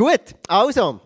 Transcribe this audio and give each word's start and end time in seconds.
Gut, 0.00 0.34
also, 0.48 0.98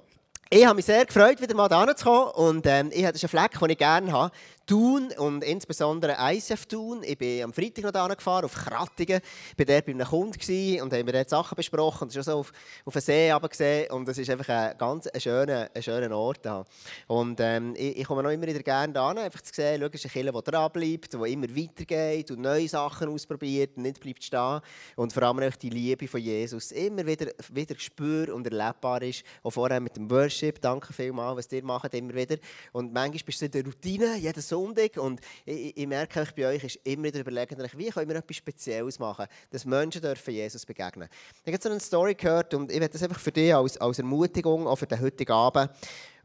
ich 0.48 0.64
habe 0.64 0.76
mich 0.76 0.84
sehr 0.84 1.04
gefreut, 1.04 1.40
wieder 1.40 1.56
mal 1.56 1.68
hierher 1.68 1.96
zu 1.96 2.04
kommen. 2.04 2.30
Und 2.30 2.64
ähm, 2.64 2.90
ich 2.92 3.04
habe 3.04 3.18
einen 3.18 3.28
Fleck, 3.28 3.58
den 3.58 3.70
ich 3.70 3.78
gerne 3.78 4.12
habe. 4.12 4.32
Thun 4.66 5.12
und 5.18 5.44
insbesondere 5.44 6.16
ICF 6.18 6.66
Thun. 6.66 7.02
Ich 7.04 7.18
bin 7.18 7.44
am 7.44 7.52
Freitag 7.52 7.84
noch 7.84 7.92
hierher 7.92 8.16
gefahren, 8.16 8.46
auf 8.46 8.54
Krattingen. 8.54 9.20
Ich 9.52 9.58
war 9.58 9.66
dort 9.66 9.84
bei 9.84 9.92
einem 9.92 10.06
Kunden 10.06 10.82
und 10.82 10.92
haben 10.92 11.06
dort 11.06 11.28
Sachen 11.28 11.54
besprochen. 11.54 12.04
Und 12.04 12.14
schon 12.14 12.22
so 12.22 12.38
auf, 12.38 12.52
auf 12.86 12.92
den 12.94 13.02
See 13.02 13.32
gesehen. 13.50 13.90
Und 13.90 14.08
es 14.08 14.16
ist 14.16 14.30
einfach 14.30 14.48
ein 14.48 14.78
ganz 14.78 15.06
ein 15.06 15.20
schöner, 15.20 15.68
ein 15.74 15.82
schöner 15.82 16.16
Ort. 16.16 16.38
Da. 16.46 16.64
Und 17.08 17.38
ähm, 17.40 17.74
ich, 17.76 17.98
ich 17.98 18.06
komme 18.06 18.22
noch 18.22 18.30
immer 18.30 18.46
wieder 18.46 18.60
gerne 18.60 18.92
hierher, 18.92 19.24
einfach 19.24 19.42
zu 19.42 19.52
sehen, 19.52 19.80
schau, 19.80 19.88
es 19.88 19.94
ist 19.96 20.06
ein 20.06 20.12
Killer, 20.12 20.32
der 20.32 20.42
dranbleibt, 20.42 21.12
der 21.12 21.24
immer 21.24 21.48
weitergeht 21.48 22.30
und 22.30 22.40
neue 22.40 22.68
Sachen 22.68 23.08
ausprobiert 23.08 23.76
und 23.76 23.82
nicht 23.82 24.00
bleibt 24.00 24.24
stehen. 24.24 24.60
Und 24.96 25.12
vor 25.12 25.24
allem 25.24 25.40
auch 25.40 25.56
die 25.56 25.70
Liebe 25.70 26.08
von 26.08 26.20
Jesus 26.20 26.72
immer 26.72 27.04
wieder, 27.04 27.26
wieder 27.52 27.74
spür 27.78 28.34
und 28.34 28.46
erlebbar 28.46 29.02
ist. 29.02 29.24
Auch 29.42 29.50
vorher 29.50 29.80
mit 29.80 29.96
dem 29.96 30.10
Worship. 30.10 30.60
Danke 30.60 30.92
vielmals, 30.92 31.36
was 31.36 31.52
ihr 31.52 31.64
macht, 31.64 31.92
immer 31.92 32.14
wieder. 32.14 32.36
Und 32.72 32.92
manchmal 32.92 33.22
bist 33.24 33.42
du 33.42 33.44
in 33.46 33.50
der 33.50 33.64
Routine, 33.64 34.16
jedes 34.16 34.53
Sonntag. 34.54 34.96
Und 34.96 35.20
ich, 35.44 35.76
ich 35.76 35.86
merke 35.86 36.22
auch 36.22 36.32
bei 36.32 36.46
euch, 36.46 36.64
ist 36.64 36.78
immer 36.84 37.04
wieder 37.04 37.20
überlegen, 37.20 37.56
wie 37.76 37.90
können 37.90 38.08
wir 38.08 38.16
etwas 38.16 38.36
Spezielles 38.36 38.98
machen, 38.98 39.26
dass 39.50 39.64
Menschen 39.64 40.00
dürfen 40.00 40.32
Jesus 40.32 40.64
begegnen 40.64 41.08
Ich 41.44 41.52
habe 41.52 41.62
so 41.62 41.68
eine 41.68 41.80
Story 41.80 42.14
gehört 42.14 42.54
und 42.54 42.70
ich 42.70 42.80
werde 42.80 42.92
das 42.92 43.02
einfach 43.02 43.20
für 43.20 43.32
dich 43.32 43.54
als, 43.54 43.76
als 43.78 43.98
Ermutigung, 43.98 44.66
auch 44.66 44.76
für 44.76 44.86
den 44.86 45.00
heutigen 45.00 45.32
Abend, 45.32 45.70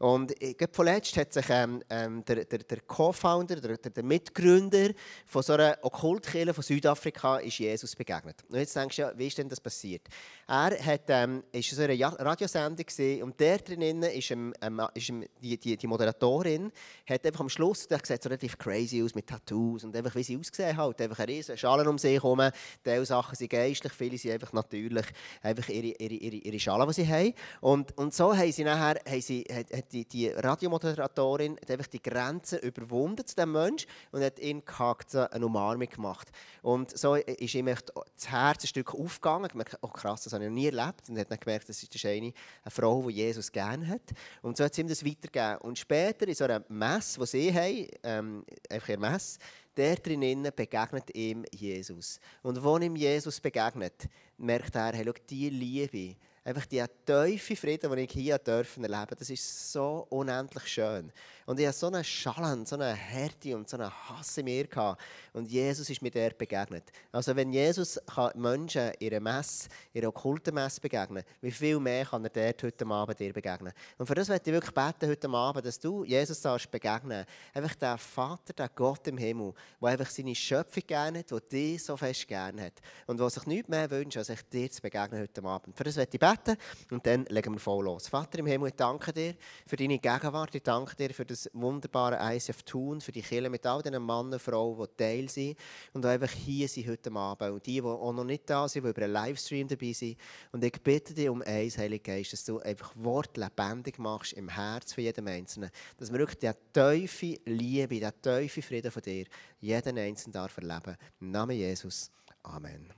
und 0.00 0.34
gerade 0.40 0.72
vorletzt 0.72 1.14
hat 1.18 1.30
sich 1.30 1.44
ähm, 1.50 1.82
ähm, 1.90 2.24
der, 2.24 2.46
der, 2.46 2.60
der 2.60 2.80
Co-Founder, 2.80 3.56
der, 3.56 3.76
der, 3.76 4.02
Mitgründer 4.02 4.92
von 5.26 5.42
so 5.42 5.52
einer 5.52 5.76
Okkultkirche 5.82 6.54
von 6.54 6.64
Südafrika 6.64 7.36
ist 7.36 7.58
Jesus 7.58 7.94
begegnet. 7.94 8.42
Und 8.48 8.56
jetzt 8.56 8.74
denkst 8.74 8.96
du, 8.96 9.02
ja, 9.02 9.12
wie 9.14 9.26
ist 9.26 9.36
denn 9.36 9.50
das 9.50 9.60
passiert? 9.60 10.08
Er 10.48 10.70
hat, 10.82 11.02
ähm, 11.08 11.44
ist 11.52 11.70
in 11.72 11.76
so 11.76 11.82
einer 11.82 12.18
Radiosendung 12.18 12.86
und 13.22 13.38
der 13.38 13.58
drinnen 13.58 14.02
ist, 14.04 14.30
ähm, 14.30 14.54
ist 14.94 15.12
die, 15.42 15.58
die, 15.58 15.76
die, 15.76 15.86
Moderatorin, 15.86 16.72
hat 17.06 17.26
einfach 17.26 17.40
am 17.40 17.50
Schluss, 17.50 17.86
der 17.86 18.00
sieht 18.02 18.22
so 18.22 18.30
relativ 18.30 18.56
crazy 18.56 19.02
aus 19.02 19.14
mit 19.14 19.26
Tattoos 19.26 19.84
und 19.84 19.94
einfach 19.94 20.14
wie 20.14 20.22
sie 20.22 20.38
ausgesehen 20.38 20.78
hat, 20.78 20.98
einfach 20.98 21.18
ein 21.18 21.26
riesen 21.26 21.58
Schalen 21.58 21.86
um 21.86 21.98
sich 21.98 22.14
herum. 22.14 22.40
Teil 22.82 23.04
Sachen 23.04 23.36
sind 23.36 23.50
geistlich, 23.50 23.92
viele 23.92 24.16
sind 24.16 24.32
einfach 24.32 24.54
natürlich, 24.54 25.04
einfach 25.42 25.68
ihre, 25.68 25.88
ihre, 25.98 26.14
ihre, 26.14 26.36
ihre 26.36 26.58
Schalen, 26.58 26.88
die 26.88 26.94
sie 26.94 27.06
haben. 27.06 27.34
Und, 27.60 27.98
und 27.98 28.14
so 28.14 28.34
haben 28.34 28.50
sie 28.50 28.64
nachher, 28.64 28.98
haben 29.06 29.20
sie, 29.20 29.44
hat 29.52 29.89
die, 29.92 30.04
die 30.04 30.28
Radiomoderatorin 30.28 31.56
hat 31.60 31.70
einfach 31.70 31.86
die 31.86 32.02
Grenze 32.02 32.58
überwunden 32.58 33.26
zu 33.26 33.34
diesem 33.34 33.52
Menschen 33.52 33.88
und 34.12 34.22
hat 34.22 34.38
ihn 34.38 34.64
gehackt, 34.64 35.14
eine 35.14 35.46
Umarmung 35.46 35.88
gemacht. 35.88 36.28
Und 36.62 36.96
so 36.96 37.14
ist 37.14 37.54
ihm 37.54 37.66
das 37.66 38.30
Herz 38.30 38.64
ein 38.64 38.68
Stück 38.68 38.94
aufgegangen. 38.94 39.46
Ich 39.46 39.52
gemerkt, 39.52 39.78
oh 39.82 39.88
krass, 39.88 40.24
das 40.24 40.32
habe 40.32 40.44
ich 40.44 40.50
noch 40.50 40.54
nie 40.54 40.66
erlebt. 40.66 41.08
Und 41.08 41.18
hat 41.18 41.30
dann 41.30 41.38
gemerkt, 41.38 41.68
das 41.68 41.82
ist 41.82 42.06
eine, 42.06 42.16
eine 42.16 42.32
Frau, 42.68 43.02
die 43.08 43.14
Jesus 43.14 43.50
gerne 43.50 43.86
hat. 43.88 44.12
Und 44.42 44.56
so 44.56 44.64
hat 44.64 44.74
sie 44.74 44.82
ihm 44.82 44.88
das 44.88 45.04
weitergegeben. 45.04 45.58
Und 45.58 45.78
später 45.78 46.26
in 46.26 46.34
so 46.34 46.44
einer 46.44 46.64
Messe, 46.68 47.20
die 47.20 47.26
sie 47.26 47.54
haben, 47.54 47.86
ähm, 48.02 48.44
einfach 48.68 48.88
in 48.88 49.00
Messe, 49.00 49.38
der 49.76 49.96
drinnen 49.96 50.48
begegnet 50.54 51.14
ihm 51.14 51.44
Jesus. 51.52 52.20
Und 52.42 52.62
wo 52.62 52.76
ihm 52.78 52.96
Jesus 52.96 53.40
begegnet, 53.40 54.08
merkt 54.36 54.74
er, 54.74 54.92
hey, 54.92 55.04
schau, 55.06 55.14
die 55.28 55.50
Liebe, 55.50 56.16
einfach 56.44 56.66
die 56.66 56.84
tiefe 57.06 57.56
Frieden, 57.56 57.90
den 57.90 58.04
ich 58.04 58.12
hier 58.12 58.38
erleben 58.44 58.82
durfte, 58.82 59.16
das 59.16 59.30
ist 59.30 59.72
so 59.72 60.06
unendlich 60.10 60.66
schön. 60.66 61.12
Und 61.50 61.58
ich 61.58 61.66
hatte 61.66 61.78
so 61.78 61.88
einen 61.88 62.04
Schallen, 62.04 62.64
so 62.64 62.76
eine 62.76 62.94
Härte 62.94 63.56
und 63.56 63.68
so 63.68 63.76
einen 63.76 63.90
Hass 63.90 64.38
in 64.38 64.44
mir. 64.44 64.68
Gehabt. 64.68 65.02
Und 65.32 65.50
Jesus 65.50 65.90
ist 65.90 66.00
mir 66.00 66.12
dort 66.12 66.38
begegnet. 66.38 66.84
Also 67.10 67.34
wenn 67.34 67.52
Jesus 67.52 67.98
Menschen 68.36 68.92
ihre 69.00 69.18
Messe, 69.18 69.68
ihre 69.92 70.06
okkulte 70.06 70.52
Messe 70.52 70.80
begegnen 70.80 71.24
wie 71.40 71.50
viel 71.50 71.80
mehr 71.80 72.04
kann 72.04 72.22
er 72.22 72.30
dort 72.30 72.62
heute 72.62 72.86
Abend 72.86 73.18
dir 73.18 73.32
begegnen? 73.32 73.72
Und 73.98 74.06
für 74.06 74.14
das 74.14 74.28
möchte 74.28 74.50
ich 74.50 74.54
wirklich 74.54 74.72
beten 74.72 75.10
heute 75.10 75.28
Abend, 75.28 75.66
dass 75.66 75.80
du 75.80 76.04
Jesus 76.04 76.40
darfst 76.40 76.70
begegnen. 76.70 77.24
Einfach 77.52 77.74
der 77.74 77.98
Vater, 77.98 78.52
der 78.52 78.68
Gott 78.68 79.08
im 79.08 79.18
Himmel, 79.18 79.52
der 79.80 79.88
einfach 79.88 80.10
seine 80.10 80.36
Schöpfung 80.36 80.84
gerne 80.86 81.18
hat, 81.18 81.32
der 81.32 81.40
dich 81.40 81.82
so 81.82 81.96
fest 81.96 82.28
gerne 82.28 82.66
hat. 82.66 82.74
Und 83.08 83.18
der 83.18 83.28
sich 83.28 83.46
nichts 83.46 83.68
mehr 83.68 83.90
wünscht, 83.90 84.18
als 84.18 84.28
sich 84.28 84.42
dir 84.42 84.70
zu 84.70 84.80
begegnen 84.82 85.20
heute 85.20 85.42
Abend. 85.42 85.76
Für 85.76 85.82
das 85.82 85.96
möchte 85.96 86.16
ich 86.16 86.20
beten 86.20 86.56
und 86.92 87.04
dann 87.04 87.24
legen 87.24 87.54
wir 87.54 87.60
voll 87.60 87.86
los. 87.86 88.06
Vater 88.06 88.38
im 88.38 88.46
Himmel, 88.46 88.68
ich 88.68 88.76
danke 88.76 89.12
dir 89.12 89.34
für 89.66 89.74
deine 89.74 89.98
Gegenwart. 89.98 90.54
Ich 90.54 90.62
danke 90.62 90.94
dir 90.94 91.12
für 91.12 91.24
das 91.24 91.39
das 91.44 91.50
wunderbare 91.54 92.18
ICF 92.34 92.62
tun 92.62 93.00
für 93.00 93.12
die 93.12 93.22
Kirche 93.22 93.48
mit 93.48 93.64
all 93.66 93.82
diesen 93.82 94.04
Männern 94.04 94.34
und 94.34 94.42
Frauen, 94.42 94.78
die 94.78 94.96
Teil 94.96 95.28
sind 95.28 95.56
und 95.92 96.04
die 96.04 96.08
einfach 96.08 96.30
hier 96.30 96.68
sind 96.68 96.88
heute 96.88 97.12
Abend. 97.12 97.50
Und 97.52 97.66
die, 97.66 97.80
die 97.80 97.82
auch 97.82 98.12
noch 98.12 98.24
nicht 98.24 98.48
da 98.48 98.68
sind, 98.68 98.84
die 98.84 98.90
über 98.90 99.02
einen 99.02 99.12
Livestream 99.12 99.68
dabei 99.68 99.92
sind. 99.92 100.18
Und 100.52 100.64
ich 100.64 100.72
bitte 100.82 101.14
dich 101.14 101.28
um 101.28 101.42
eins, 101.42 101.78
Heiliger 101.78 102.14
Geist, 102.14 102.32
dass 102.32 102.44
du 102.44 102.58
einfach 102.60 102.92
Wort 102.96 103.36
lebendig 103.36 103.98
machst 103.98 104.32
im 104.34 104.48
Herz 104.48 104.92
von 104.92 105.04
jedem 105.04 105.26
Einzelnen. 105.26 105.70
Dass 105.96 106.12
wir 106.12 106.18
wirklich 106.18 106.38
die 106.38 106.52
tiefe 106.72 107.40
Liebe, 107.44 108.00
die 108.00 108.10
tiefe 108.22 108.62
Frieden 108.62 108.90
von 108.90 109.02
dir 109.02 109.24
jeden 109.60 109.98
Einzelnen 109.98 110.32
darf 110.32 110.56
erleben. 110.56 110.96
Im 111.20 111.30
Namen 111.30 111.56
Jesus. 111.56 112.10
Amen. 112.42 112.92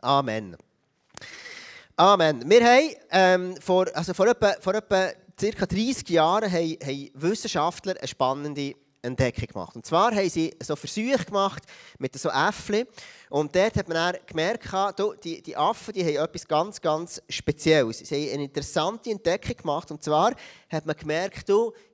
Amen. 0.00 0.56
Amen. 1.96 2.50
Wir 2.50 2.64
haben 2.64 2.94
ähm, 3.10 3.56
vor, 3.60 3.86
also 3.94 4.14
vor, 4.14 4.26
etwa, 4.26 4.54
vor 4.60 4.74
etwa 4.74 5.10
ca. 5.50 5.66
30 5.66 6.08
Jahren 6.08 6.50
haben, 6.50 6.76
haben 6.84 7.10
Wissenschaftler 7.14 7.96
eine 7.98 8.08
spannende 8.08 8.74
Entdeckung 9.02 9.48
gemacht. 9.48 9.74
Und 9.74 9.84
zwar 9.84 10.14
haben 10.14 10.30
sie 10.30 10.54
so 10.62 10.76
Versuche 10.76 11.24
gemacht 11.24 11.64
mit 11.98 12.16
so 12.16 12.28
Äpfeln. 12.28 12.86
Und 13.28 13.54
dort 13.54 13.76
hat 13.76 13.88
man 13.88 13.96
dann 13.96 14.16
gemerkt, 14.24 14.68
die, 15.24 15.42
die 15.42 15.56
Affen 15.56 15.92
die 15.92 16.04
haben 16.04 16.24
etwas 16.24 16.46
ganz, 16.46 16.80
ganz 16.80 17.20
Spezielles. 17.28 17.98
Sie 17.98 18.14
haben 18.14 18.34
eine 18.34 18.44
interessante 18.44 19.10
Entdeckung 19.10 19.56
gemacht. 19.56 19.90
Und 19.90 20.02
zwar 20.02 20.34
hat 20.72 20.86
man 20.86 20.96
gemerkt, 20.96 21.48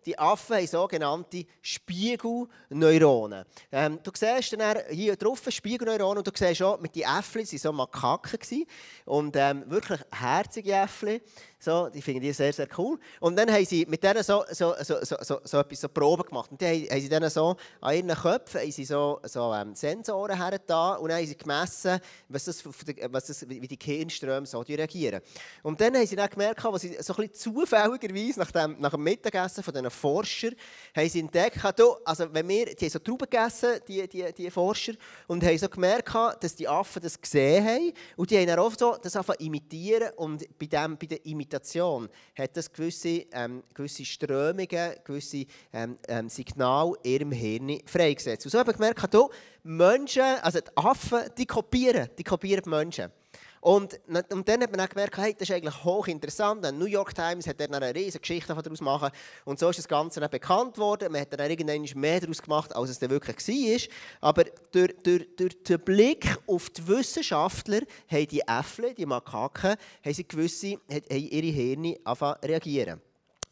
die 0.06 0.18
Affen 0.18 0.56
haben 0.56 0.66
sogenannte 0.66 1.44
Spiegelneuronen. 1.60 3.44
Ähm, 3.70 3.98
du 4.02 4.10
siehst 4.14 4.52
dann 4.58 4.78
hier 4.90 5.16
drauf 5.16 5.42
Spiegelneuronen 5.48 6.18
und 6.18 6.26
du 6.26 6.32
siehst 6.34 6.62
auch, 6.62 6.80
mit 6.80 6.94
den 6.94 7.02
Äpfeln 7.02 7.46
waren 7.46 7.58
so 7.58 7.72
Makaken. 7.72 8.64
Und 9.04 9.36
ähm, 9.36 9.64
wirklich 9.66 10.00
herzige 10.10 10.72
Äpfel. 10.72 11.20
So, 11.60 11.88
die 11.88 12.00
finden 12.00 12.20
die 12.20 12.32
sehr, 12.32 12.52
sehr 12.52 12.68
cool. 12.78 12.98
Und 13.20 13.36
dann 13.36 13.52
haben 13.52 13.64
sie 13.64 13.84
mit 13.86 14.02
denen 14.02 14.22
so, 14.22 14.44
so, 14.50 14.74
so, 14.80 15.04
so, 15.04 15.16
so, 15.20 15.40
so 15.42 15.58
etwas 15.58 15.80
so 15.80 15.88
Proben 15.88 16.24
gemacht. 16.24 16.52
Und 16.52 16.62
dann 16.62 16.68
haben 16.68 17.00
sie 17.00 17.08
dann 17.08 17.28
so 17.28 17.56
an 17.80 17.96
ihren 17.96 18.16
Köpfen 18.16 18.60
haben 18.60 18.70
sie 18.70 18.84
so, 18.84 19.20
so 19.24 19.52
ähm, 19.52 19.74
Sensoren 19.74 20.36
her 20.36 20.60
und 21.00 21.08
dann 21.08 21.18
haben 21.18 21.26
sie 21.26 21.36
gemessen, 21.36 21.98
was 22.28 22.44
das, 22.44 22.64
was 22.64 23.26
das, 23.26 23.48
wie 23.48 23.66
die 23.66 23.78
Gehirnströme 23.78 24.46
so 24.46 24.60
reagieren. 24.60 25.20
Und 25.62 25.80
dann 25.80 25.96
haben 25.96 26.06
sie 26.06 26.16
dann 26.16 26.30
gemerkt, 26.30 26.62
was 26.64 26.82
sie 26.82 26.96
so 27.00 27.14
ein 27.14 27.28
bisschen 27.28 27.56
zufälligerweise 27.56 28.38
nach 28.38 28.52
dem, 28.74 28.80
nach 28.80 28.90
dem 28.90 29.02
Mittagessen 29.02 29.62
von 29.62 29.74
diesen 29.74 29.90
Forschern, 29.90 30.54
haben 30.94 31.08
sie 31.08 31.20
entdeckt, 31.20 31.58
also 32.04 32.32
wenn 32.32 32.48
wir, 32.48 32.66
die 32.66 32.84
haben 32.84 32.90
so 32.90 32.98
Trauben 32.98 33.28
gegessen, 33.30 33.80
die, 33.86 34.06
die, 34.08 34.32
die 34.32 34.50
Forscher, 34.50 34.92
und 35.26 35.42
haben 35.44 35.58
so 35.58 35.68
gemerkt, 35.68 36.14
dass 36.40 36.54
die 36.54 36.68
Affen 36.68 37.02
das 37.02 37.20
gesehen 37.20 37.64
haben 37.64 37.92
und 38.16 38.30
die 38.30 38.38
haben 38.38 38.46
dann 38.46 38.58
oft 38.58 38.78
so 38.78 38.96
das 39.00 39.16
angefangen 39.16 39.40
imitieren 39.40 40.10
und 40.16 40.44
bei, 40.58 40.66
dem, 40.66 40.96
bei 40.96 41.06
der 41.06 41.24
Imitation 41.26 42.08
hat 42.36 42.56
das 42.56 42.72
gewisse, 42.72 43.26
ähm, 43.32 43.62
gewisse 43.74 44.04
Strömungen, 44.04 44.94
gewisse 45.04 45.46
ähm, 45.72 45.96
ähm, 46.08 46.28
Signale 46.28 46.94
in 47.02 47.12
ihrem 47.12 47.32
Hirn 47.32 47.80
freigesetzt. 47.86 48.46
Und 48.46 48.52
so 48.52 48.58
habe 48.58 48.70
ich 48.70 48.76
gemerkt, 48.76 49.16
Menschen, 49.62 50.22
also 50.22 50.60
die 50.60 50.76
Affen, 50.76 51.20
die 51.36 51.46
kopieren, 51.46 52.08
die 52.16 52.24
kopieren 52.24 52.62
die 52.64 52.70
Menschen. 52.70 53.12
Und, 53.60 53.98
und 54.30 54.48
dann 54.48 54.62
hat 54.62 54.70
man 54.70 54.80
auch 54.80 54.88
gemerkt, 54.88 55.16
hey, 55.18 55.34
das 55.34 55.48
ist 55.48 55.54
eigentlich 55.54 55.84
hochinteressant. 55.84 56.64
Die 56.64 56.72
New 56.72 56.86
York 56.86 57.14
Times 57.14 57.46
hat 57.46 57.60
dann 57.60 57.74
eine 57.74 57.94
riesige 57.94 58.20
Geschichte 58.20 58.54
daraus 58.54 58.78
gemacht. 58.78 59.12
Und 59.44 59.58
so 59.58 59.70
ist 59.70 59.78
das 59.78 59.88
Ganze 59.88 60.20
dann 60.20 60.30
bekannt 60.30 60.78
worden. 60.78 61.12
Man 61.12 61.22
hat 61.22 61.32
dann 61.32 61.50
irgendwann 61.50 62.00
mehr 62.00 62.20
daraus 62.20 62.42
gemacht, 62.42 62.74
als 62.74 62.90
es 62.90 62.98
dann 62.98 63.10
wirklich 63.10 63.36
war. 63.36 63.88
Aber 64.20 64.44
durch, 64.72 64.94
durch, 65.02 65.26
durch 65.36 65.62
den 65.62 65.80
Blick 65.80 66.36
auf 66.46 66.70
die 66.70 66.86
Wissenschaftler 66.86 67.80
haben 68.10 68.28
die 68.28 68.40
Äffle, 68.40 68.94
die 68.94 69.06
Makaken, 69.06 69.76
haben 70.04 70.14
sie 70.14 70.26
gewisse, 70.26 70.78
haben 70.90 71.04
ihre 71.08 71.46
Hirne 71.46 71.98
reagieren. 72.42 73.00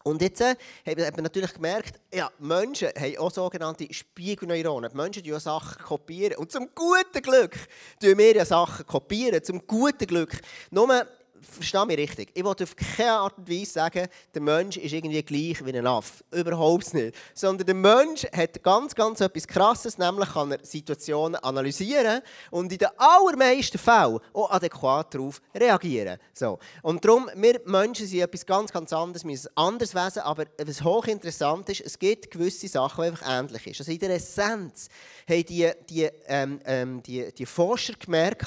Und 0.06 0.22
jetzt 0.22 0.40
äh, 0.40 0.54
hat 0.86 1.16
man 1.16 1.24
natürlich 1.24 1.52
gemerkt, 1.52 1.98
ja, 2.14 2.30
Menschen 2.38 2.90
haben 2.96 3.18
auch 3.18 3.32
sogenannte 3.32 3.92
Spiegelneuronen. 3.92 4.88
Die 4.88 4.96
Menschen 4.96 5.24
kopieren 5.24 5.40
Sachen. 5.40 5.82
kopieren. 5.82 6.36
Und 6.36 6.52
zum 6.52 6.68
guten 6.76 7.22
Glück 7.22 7.56
kopieren 8.00 8.16
wir 8.16 8.36
ja 8.36 8.44
Sachen. 8.44 8.86
kopieren. 8.86 9.42
Zum 9.42 9.66
guten 9.66 10.06
Glück. 10.06 10.40
Nur 10.70 11.04
verstehe 11.50 11.86
mich 11.86 11.98
richtig. 11.98 12.30
Ich 12.34 12.44
wollte 12.44 12.64
auf 12.64 12.74
keine 12.76 13.12
Art 13.12 13.38
und 13.38 13.48
Weise 13.48 13.72
sagen, 13.72 14.08
der 14.34 14.42
Mensch 14.42 14.76
ist 14.76 14.92
irgendwie 14.92 15.22
gleich 15.22 15.64
wie 15.64 15.76
ein 15.76 15.86
Affe. 15.86 16.24
Überhaupt 16.30 16.92
nicht. 16.94 17.16
Sondern 17.34 17.66
der 17.66 17.74
Mensch 17.74 18.26
hat 18.34 18.62
ganz, 18.62 18.94
ganz 18.94 19.20
etwas 19.20 19.46
Krasses, 19.46 19.98
nämlich 19.98 20.28
kann 20.30 20.52
er 20.52 20.58
Situationen 20.62 21.36
analysieren 21.36 22.22
und 22.50 22.72
in 22.72 22.78
den 22.78 22.88
allermeisten 22.96 23.78
Fällen 23.78 24.18
auch 24.32 24.50
adäquat 24.50 25.14
darauf 25.14 25.40
reagieren. 25.54 26.18
So. 26.32 26.58
Und 26.82 27.04
darum, 27.04 27.30
wir 27.34 27.60
Menschen 27.64 28.06
sind 28.06 28.20
etwas 28.20 28.44
ganz, 28.44 28.72
ganz 28.72 28.92
anderes, 28.92 29.24
wir 29.24 29.36
sind 29.36 29.50
ein 29.56 29.64
anderes 29.64 29.94
Wesen, 29.94 30.22
aber 30.22 30.44
was 30.58 30.82
hochinteressant 30.82 31.68
ist, 31.68 31.80
es 31.80 31.98
gibt 31.98 32.30
gewisse 32.30 32.68
Sachen, 32.68 33.02
die 33.02 33.10
einfach 33.10 33.28
ähnlich 33.28 33.62
sind. 33.62 33.80
Also 33.80 33.92
in 33.92 33.98
der 33.98 34.10
Essenz 34.10 34.88
haben 35.28 35.44
die, 35.44 35.70
die, 35.88 36.08
ähm, 36.26 36.60
ähm, 36.64 37.02
die, 37.02 37.32
die 37.32 37.46
Forscher 37.46 37.94
gemerkt, 37.94 38.46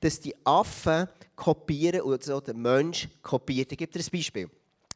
dass 0.00 0.20
die 0.20 0.34
Affen 0.44 1.08
kopieren 1.42 2.02
und 2.02 2.22
so 2.22 2.40
der 2.40 2.54
Mensch 2.54 3.08
kopiert. 3.20 3.72
Ich 3.72 3.78
gebe 3.78 3.90
dir 3.90 3.98
ein 3.98 4.10
Beispiel. 4.12 4.48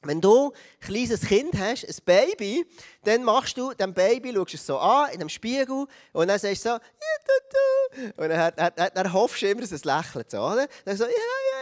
Wenn 0.02 0.20
du 0.20 0.52
ein 0.52 0.52
kleines 0.80 1.22
Kind 1.22 1.54
hast, 1.58 1.84
ein 1.84 1.96
Baby, 2.04 2.64
dann 3.02 3.24
machst 3.24 3.56
du 3.56 3.72
dem 3.74 3.92
Baby, 3.92 4.32
schaust 4.32 4.54
es 4.54 4.66
so 4.66 4.78
an, 4.78 5.10
in 5.10 5.18
dem 5.18 5.28
Spiegel, 5.28 5.86
und 6.12 6.28
dann 6.28 6.38
sagst 6.38 6.64
du 6.64 6.68
so, 6.68 6.74
ja, 6.76 8.12
und 8.16 8.28
dann, 8.28 8.52
dann, 8.76 8.90
dann 8.94 9.12
hoffst 9.12 9.42
du 9.42 9.48
immer, 9.48 9.62
dass 9.62 9.72
es 9.72 9.84
lächelt. 9.84 10.30
So, 10.30 10.38
oder? 10.38 10.68
Dann 10.84 10.96
so, 10.96 11.04
ja, 11.04 11.10
ja, 11.10 11.55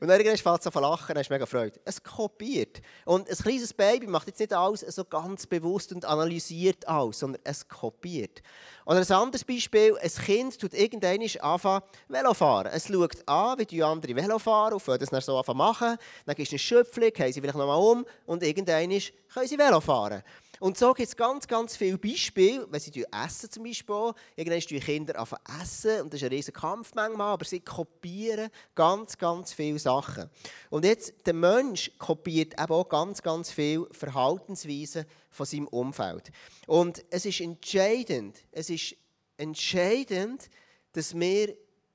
und 0.00 0.08
dann 0.08 0.20
irgendwann 0.20 0.36
fängt 0.36 0.66
es 0.66 0.76
an 0.76 0.82
lachen, 0.82 1.14
dann 1.14 1.24
du 1.24 1.34
mega 1.34 1.46
Freude. 1.46 1.80
Es 1.84 2.02
kopiert. 2.02 2.80
Und 3.04 3.28
ein 3.28 3.36
kleines 3.36 3.72
Baby 3.72 4.06
macht 4.06 4.26
jetzt 4.28 4.40
nicht 4.40 4.52
alles 4.52 4.80
so 4.80 5.04
ganz 5.04 5.46
bewusst 5.46 5.92
und 5.92 6.04
analysiert 6.04 6.86
alles, 6.88 7.18
sondern 7.18 7.40
es 7.44 7.66
kopiert. 7.68 8.42
Oder 8.86 9.00
ein 9.00 9.12
anderes 9.12 9.44
Beispiel, 9.44 9.96
ein 10.00 10.10
Kind 10.10 10.58
tut 10.58 10.74
irgendwann 10.74 11.22
anfangen 11.42 11.82
Velofahren. 12.08 12.72
Es 12.72 12.88
schaut 12.88 13.28
an, 13.28 13.58
wie 13.58 13.66
die 13.66 13.82
anderen 13.82 14.16
Velo 14.16 14.38
fahren 14.38 14.72
und 14.72 14.80
fängt 14.80 15.02
das 15.02 15.10
dann 15.10 15.20
so 15.20 15.36
anfangen 15.36 15.58
machen. 15.58 15.96
Dann 16.24 16.34
gibst 16.34 16.52
du 16.52 16.54
eine 16.54 16.58
Schöpfung, 16.58 17.04
haben 17.04 17.32
sie 17.32 17.40
vielleicht 17.40 17.58
nochmal 17.58 17.78
um 17.78 18.06
und 18.26 18.42
irgendwann 18.42 18.88
können 18.88 19.46
sie 19.46 19.58
Velo 19.58 19.80
fahren. 19.80 20.22
Und 20.60 20.76
so 20.76 20.92
gibt 20.92 21.08
es 21.08 21.16
ganz, 21.16 21.46
ganz 21.46 21.76
viele 21.76 21.98
Beispiele, 21.98 22.66
wenn 22.70 22.80
sie 22.80 23.06
essen 23.24 23.50
zum 23.50 23.64
Beispiel. 23.64 24.12
Irgendwann 24.34 24.60
die 24.60 24.80
Kinder 24.80 25.18
anfangen 25.18 25.42
essen 25.62 26.02
und 26.02 26.12
das 26.12 26.20
ist 26.20 26.26
ein 26.26 26.32
riesiger 26.32 26.60
Kampf 26.60 26.94
manchmal, 26.94 27.32
aber 27.32 27.44
sie 27.44 27.60
kopieren 27.60 28.50
ganz, 28.74 29.16
ganz 29.16 29.52
viele 29.52 29.78
Sachen. 29.78 30.28
Und 30.70 30.84
jetzt, 30.84 31.14
der 31.26 31.34
Mensch 31.34 31.90
kopiert 31.98 32.54
eben 32.60 32.72
auch 32.72 32.88
ganz, 32.88 33.22
ganz 33.22 33.50
viele 33.50 33.86
Verhaltensweisen 33.92 35.04
von 35.30 35.46
seinem 35.46 35.68
Umfeld. 35.68 36.30
Und 36.66 37.04
es 37.10 37.24
ist 37.24 37.40
entscheidend, 37.40 38.38
es 38.50 38.70
ist 38.70 38.96
entscheidend, 39.36 40.50
dass 40.92 41.14
wir 41.14 41.54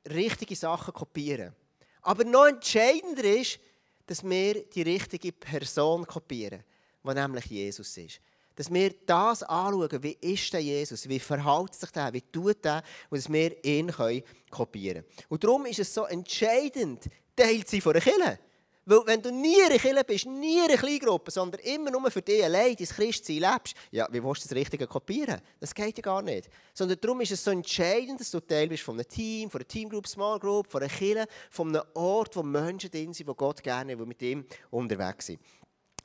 richtige 0.10 0.56
Sachen 0.56 0.94
kopieren. 0.94 1.54
Aber 2.02 2.24
noch 2.24 2.46
entscheidender 2.46 3.24
ist, 3.24 3.60
dass 4.06 4.24
wir 4.24 4.66
die 4.70 4.82
richtige 4.82 5.32
Person 5.32 6.06
kopieren, 6.06 6.64
die 7.04 7.14
nämlich 7.14 7.46
Jesus 7.46 7.98
ist 7.98 8.20
dass 8.56 8.72
wir 8.72 8.94
das 9.06 9.44
anschauen, 9.44 10.04
wie 10.04 10.18
ist 10.22 10.54
der 10.54 10.62
Jesus, 10.62 11.08
wie 11.08 11.20
verhält 11.20 11.74
sich 11.74 11.92
der, 11.92 12.14
wie 12.14 12.22
tut 12.22 12.64
der, 12.64 12.84
und 13.10 13.18
dass 13.18 13.32
wir 13.32 13.64
ihn 13.66 13.92
können 13.92 14.24
kopieren 14.50 15.04
können. 15.04 15.28
Und 15.30 15.44
darum 15.44 15.66
ist 15.66 15.80
es 15.80 15.94
so 15.94 16.06
entscheidend, 16.06 17.10
Teil 17.36 17.64
zu 17.64 17.72
sein 17.72 17.82
von 17.82 17.94
der 17.94 18.02
Kirche. 18.02 18.40
Weil 18.86 19.00
wenn 19.06 19.22
du 19.22 19.32
nie 19.32 19.62
in 19.62 19.78
Kirche 19.78 20.04
bist, 20.04 20.26
nie 20.26 20.60
in 20.60 20.78
Kleingruppe, 20.78 21.32
sondern 21.32 21.62
immer 21.62 21.90
nur 21.90 22.12
für 22.12 22.22
dich 22.22 22.44
allein 22.44 22.76
dein 22.76 22.88
Christsein 22.88 23.38
lebst, 23.38 23.76
ja, 23.92 24.08
wie 24.12 24.22
willst 24.22 24.44
du 24.44 24.50
das 24.50 24.58
Richtige 24.58 24.88
kopieren? 24.88 25.40
Das 25.60 25.74
geht 25.74 25.98
ja 25.98 26.02
gar 26.02 26.22
nicht. 26.22 26.50
Sondern 26.74 27.00
darum 27.00 27.22
ist 27.22 27.32
es 27.32 27.44
so 27.44 27.52
entscheidend, 27.52 28.20
dass 28.20 28.30
du 28.30 28.42
Teil 28.42 28.68
bist 28.68 28.84
von 28.84 28.96
einem 28.96 29.08
Team, 29.08 29.50
von 29.50 29.62
einer 29.62 29.68
Teamgroup, 29.68 30.06
Small 30.06 30.38
Group, 30.38 30.70
von 30.70 30.82
einer 30.82 30.92
Kirche, 30.92 31.28
von 31.50 31.70
einem 31.70 31.86
Ort, 31.94 32.36
wo 32.36 32.44
Menschen 32.44 32.92
drin 32.92 33.14
sind, 33.14 33.30
die 33.30 33.34
Gott 33.34 33.64
gerne, 33.64 33.96
die 33.96 34.06
mit 34.06 34.22
ihm 34.22 34.46
unterwegs 34.70 35.28
sind. 35.28 35.40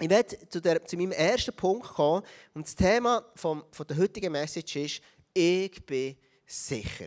Ich 0.00 0.08
werde 0.08 0.48
zu, 0.48 0.60
der, 0.60 0.84
zu 0.84 0.96
meinem 0.96 1.12
ersten 1.12 1.54
Punkt 1.54 1.88
kommen. 1.88 2.22
Und 2.54 2.66
das 2.66 2.74
Thema 2.74 3.24
vom, 3.34 3.64
von 3.70 3.86
der 3.86 3.96
heutigen 3.96 4.30
Message 4.30 4.76
ist, 4.76 5.00
ich 5.34 5.84
bin 5.84 6.16
sicher. 6.46 7.06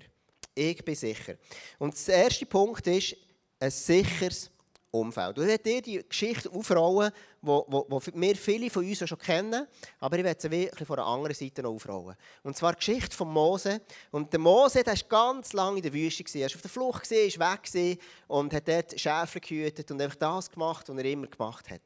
Ich 0.54 0.84
bin 0.84 0.96
sicher. 0.96 1.36
Und 1.80 1.96
der 2.08 2.16
erste 2.16 2.46
Punkt 2.46 2.86
ist, 2.88 3.16
ein 3.60 3.72
sicheres 3.72 4.52
Umfeld. 4.92 5.38
Und 5.38 5.44
ich 5.46 5.50
werde 5.50 5.64
dir 5.64 5.82
die 5.82 6.08
Geschichte 6.08 6.52
aufrollen, 6.52 7.12
die 7.42 7.48
wir 7.48 8.36
viele 8.36 8.70
von 8.70 8.86
uns 8.86 9.08
schon 9.08 9.18
kennen, 9.18 9.66
aber 10.00 10.18
ich 10.18 10.24
werde 10.26 10.42
sie 10.42 10.52
wirklich 10.52 10.86
von 10.86 11.00
einer 11.00 11.08
anderen 11.08 11.34
Seite 11.34 11.64
noch 11.64 11.72
aufrollen. 11.72 12.18
Und 12.44 12.58
zwar 12.58 12.74
die 12.74 12.80
Geschichte 12.80 13.16
von 13.16 13.30
Mose. 13.30 13.82
Und 14.12 14.34
der 14.34 14.40
Mose 14.40 14.86
war 14.86 14.96
ganz 15.08 15.54
lange 15.54 15.78
in 15.78 15.84
der 15.84 15.94
Wüste. 15.94 16.24
Er 16.38 16.50
war 16.50 16.56
auf 16.56 16.62
der 16.62 16.70
Flucht, 16.70 17.10
war 17.10 17.54
weg 17.54 18.00
und 18.28 18.54
hat 18.54 18.68
dort 18.68 19.00
Schäfer 19.00 19.40
gehütet 19.40 19.90
und 19.92 20.02
einfach 20.02 20.18
das 20.18 20.52
gemacht, 20.52 20.90
was 20.90 20.98
er 20.98 21.06
immer 21.06 21.28
gemacht 21.28 21.70
hat. 21.70 21.82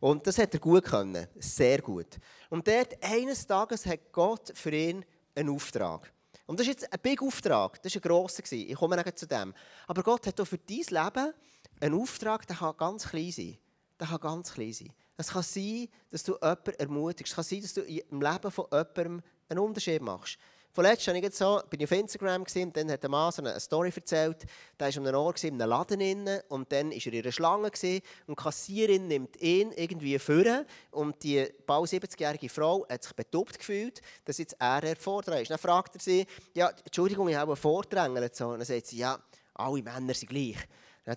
Und 0.00 0.26
das 0.26 0.38
hat 0.38 0.54
er 0.54 0.60
gut 0.60 0.84
können, 0.84 1.26
sehr 1.38 1.80
gut. 1.82 2.18
Und 2.48 2.66
dort 2.66 2.96
eines 3.04 3.46
Tages 3.46 3.84
hat 3.86 4.10
Gott 4.10 4.50
für 4.54 4.72
ihn 4.72 5.04
einen 5.34 5.50
Auftrag. 5.50 6.10
Und 6.46 6.58
das 6.58 6.66
ist 6.66 6.80
jetzt 6.80 6.92
ein 6.92 6.98
big 7.00 7.22
Auftrag, 7.22 7.80
das 7.82 7.94
war 7.94 8.02
ein 8.02 8.08
grosser. 8.08 8.42
Ich 8.50 8.74
komme 8.74 8.96
nachher 8.96 9.14
zu 9.14 9.26
dem. 9.26 9.54
Aber 9.86 10.02
Gott 10.02 10.26
hat 10.26 10.40
auch 10.40 10.46
für 10.46 10.58
dein 10.58 10.78
Leben 10.78 11.32
einen 11.80 12.00
Auftrag, 12.00 12.46
der 12.46 12.56
kann 12.56 12.76
ganz 12.76 13.08
klein 13.08 13.30
sein. 13.30 13.58
Der 14.00 14.08
kann 14.08 14.20
ganz 14.20 14.52
klein 14.52 14.72
sein. 14.72 14.92
Es 15.16 15.28
kann 15.28 15.42
sein, 15.42 15.88
dass 16.10 16.24
du 16.24 16.32
jemanden 16.32 16.72
ermutigst. 16.78 17.32
Es 17.32 17.36
kann 17.36 17.44
sein, 17.44 17.60
dass 17.60 17.74
du 17.74 17.82
im 17.82 18.22
Leben 18.22 18.50
von 18.50 18.66
jemandem 18.72 19.22
einen 19.48 19.58
Unterschied 19.60 20.00
machst. 20.00 20.38
Vorletzt 20.72 21.06
war 21.08 21.14
ich 21.16 21.34
so, 21.34 21.60
bin 21.68 21.82
auf 21.82 21.90
Instagram 21.90 22.42
und 22.42 22.76
dann 22.76 22.90
hat 22.92 23.02
der 23.02 23.10
Mann 23.10 23.32
so 23.32 23.42
eine 23.42 23.58
Story 23.58 23.92
erzählt. 23.94 24.44
Da 24.78 24.86
war 24.86 24.96
an 24.96 25.06
einem 25.08 25.16
Ort 25.16 25.42
in 25.42 25.54
einem 25.54 25.68
Laden 25.68 26.00
innen, 26.00 26.40
und 26.48 26.70
dann 26.70 26.90
war 26.90 26.96
er 26.96 27.12
in 27.12 27.22
einer 27.22 27.32
Schlange 27.32 27.70
gewesen, 27.70 28.02
und 28.28 28.38
die 28.38 28.42
Kassierin 28.42 29.08
nimmt 29.08 29.40
ihn 29.42 29.72
irgendwie 29.72 30.16
vor 30.20 30.64
und 30.92 31.20
die 31.24 31.44
bald 31.66 31.90
70-jährige 31.90 32.48
Frau 32.48 32.86
hat 32.88 33.02
sich 33.02 33.12
betuppt 33.14 33.58
gefühlt, 33.58 34.00
dass 34.24 34.38
jetzt 34.38 34.54
er 34.60 34.80
der 34.80 34.94
Vordränge 34.94 35.42
ist. 35.42 35.50
Dann 35.50 35.58
fragt 35.58 35.96
er 35.96 36.00
sie, 36.00 36.24
ja, 36.54 36.70
Entschuldigung, 36.84 37.28
ich 37.28 37.34
habe 37.34 37.50
einen 37.50 37.56
Vordrängel. 37.56 38.22
Und 38.22 38.40
dann 38.40 38.64
sagt 38.64 38.86
sie, 38.86 38.98
ja, 38.98 39.18
alle 39.54 39.82
Männer 39.82 40.14
sind 40.14 40.28
gleich. 40.28 40.56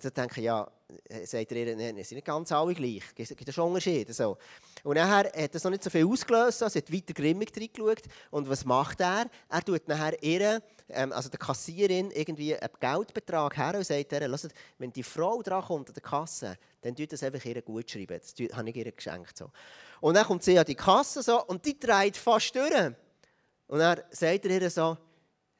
Dann 0.02 0.12
denke 0.14 0.40
ich, 0.40 0.46
ja, 0.46 0.70
äh, 1.08 1.26
sagt 1.26 1.52
er 1.52 1.56
ihr, 1.56 1.76
nein, 1.76 1.96
sind 2.04 2.16
nicht 2.16 2.24
ganz 2.24 2.50
alle 2.52 2.74
gleich. 2.74 3.02
Es 3.16 3.28
gibt 3.28 3.52
schon 3.52 3.68
Unterschiede. 3.68 4.12
So. 4.12 4.36
Und 4.82 4.96
nachher 4.96 5.30
hat 5.42 5.54
das 5.54 5.62
noch 5.64 5.70
nicht 5.70 5.84
so 5.84 5.90
viel 5.90 6.06
ausgelöst, 6.06 6.62
also 6.62 6.78
hat 6.78 6.92
weiter 6.92 7.12
grimmig 7.14 7.52
reingeschaut. 7.56 8.02
Und 8.30 8.48
was 8.48 8.64
macht 8.64 9.00
er? 9.00 9.26
Er 9.48 9.64
tut 9.64 9.86
nachher 9.88 10.20
ihr, 10.22 10.62
ähm, 10.88 11.12
also 11.12 11.28
der 11.28 11.38
Kassierin, 11.38 12.10
irgendwie 12.10 12.56
einen 12.56 12.70
Geldbetrag 12.80 13.56
her 13.56 13.74
und 13.76 13.86
sagt 13.86 14.12
ihr, 14.12 14.38
wenn 14.78 14.92
die 14.92 15.02
Frau 15.02 15.42
dran 15.42 15.62
an 15.62 15.84
der 15.84 16.02
Kasse, 16.02 16.56
dann 16.80 16.96
tut 16.96 17.12
das 17.12 17.22
einfach 17.22 17.44
ihr 17.44 17.62
gut 17.62 17.90
schreiben. 17.90 18.20
Das 18.20 18.56
habe 18.56 18.70
ich 18.70 18.76
ihr 18.76 18.92
geschenkt. 18.92 19.38
So. 19.38 19.50
Und 20.00 20.14
dann 20.14 20.26
kommt 20.26 20.42
sie 20.42 20.58
an 20.58 20.64
die 20.64 20.74
Kasse 20.74 21.22
so, 21.22 21.44
und 21.44 21.64
die 21.64 21.78
dreht 21.78 22.16
fast 22.16 22.54
durch. 22.54 22.92
Und 23.66 23.78
dann 23.78 24.00
sagt 24.10 24.44
er 24.44 24.62
ihr 24.62 24.70
so, 24.70 24.96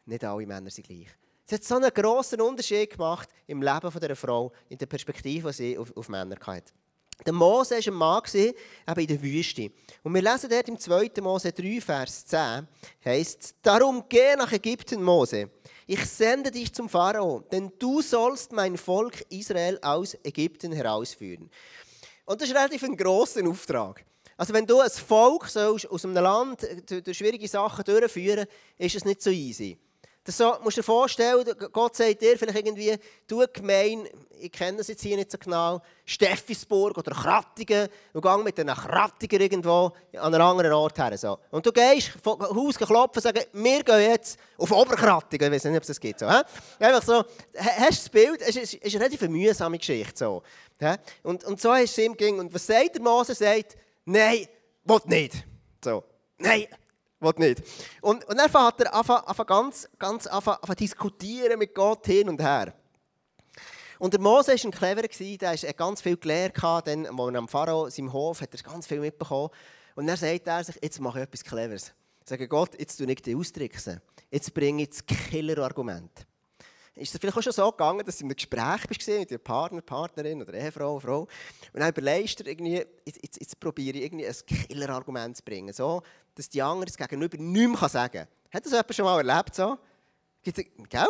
nicht 0.06 0.24
alle 0.24 0.46
Männer 0.46 0.70
sind 0.70 0.86
gleich. 0.86 1.08
Es 1.46 1.52
hat 1.52 1.64
so 1.64 1.76
einen 1.76 1.92
grossen 1.92 2.40
Unterschied 2.40 2.90
gemacht 2.90 3.28
im 3.46 3.60
Leben 3.60 3.90
dieser 3.90 4.16
Frau, 4.16 4.50
in 4.68 4.78
der 4.78 4.86
Perspektive, 4.86 5.48
die 5.48 5.54
sie 5.54 5.78
auf, 5.78 5.94
auf 5.94 6.08
Männer 6.08 6.36
hatte. 6.40 6.72
Der 7.24 7.32
Mose 7.32 7.76
war 7.76 7.86
ein 7.86 7.94
Mann 7.94 8.22
eben 8.24 9.00
in 9.00 9.06
der 9.06 9.22
Wüste. 9.22 9.70
Und 10.02 10.14
wir 10.14 10.22
lesen 10.22 10.50
dort 10.50 10.68
im 10.68 10.78
2. 10.78 11.10
Mose 11.20 11.52
3, 11.52 11.80
Vers 11.80 12.26
10, 12.26 12.66
heißt 13.04 13.54
Darum 13.62 14.04
geh 14.08 14.34
nach 14.36 14.52
Ägypten, 14.52 15.02
Mose. 15.02 15.50
Ich 15.86 16.04
sende 16.06 16.50
dich 16.50 16.72
zum 16.72 16.88
Pharao, 16.88 17.40
denn 17.52 17.70
du 17.78 18.00
sollst 18.00 18.52
mein 18.52 18.78
Volk 18.78 19.24
Israel 19.28 19.78
aus 19.82 20.16
Ägypten 20.24 20.72
herausführen. 20.72 21.50
Und 22.24 22.40
das 22.40 22.48
ist 22.48 22.54
relativ 22.54 22.82
ein 22.84 22.96
grosser 22.96 23.46
Auftrag. 23.46 24.02
Also 24.36 24.54
wenn 24.54 24.66
du 24.66 24.80
ein 24.80 24.90
Volk 24.90 25.46
sollst, 25.46 25.88
aus 25.88 26.04
einem 26.04 26.14
Land 26.14 26.66
durch 26.88 27.16
schwierige 27.16 27.46
Sachen 27.46 27.84
durchführen 27.84 28.46
ist 28.78 28.96
es 28.96 29.04
nicht 29.04 29.22
so 29.22 29.30
easy. 29.30 29.78
Das 30.26 30.38
so, 30.38 30.54
musst 30.62 30.78
du 30.78 30.80
dir 30.80 30.84
vorstellen, 30.84 31.44
Gott 31.70 31.96
sagt 31.96 32.22
dir 32.22 32.38
vielleicht 32.38 32.56
irgendwie, 32.56 32.96
du 33.26 33.44
gemein, 33.52 34.08
ich 34.40 34.50
kenne 34.50 34.78
das 34.78 34.88
jetzt 34.88 35.02
hier 35.02 35.16
nicht 35.16 35.30
so 35.30 35.36
genau, 35.36 35.82
Steffisburg 36.06 36.96
oder 36.96 37.12
Krattigen, 37.14 37.88
und 38.14 38.22
geh 38.22 38.36
mit 38.42 38.56
den 38.56 38.68
Krattigen 38.68 39.38
irgendwo 39.38 39.92
an 40.14 40.32
einen 40.34 40.40
anderen 40.40 40.72
Ort 40.72 40.96
her. 40.96 41.16
So. 41.18 41.38
Und 41.50 41.66
du 41.66 41.72
gehst 41.72 42.12
vom 42.22 42.40
Haus 42.40 42.78
klopfen 42.78 43.16
und 43.16 43.22
sagst, 43.22 43.48
wir 43.52 43.84
gehen 43.84 44.00
jetzt 44.00 44.38
auf 44.56 44.72
Oberkrattigen, 44.72 45.52
ich 45.52 45.56
weiß 45.56 45.64
nicht, 45.64 45.76
ob 45.76 45.82
es 45.82 45.88
das 45.88 46.00
gibt. 46.00 46.20
So, 46.20 46.30
he? 46.30 46.40
Einfach 46.78 47.02
so, 47.02 47.22
hast 47.58 47.78
du 47.78 47.84
das 47.84 48.08
Bild? 48.08 48.40
Es 48.40 48.56
ist, 48.56 48.74
ist 48.74 48.94
eine 48.94 49.04
relativ 49.04 49.28
mühsame 49.28 49.76
Geschichte. 49.76 50.16
So, 50.16 50.42
und, 51.22 51.44
und 51.44 51.60
so 51.60 51.74
ist 51.74 51.90
es 51.90 51.98
ihm 51.98 52.16
gegangen. 52.16 52.40
Und 52.40 52.54
was 52.54 52.66
sagt 52.66 52.94
der 52.94 53.02
Mose? 53.02 53.34
sagt, 53.34 53.76
nein, 54.06 54.46
will 54.84 55.00
nicht. 55.04 55.44
So, 55.84 56.02
nein, 56.38 56.66
will 57.24 57.34
nicht. 57.38 57.62
Und, 58.00 58.24
und 58.24 58.36
dann 58.36 58.50
fängt 58.50 58.80
er 58.80 58.94
an, 58.94 59.46
ganz, 59.46 59.88
ganz 59.98 60.26
an, 60.26 60.42
an 60.46 60.76
diskutieren 60.76 61.58
mit 61.58 61.74
Gott 61.74 62.06
hin 62.06 62.28
und 62.28 62.40
her. 62.40 62.74
Und 63.98 64.12
der 64.12 64.20
Mose 64.20 64.48
war 64.48 64.64
ein 64.64 64.70
cleverer, 64.70 65.36
der 65.38 65.52
hat 65.52 65.76
ganz 65.76 66.02
viel 66.02 66.16
gelernt, 66.16 66.54
wo 66.62 67.28
er 67.28 67.34
am 67.36 67.48
Pharao, 67.48 67.88
seinem 67.88 68.12
Hof, 68.12 68.40
hat 68.40 68.52
er 68.52 68.62
ganz 68.62 68.86
viel 68.86 69.00
mitbekommen. 69.00 69.50
Und 69.94 70.06
dann 70.06 70.16
sagt 70.16 70.46
er 70.46 70.64
sich, 70.64 70.76
jetzt 70.82 71.00
mache 71.00 71.20
ich 71.20 71.24
etwas 71.24 71.44
Cleveres. 71.44 71.92
Sage 72.24 72.48
Gott, 72.48 72.78
jetzt 72.78 72.96
tu 72.96 73.04
nicht 73.04 73.24
die 73.26 73.36
austricksen. 73.36 74.00
Jetzt 74.30 74.52
bringe 74.52 74.82
ich 74.82 74.90
das 74.90 75.06
Killer-Argument. 75.06 76.26
Ist 76.96 77.12
es 77.12 77.20
vielleicht 77.20 77.36
auch 77.36 77.42
schon 77.42 77.52
so 77.52 77.70
gegangen, 77.72 78.04
dass 78.06 78.18
du 78.18 78.24
in 78.24 78.30
einem 78.30 78.36
Gespräch 78.36 78.86
bist 78.88 79.08
mit 79.08 79.30
deinem 79.30 79.40
Partner, 79.40 79.80
Partnerin 79.80 80.40
oder 80.42 80.54
Ehefrau, 80.54 81.00
Frau, 81.00 81.20
und 81.22 81.80
dann 81.80 81.88
überlegst 81.88 82.38
du 82.38 82.44
irgendwie, 82.44 82.84
jetzt, 83.04 83.40
jetzt 83.40 83.58
probiere 83.58 83.98
ich 83.98 84.04
irgendwie 84.04 84.26
ein 84.26 84.34
Killer-Argument 84.46 85.36
zu 85.36 85.42
bringen, 85.42 85.72
so, 85.72 86.02
dass 86.36 86.48
die 86.48 86.62
andere 86.62 86.86
das 86.86 86.96
Gegenüber 86.96 87.36
nichts 87.36 87.92
sagen 87.92 88.12
kann. 88.12 88.28
Hat 88.52 88.64
das 88.64 88.72
jemand 88.72 88.94
schon 88.94 89.04
mal 89.04 89.28
erlebt? 89.28 89.56
So? 89.56 89.76
Gell? 90.44 91.08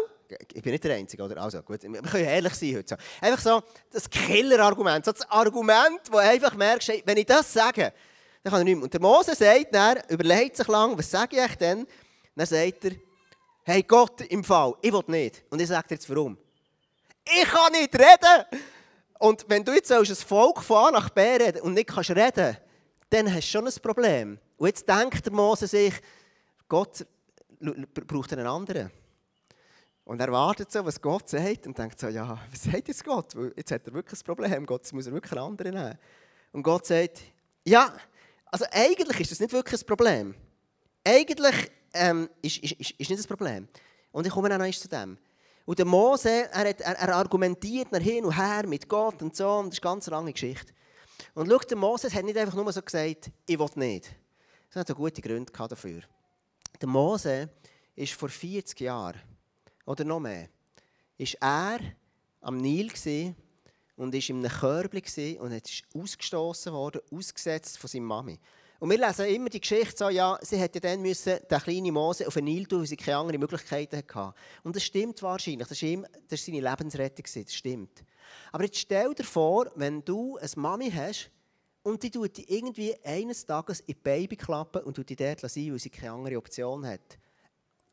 Ich 0.54 0.62
bin 0.62 0.72
nicht 0.72 0.84
der 0.84 0.96
Einzige, 0.96 1.22
oder? 1.22 1.36
Also 1.42 1.62
gut, 1.62 1.82
wir 1.82 2.00
können 2.00 2.24
ehrlich 2.24 2.54
sein 2.54 2.76
heute. 2.76 2.96
So. 2.96 3.26
Einfach 3.26 3.42
so 3.42 3.62
das 3.90 4.08
Killer-Argument, 4.08 5.04
so 5.04 5.12
das 5.12 5.28
Argument, 5.30 6.00
wo 6.10 6.16
einfach 6.16 6.54
merkst, 6.54 6.92
wenn 7.04 7.18
ich 7.18 7.26
das 7.26 7.52
sage, 7.52 7.92
dann 8.42 8.50
kann 8.50 8.62
er 8.62 8.64
nicht 8.64 8.76
mehr. 8.76 8.84
Und 8.84 8.92
der 8.92 9.02
Mose 9.02 9.34
sagt 9.34 9.74
dann, 9.74 9.98
überlegt 10.08 10.56
sich 10.56 10.66
lang, 10.66 10.96
was 10.96 11.10
sage 11.10 11.44
ich 11.44 11.56
denn? 11.56 11.86
Dann 12.34 12.46
sagt 12.46 12.84
er, 12.86 12.92
hey 13.64 13.82
Gott 13.82 14.20
im 14.22 14.44
Fall, 14.44 14.74
ich 14.82 14.92
will 14.92 15.02
nicht. 15.08 15.44
Und 15.50 15.60
ich 15.60 15.68
sage 15.68 15.88
dir 15.88 15.94
jetzt 15.94 16.08
warum. 16.08 16.38
ich 17.24 17.44
kann 17.44 17.72
nicht 17.72 17.94
reden. 17.94 18.62
Und 19.18 19.44
wenn 19.48 19.64
du 19.64 19.72
jetzt 19.72 19.90
ein 19.90 20.04
Volk 20.04 20.62
von 20.62 20.88
A 20.88 20.90
nach 20.90 21.10
B 21.10 21.20
reden 21.20 21.62
und 21.62 21.74
nicht 21.74 21.88
kannst 21.88 22.10
reden, 22.10 22.56
dann 23.10 23.32
hast 23.32 23.46
du 23.46 23.52
schon 23.52 23.66
ein 23.66 23.74
Problem. 23.82 24.38
Und 24.56 24.66
jetzt 24.66 24.88
denkt 24.88 25.24
der 25.24 25.32
Mose 25.32 25.66
sich, 25.66 25.94
Gott 26.68 27.06
braucht 28.06 28.32
einen 28.32 28.46
anderen. 28.46 28.90
Und 30.04 30.20
er 30.20 30.30
wartet 30.30 30.70
so, 30.70 30.84
was 30.84 31.00
Gott 31.00 31.30
sagt 31.30 31.66
und 31.66 31.78
denkt 31.78 31.98
so, 31.98 32.08
ja, 32.08 32.38
was 32.50 32.64
sagt 32.64 32.88
jetzt 32.88 33.04
Gott? 33.04 33.34
Jetzt 33.56 33.70
hat 33.70 33.86
er 33.86 33.94
wirklich 33.94 34.20
ein 34.20 34.24
Problem, 34.24 34.66
Gott 34.66 34.92
muss 34.92 35.06
er 35.06 35.12
wirklich 35.14 35.32
einen 35.32 35.40
anderen 35.40 35.74
nehmen. 35.74 35.98
Und 36.52 36.62
Gott 36.62 36.86
sagt, 36.86 37.22
ja, 37.64 37.94
also 38.46 38.66
eigentlich 38.70 39.20
ist 39.20 39.30
das 39.30 39.40
nicht 39.40 39.52
wirklich 39.52 39.80
ein 39.80 39.86
Problem. 39.86 40.34
Eigentlich 41.02 41.70
ähm, 41.94 42.28
ist, 42.42 42.58
ist, 42.58 42.72
ist, 42.72 42.90
ist 42.92 43.10
nicht 43.10 43.18
das 43.18 43.26
Problem. 43.26 43.68
Und 44.12 44.26
ich 44.26 44.32
komme 44.32 44.48
dann 44.48 44.60
noch 44.60 44.74
zu 44.74 44.88
dem. 44.88 45.16
Und 45.64 45.78
der 45.78 45.86
Mose, 45.86 46.48
er, 46.52 46.68
hat, 46.68 46.80
er, 46.80 46.98
er 46.98 47.16
argumentiert 47.16 47.90
nach 47.90 48.00
hin 48.00 48.24
und 48.24 48.36
her 48.36 48.66
mit 48.66 48.88
Gott 48.88 49.22
und 49.22 49.34
so, 49.34 49.48
und 49.50 49.68
das 49.68 49.78
ist 49.78 49.84
eine 49.84 49.92
ganz 49.92 50.06
lange 50.08 50.32
Geschichte. 50.32 50.72
Und 51.34 51.48
schau, 51.48 51.58
der 51.58 51.76
Mose 51.76 52.12
hat 52.12 52.24
nicht 52.24 52.36
einfach 52.36 52.54
nur 52.54 52.70
so 52.72 52.82
gesagt, 52.82 53.30
ich 53.46 53.58
will 53.58 53.68
nicht. 53.76 54.14
Er 54.72 54.80
hat 54.80 54.94
gute 54.94 55.22
Gründe 55.22 55.52
dafür. 55.52 56.02
Der 56.80 56.88
Mose 56.88 57.48
ist 57.94 58.12
vor 58.12 58.28
40 58.28 58.80
Jahren, 58.80 59.20
oder 59.86 60.04
noch 60.04 60.20
mehr, 60.20 60.48
ist 61.16 61.36
er 61.40 61.78
am 62.40 62.58
Nil 62.58 62.90
und 63.96 64.12
war 64.12 64.28
in 64.28 64.44
einem 64.44 64.50
Körbchen 64.50 65.38
und 65.38 65.52
ist 65.52 65.84
ausgestoßen 65.94 66.72
worden, 66.72 67.00
ausgesetzt 67.10 67.78
von 67.78 67.88
seiner 67.88 68.04
Mami. 68.04 68.38
Und 68.84 68.90
wir 68.90 68.98
lesen 68.98 69.24
immer 69.28 69.48
die 69.48 69.62
Geschichte 69.62 69.96
so, 69.96 70.10
ja, 70.10 70.38
sie 70.42 70.58
hätte 70.58 70.78
dann 70.78 71.00
müssen 71.00 71.38
den 71.50 71.58
kleinen 71.58 71.94
Mose 71.94 72.28
auf 72.28 72.34
den 72.34 72.44
Nil 72.44 72.66
tun, 72.66 72.80
weil 72.80 72.86
sie 72.86 72.98
keine 72.98 73.16
anderen 73.16 73.40
Möglichkeiten 73.40 73.96
hatte. 73.96 74.34
Und 74.62 74.76
das 74.76 74.82
stimmt 74.82 75.22
wahrscheinlich, 75.22 75.66
das 75.66 75.80
war, 75.80 75.88
ihm, 75.88 76.06
seine 76.28 76.60
Lebensrettung, 76.60 77.24
das 77.24 77.54
stimmt. 77.54 78.04
Aber 78.52 78.64
jetzt 78.64 78.76
stell 78.76 79.14
dir 79.14 79.24
vor, 79.24 79.72
wenn 79.76 80.04
du 80.04 80.36
eine 80.36 80.50
Mami 80.56 80.90
hast 80.90 81.30
und 81.82 82.02
die 82.02 82.10
tut 82.10 82.36
dich 82.36 82.50
irgendwie 82.50 82.94
eines 83.02 83.46
Tages 83.46 83.80
in 83.80 83.86
die 83.86 83.94
Babyklappe 83.94 84.84
und 84.84 84.92
tut 84.92 85.08
dich 85.08 85.16
dort 85.16 85.40
sein, 85.40 85.72
weil 85.72 85.78
sie 85.78 85.88
keine 85.88 86.12
andere 86.12 86.36
Option 86.36 86.86
hat. 86.86 87.18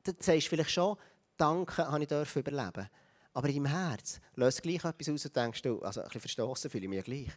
Dann 0.03 0.15
sagst 0.19 0.47
du 0.47 0.49
vielleicht 0.49 0.71
schon, 0.71 0.97
danke, 1.37 1.89
habe 1.89 2.03
ich 2.03 2.35
überleben 2.35 2.89
aber 3.33 3.47
in 3.47 3.63
deinem 3.63 3.67
Herz 3.67 4.19
löst 4.35 4.61
gleich 4.61 4.83
etwas 4.83 5.09
aus 5.09 5.25
und 5.25 5.35
denkst 5.35 5.61
du, 5.61 5.79
also 5.79 6.01
ein 6.01 6.05
bisschen 6.05 6.21
verstoßen 6.21 6.69
fühle 6.69 6.83
ich 6.83 6.89
mich 6.89 7.03
gleich. 7.03 7.29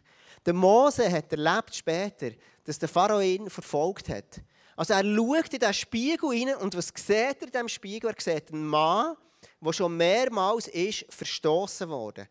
Der 0.45 0.53
Mose 0.53 1.09
hat 1.09 1.31
erlebt 1.31 1.75
später, 1.75 2.31
dass 2.63 2.79
der 2.79 2.89
Pharao 2.89 3.21
ihn 3.21 3.49
verfolgt 3.49 4.09
hat. 4.09 4.41
Also 4.75 4.93
er 4.93 5.03
schaut 5.03 5.53
in 5.53 5.59
diesen 5.59 5.73
Spiegel 5.73 6.29
rein 6.29 6.55
und 6.57 6.75
was 6.75 6.87
sieht 6.87 7.09
er 7.09 7.43
in 7.43 7.51
diesem 7.51 7.69
Spiegel? 7.69 8.09
Er 8.09 8.21
sieht 8.21 8.51
einen 8.51 8.65
Mann, 8.65 9.15
der 9.61 9.73
schon 9.73 9.95
mehrmals 9.95 10.67
ist 10.67 11.05
verstoßen 11.09 11.87
wurde. 11.89 12.27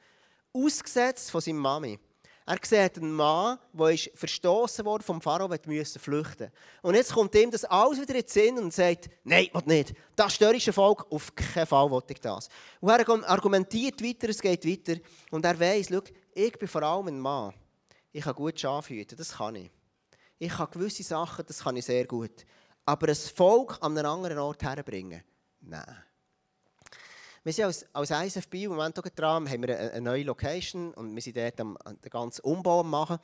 Ausgesetzt 0.53 1.31
von 1.31 1.41
seiner 1.41 1.59
Mami. 1.59 1.99
Er 2.47 2.59
sieht 2.63 2.99
einen 2.99 3.13
Mann, 3.13 3.59
der 3.73 3.89
ist 3.89 4.11
verstoßen 4.15 4.85
wurde 4.85 5.03
vom 5.03 5.19
Pharao, 5.19 5.49
der 5.49 5.61
musste 5.65 5.99
flüchten. 5.99 6.51
Und 6.83 6.95
jetzt 6.95 7.15
kommt 7.15 7.35
ihm 7.35 7.51
das 7.51 7.65
alles 7.65 7.99
wieder 7.99 8.15
in 8.17 8.21
den 8.21 8.29
Sinn 8.29 8.59
und 8.59 8.73
sagt, 8.73 9.09
nein, 9.25 9.49
will 9.55 9.63
nicht. 9.65 9.95
Das 10.15 10.35
störrische 10.35 10.73
Volk, 10.73 11.07
auf 11.11 11.35
keinen 11.35 11.67
Fall 11.67 11.91
will 11.91 12.03
ich 12.07 12.21
das. 12.21 12.51
Und 12.81 12.91
er 12.91 13.09
argumentiert 13.31 14.03
weiter, 14.03 14.29
es 14.29 14.43
geht 14.43 14.67
weiter. 14.67 15.01
Und 15.31 15.43
er 15.47 15.59
weiss, 15.59 15.89
schau, 15.91 16.03
ich 16.35 16.59
bin 16.59 16.69
vor 16.69 16.83
allem 16.83 17.09
ein 17.09 17.19
Mann. 17.19 17.55
Ich 18.13 18.25
kann 18.25 18.35
gut 18.35 18.61
Schafe 18.61 18.93
hüten, 18.93 19.17
das 19.17 19.33
kann 19.33 19.57
ich. 19.57 19.71
Ich 20.39 20.53
kann 20.53 20.71
gewisse 20.71 21.03
Sachen, 21.03 21.47
das 21.47 21.65
kann 21.65 21.77
ich 21.77 21.87
sehr 21.87 22.07
gut. 22.07 22.45
Aber 22.85 23.09
ein 23.09 23.15
Volk 23.15 23.79
an 23.81 23.97
einen 23.97 24.05
anderen 24.05 24.39
Ort 24.39 24.63
herbringen, 24.63 25.23
nein. 25.63 26.04
Wir 27.45 27.53
sind 27.53 27.67
als, 27.67 27.85
als 27.93 28.11
ISFB 28.11 28.55
im 28.65 28.71
Moment 28.71 28.99
dran, 29.17 29.47
haben 29.51 29.63
wir 29.67 29.79
eine, 29.79 29.93
eine, 29.93 30.01
neue 30.01 30.23
Location 30.25 30.95
und 30.95 31.15
wir 31.15 31.21
sind 31.21 31.37
dort 31.37 31.61
am, 31.61 31.77
den 32.03 32.09
ganzen 32.09 32.41
Umbau 32.41 32.83
machen. 32.83 33.19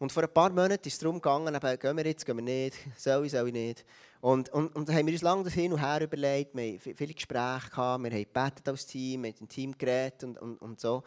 Und 0.00 0.10
vor 0.10 0.24
ein 0.24 0.34
paar 0.34 0.50
Monaten 0.50 0.88
ist 0.88 0.94
es 0.94 0.98
darum 0.98 1.20
gegangen, 1.20 1.54
eben, 1.54 1.78
gehen 1.78 1.96
wir 1.96 2.04
jetzt, 2.04 2.26
gehen 2.26 2.34
wir 2.38 2.42
nicht, 2.42 2.76
soll 2.96 3.24
ich, 3.24 3.30
soll 3.30 3.46
ich 3.46 3.52
nicht. 3.52 3.84
Und, 4.20 4.48
und, 4.48 4.74
und 4.74 4.90
haben 4.90 5.06
wir 5.06 5.12
uns 5.12 5.22
lange 5.22 5.48
hin 5.48 5.72
und 5.72 5.78
her 5.78 6.00
überlegt, 6.00 6.56
wir 6.56 6.72
haben 6.72 6.80
viele 6.80 7.14
Gespräche 7.14 7.70
gehabt, 7.70 8.02
wir 8.02 8.10
haben 8.10 8.24
gebetet 8.24 8.68
als 8.68 8.84
Team, 8.84 9.22
wir 9.22 9.30
haben 9.30 9.38
im 9.38 9.48
Team 9.48 9.78
geredet 9.78 10.24
und, 10.24 10.38
und, 10.42 10.56
und 10.60 10.80
so. 10.80 11.04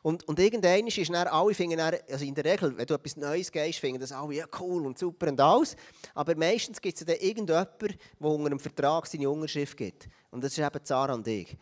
Und, 0.00 0.26
und 0.26 0.38
irgendwann 0.38 0.86
ist 0.86 1.10
dann 1.10 1.26
alle, 1.26 1.52
finden 1.52 1.76
dann, 1.76 1.94
also 2.10 2.24
in 2.24 2.34
der 2.34 2.46
Regel, 2.46 2.74
wenn 2.74 2.86
du 2.86 2.94
etwas 2.94 3.18
Neues 3.18 3.52
gehst, 3.52 3.80
finden 3.80 4.00
das 4.00 4.12
alle, 4.12 4.34
ja 4.34 4.46
cool 4.58 4.86
und 4.86 4.98
super 4.98 5.28
und 5.28 5.38
alles. 5.38 5.76
Aber 6.14 6.34
meistens 6.36 6.80
gibt 6.80 6.98
es 6.98 7.04
dann 7.04 7.16
irgendjemanden, 7.16 7.98
der 8.18 8.26
unter 8.26 8.46
einem 8.46 8.60
Vertrag 8.60 9.06
seine 9.06 9.28
Unterschrift 9.28 9.76
gibt. 9.76 10.08
Und 10.30 10.42
das 10.42 10.56
ist 10.56 10.64
eben 10.64 10.84
Zara 10.84 11.12
und 11.12 11.28
ich. 11.28 11.54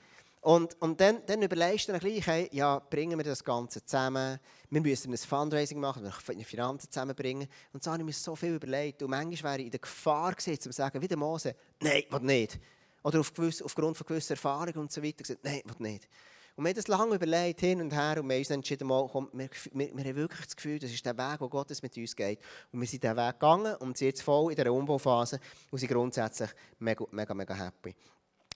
Und, 0.47 0.81
und 0.81 1.01
dann, 1.01 1.27
dann 1.27 1.43
überlegst 1.43 1.89
du 1.89 1.93
dann 1.93 2.01
gleich, 2.01 2.25
hey, 2.25 2.49
ja, 2.53 2.79
bringen 2.79 3.19
wir 3.19 3.25
das 3.25 3.43
Ganze 3.43 3.85
zusammen. 3.85 4.39
Wir 4.71 4.81
müssen 4.81 5.13
ein 5.13 5.19
Fundraising 5.19 5.81
machen, 5.81 6.05
wir 6.05 6.45
Finanzen 6.45 6.89
zusammenbringen. 6.89 7.49
Und 7.73 7.83
so 7.83 7.91
habe 7.91 8.01
ich 8.01 8.07
mir 8.07 8.13
so 8.13 8.37
viel 8.37 8.55
überlegt. 8.55 9.03
Und 9.03 9.11
manchmal 9.11 9.55
wäre 9.55 9.63
ich 9.63 9.65
in 9.65 9.71
der 9.73 9.81
Gefahr 9.81 10.33
gewesen, 10.35 10.61
zu 10.61 10.71
sagen, 10.71 11.03
wie 11.03 11.09
der 11.09 11.17
Mose, 11.17 11.57
nein, 11.81 12.05
was 12.11 12.23
nicht. 12.23 12.61
Oder 13.03 13.19
auf 13.19 13.35
gewiss, 13.35 13.61
aufgrund 13.61 13.97
von 13.97 14.07
gewisser 14.07 14.35
Erfahrung 14.35 14.75
und 14.75 14.93
so 14.93 15.03
weiter 15.03 15.25
gesagt, 15.25 15.41
nein, 15.43 15.63
was 15.65 15.81
nicht. 15.81 16.09
Und 16.55 16.63
wir 16.63 16.69
haben 16.69 16.77
das 16.77 16.87
lange 16.87 17.17
überlegt, 17.17 17.59
hin 17.59 17.81
und 17.81 17.93
her, 17.93 18.21
und 18.21 18.29
wir 18.29 18.35
haben 18.37 18.41
uns 18.41 18.51
entschieden, 18.51 18.87
mal, 18.87 19.09
komm, 19.11 19.29
wir, 19.33 19.51
wir, 19.73 19.97
wir, 19.97 20.05
haben 20.05 20.15
wirklich 20.15 20.45
das 20.45 20.55
Gefühl, 20.55 20.79
das 20.79 20.93
ist 20.93 21.05
der 21.05 21.19
Weg, 21.19 21.41
wo 21.41 21.49
Gott 21.49 21.71
mit 21.83 21.97
uns 21.97 22.15
geht. 22.15 22.39
Und 22.71 22.81
wir 22.81 22.87
sind 22.87 23.03
diesen 23.03 23.17
Weg 23.17 23.33
gegangen 23.33 23.75
und 23.81 23.97
sind 23.97 24.07
jetzt 24.07 24.23
voll 24.23 24.53
in 24.53 24.57
dieser 24.57 24.73
Umbauphase 24.73 25.41
und 25.73 25.79
sind 25.81 25.91
grundsätzlich 25.91 26.51
mega, 26.79 27.05
mega, 27.11 27.35
mega 27.35 27.53
happy 27.53 27.97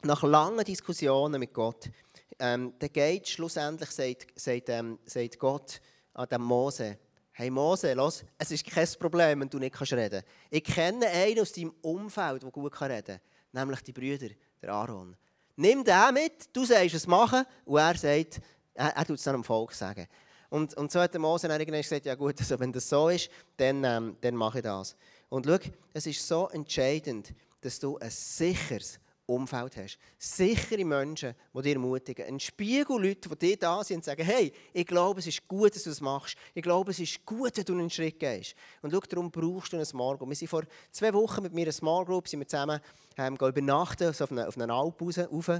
nach 0.03 0.23
langen 0.23 0.65
Diskussionen 0.65 1.39
mit 1.39 1.53
Gott, 1.53 1.91
ähm, 2.39 2.73
der 2.81 2.89
geht 2.89 3.29
schlussendlich, 3.29 3.91
sagt, 3.91 4.27
sagt, 4.35 4.69
ähm, 4.69 4.99
sagt 5.05 5.39
Gott 5.39 5.81
an 6.15 6.29
dem 6.29 6.43
Mose, 6.43 6.99
hey 7.33 7.51
Mose, 7.51 7.93
los, 7.95 8.25
es 8.39 8.51
ist 8.51 8.67
kein 8.67 8.89
Problem, 8.99 9.41
wenn 9.41 9.51
du 9.51 9.59
nicht 9.59 9.75
kannst 9.75 9.93
reden 9.93 10.23
Ich 10.51 10.65
kenne 10.65 11.07
einen 11.07 11.41
aus 11.41 11.53
deinem 11.53 11.73
Umfeld, 11.83 12.43
der 12.43 12.51
gut 12.51 12.81
reden 12.81 13.05
kann, 13.05 13.21
nämlich 13.53 13.83
die 13.83 13.93
Brüder, 13.93 14.29
der 14.61 14.73
Aaron. 14.73 15.17
Nimm 15.57 15.85
den 15.85 16.15
mit, 16.15 16.55
du 16.55 16.65
sagst 16.65 16.95
es 16.95 17.07
machen, 17.07 17.45
und 17.65 17.79
er 17.79 17.97
sagt, 17.97 18.41
er, 18.75 18.97
er 18.97 19.05
tut 19.05 19.19
es 19.19 19.25
dann 19.25 19.35
dem 19.35 19.45
Volk 19.45 19.73
sagen. 19.73 20.07
Und, 20.49 20.75
und 20.75 20.91
so 20.91 21.01
hat 21.01 21.13
der 21.13 21.21
Mose 21.21 21.47
dann 21.47 21.61
irgendwann 21.61 21.83
gesagt, 21.83 22.07
ja 22.07 22.15
gut, 22.15 22.39
also 22.41 22.59
wenn 22.59 22.73
das 22.73 22.89
so 22.89 23.09
ist, 23.09 23.31
dann, 23.57 23.85
ähm, 23.85 24.17
dann 24.21 24.35
mache 24.35 24.59
ich 24.59 24.65
das. 24.65 24.97
Und 25.29 25.47
schau, 25.47 25.59
es 25.93 26.07
ist 26.07 26.27
so 26.27 26.49
entscheidend, 26.49 27.33
dass 27.61 27.79
du 27.79 27.99
ein 27.99 28.11
sicheres, 28.11 28.99
Umfeld 29.31 29.77
hast. 29.77 29.99
Sichere 30.19 30.85
Menschen, 30.85 31.35
die 31.55 31.63
dir 31.63 31.75
ermutigen. 31.75 32.27
Ein 32.27 32.41
Spiegel 32.41 33.01
Leute, 33.01 33.29
die 33.29 33.37
dir 33.37 33.57
da 33.57 33.85
sind 33.85 33.99
und 33.99 34.05
sagen, 34.05 34.25
hey, 34.25 34.53
ich 34.73 34.87
glaube, 34.87 35.21
es 35.21 35.27
ist 35.27 35.47
gut, 35.47 35.75
dass 35.75 35.85
du 35.85 35.91
das 35.91 36.01
machst. 36.01 36.37
Ich 36.55 36.63
glaube, 36.63 36.91
es 36.91 36.99
ist 36.99 37.25
gut, 37.25 37.57
dass 37.57 37.65
du 37.65 37.73
einen 37.73 37.91
Schritt 37.91 38.19
gehst. 38.19 38.55
Und 38.83 38.91
schau, 38.91 39.01
darum 39.01 39.31
brauchst 39.31 39.73
du 39.73 39.77
eine 39.77 39.85
Small 39.85 40.17
Group. 40.17 40.29
Wir 40.29 40.37
sind 40.37 40.49
vor 40.49 40.65
zwei 40.91 41.13
Wochen 41.15 41.43
mit 41.43 41.55
mir 41.55 41.63
eine 41.63 41.73
Small 41.73 42.05
Group 42.05 42.29
sind 42.29 42.41
wir 42.41 42.49
zusammen 42.49 42.81
ähm, 43.17 43.35
übernachten, 43.35 44.13
so 44.13 44.25
auf 44.25 44.33
einer, 44.33 44.49
auf 44.49 44.57
einer 44.57 44.73
Alp 44.73 45.01
raus, 45.01 45.19
rauf, 45.19 45.51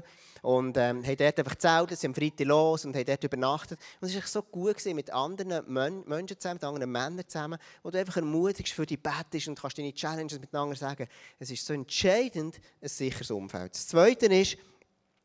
und 0.43 0.77
ähm, 0.77 1.05
haben 1.05 1.17
dort 1.17 1.39
einfach 1.39 1.53
gezeltet, 1.53 1.99
sind 1.99 2.11
am 2.11 2.15
Freitag 2.15 2.47
los 2.47 2.85
und 2.85 2.97
haben 2.97 3.05
dort 3.05 3.23
übernachtet. 3.23 3.79
Und 4.01 4.09
es 4.09 4.15
war 4.15 4.23
so 4.27 4.43
gut 4.43 4.77
gewesen, 4.77 4.97
mit 4.97 5.13
anderen 5.13 5.63
Men 5.67 6.03
Menschen 6.07 6.39
zusammen, 6.39 6.55
mit 6.57 6.65
anderen 6.65 6.91
Männern 6.91 7.29
zusammen, 7.29 7.59
wo 7.83 7.91
du 7.91 7.99
einfach 7.99 8.17
ermutigst, 8.17 8.73
für 8.73 8.87
dich 8.87 9.03
bettest 9.03 9.49
und 9.49 9.61
kannst 9.61 9.79
deine 9.79 9.93
Challenges 9.93 10.41
miteinander 10.41 10.77
sagen. 10.77 11.07
Es 11.39 11.51
ist 11.51 11.67
so 11.67 11.75
entscheidend, 11.75 12.61
ein 12.81 12.89
sicheres 12.89 13.31
Umfeld. 13.31 13.60
Das 13.69 13.89
Zweite 13.89 14.27
ist, 14.27 14.57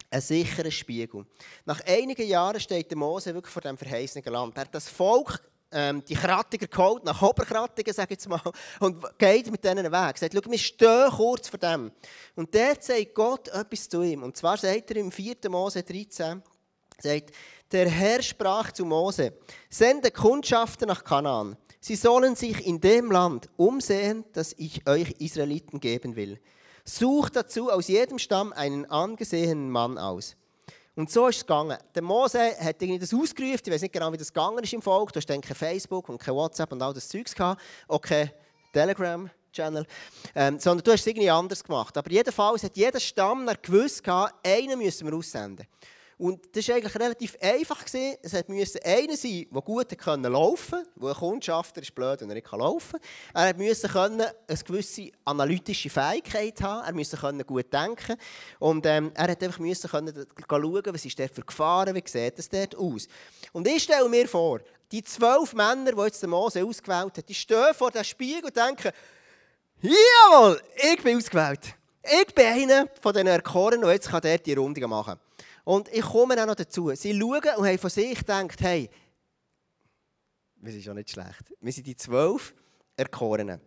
ein 0.10 0.22
sicherer 0.22 0.72
Spiegel. 0.72 1.26
Nach 1.66 1.82
einigen 1.86 2.28
Jahren 2.28 2.60
steht 2.60 2.90
der 2.90 2.98
Mose 2.98 3.34
wirklich 3.34 3.54
vor 3.54 3.62
dem 3.62 3.78
verheißenen 3.78 4.32
Land. 4.32 4.56
Er 4.58 4.62
hat 4.62 4.74
das 4.76 4.88
Volk 4.88 5.42
ähm, 5.72 6.04
die 6.06 6.16
Krattiger 6.16 6.68
geholt, 6.68 7.04
nach 7.04 7.22
Oberkrattigen, 7.22 7.94
sage 7.94 8.14
ich 8.14 8.20
jetzt 8.20 8.30
mal, 8.30 8.42
und 8.80 9.04
geht 9.18 9.52
mit 9.52 9.64
denen 9.64 9.86
weg. 9.86 9.94
Er 9.94 10.18
sagt, 10.18 10.34
schau, 10.34 10.52
wir 10.52 10.58
stehen 10.58 11.10
kurz 11.12 11.50
vor 11.50 11.60
dem. 11.60 11.92
Und 12.36 12.54
der 12.54 12.78
sagt 12.80 13.14
Gott 13.14 13.48
etwas 13.50 13.90
zu 13.90 14.02
ihm. 14.02 14.24
Und 14.24 14.38
zwar 14.38 14.58
sagt 14.58 14.92
er 14.92 14.98
im 14.98 15.12
4. 15.12 15.36
Mose 15.50 15.84
13, 15.84 16.42
sagt, 17.00 17.32
der 17.72 17.90
Herr 17.90 18.22
sprach 18.22 18.72
zu 18.72 18.86
Mose, 18.86 19.34
sende 19.70 20.12
Kundschafter 20.12 20.86
nach 20.86 21.04
Kanaan. 21.04 21.58
Sie 21.82 21.96
sollen 21.96 22.36
sich 22.36 22.66
in 22.66 22.80
dem 22.80 23.12
Land 23.12 23.50
umsehen, 23.58 24.24
das 24.34 24.54
ich 24.58 24.88
euch 24.88 25.12
Israeliten 25.20 25.80
geben 25.80 26.16
will. 26.16 26.40
Sucht 26.86 27.36
dazu 27.36 27.72
aus 27.72 27.88
jedem 27.88 28.20
Stamm 28.20 28.54
einen 28.54 28.86
angesehenen 28.86 29.70
Mann 29.70 29.98
aus 29.98 30.36
und 30.96 31.12
so 31.12 31.28
ist 31.28 31.38
es 31.38 31.42
gegangen. 31.42 31.78
Der 31.94 32.02
Mose 32.02 32.40
hat 32.58 32.82
irgendwie 32.82 33.00
das 33.00 33.14
ausgerufen, 33.14 33.62
ich 33.66 33.72
weiß 33.72 33.82
nicht 33.82 33.94
genau, 33.94 34.12
wie 34.14 34.18
das 34.18 34.32
gegangen 34.32 34.64
ist 34.64 34.72
im 34.72 34.82
Volk. 34.82 35.12
Du 35.12 35.18
hast 35.18 35.30
dann 35.30 35.42
kein 35.42 35.56
Facebook 35.56 36.08
und 36.08 36.18
kein 36.18 36.34
WhatsApp 36.34 36.72
und 36.72 36.82
all 36.82 36.94
das 36.94 37.10
Zeugs 37.10 37.36
gehabt. 37.36 37.62
Auch 37.88 38.00
kein 38.00 38.32
Telegram-Channel. 38.72 39.86
Ähm, 40.34 40.58
sondern 40.58 40.86
du 40.86 40.92
hast 40.94 41.02
es 41.02 41.08
irgendwie 41.08 41.30
anders 41.30 41.64
gemacht. 41.64 41.98
Aber 41.98 42.10
jedenfalls 42.10 42.64
hat 42.64 42.78
jeder 42.78 43.00
Stamm 43.02 43.46
gewusst, 43.62 44.04
einen 44.44 44.80
müssen 44.80 45.06
wir 45.06 45.18
aussenden. 45.18 45.68
Und 46.18 46.56
das 46.56 46.68
war 46.70 46.76
eigentlich 46.76 46.96
relativ 46.96 47.38
einfach. 47.42 47.84
Es 47.84 48.48
musste 48.48 48.86
einer 48.86 49.18
sein, 49.18 49.48
der 49.52 49.62
gut 49.62 49.92
laufen 49.92 50.70
konnte, 50.70 50.90
wo 50.96 51.08
ein 51.08 51.14
Kundschafter 51.14 51.82
ist 51.82 51.94
blöd, 51.94 52.22
wenn 52.22 52.30
er 52.30 52.36
nicht 52.36 52.52
laufen 52.52 53.00
kann. 53.34 53.48
Er 53.48 53.56
musste 53.58 54.02
eine 54.02 54.34
gewisse 54.66 55.12
analytische 55.26 55.90
Fähigkeit 55.90 56.62
haben, 56.62 56.88
er 56.88 56.94
musste 56.94 57.44
gut 57.46 57.74
denken 57.74 58.16
und 58.60 58.86
ähm, 58.86 59.12
er 59.14 59.28
musste 59.28 59.46
einfach 59.46 59.60
müssen 59.60 59.90
können 59.90 60.26
schauen, 60.50 60.84
was 60.86 61.06
ist 61.06 61.20
dort 61.20 61.36
für 61.36 61.42
Gefahren, 61.42 61.94
wie 61.94 62.04
sieht 62.06 62.40
es 62.40 62.48
dort 62.48 62.76
aus. 62.78 63.08
Und 63.52 63.68
ich 63.68 63.84
stelle 63.84 64.08
mir 64.08 64.28
vor, 64.30 64.62
die 64.92 65.04
zwölf 65.04 65.54
Männer, 65.54 65.92
die 65.92 66.02
jetzt 66.02 66.22
der 66.22 66.30
Mose 66.30 66.64
ausgewählt 66.64 67.18
hat, 67.18 67.28
die 67.28 67.34
stehen 67.34 67.74
vor 67.74 67.92
dem 67.92 68.06
Spiegel 68.06 68.46
und 68.46 68.56
denken, 68.56 68.92
jawohl, 69.82 70.62
ich 70.78 71.04
bin 71.04 71.18
ausgewählt. 71.18 71.76
Ich 72.04 72.34
bin 72.34 72.46
einer 72.46 72.88
von 73.02 73.14
den 73.14 73.28
Erkorenen, 73.28 73.84
und 73.84 73.92
jetzt 73.92 74.10
kann 74.10 74.22
der 74.22 74.38
die 74.38 74.54
Runde 74.54 74.88
machen. 74.88 75.20
Und 75.66 75.90
ich 75.92 76.02
komme 76.02 76.42
auch 76.42 76.46
noch 76.48 76.56
dazu. 76.56 76.92
Sie 76.96 77.18
schauen 77.20 77.42
und 77.58 77.68
haben 77.68 77.78
von 77.78 77.90
sich 77.90 78.18
gedacht, 78.18 78.62
hey, 78.62 78.90
wir 80.58 80.72
sind 80.72 80.84
schon 80.84 80.96
nicht 80.96 81.10
schlecht. 81.10 81.54
Wir 81.60 81.74
sind 81.74 81.86
die 81.86 81.96
zwölf 81.96 82.54
Erkorenen. 82.96 83.60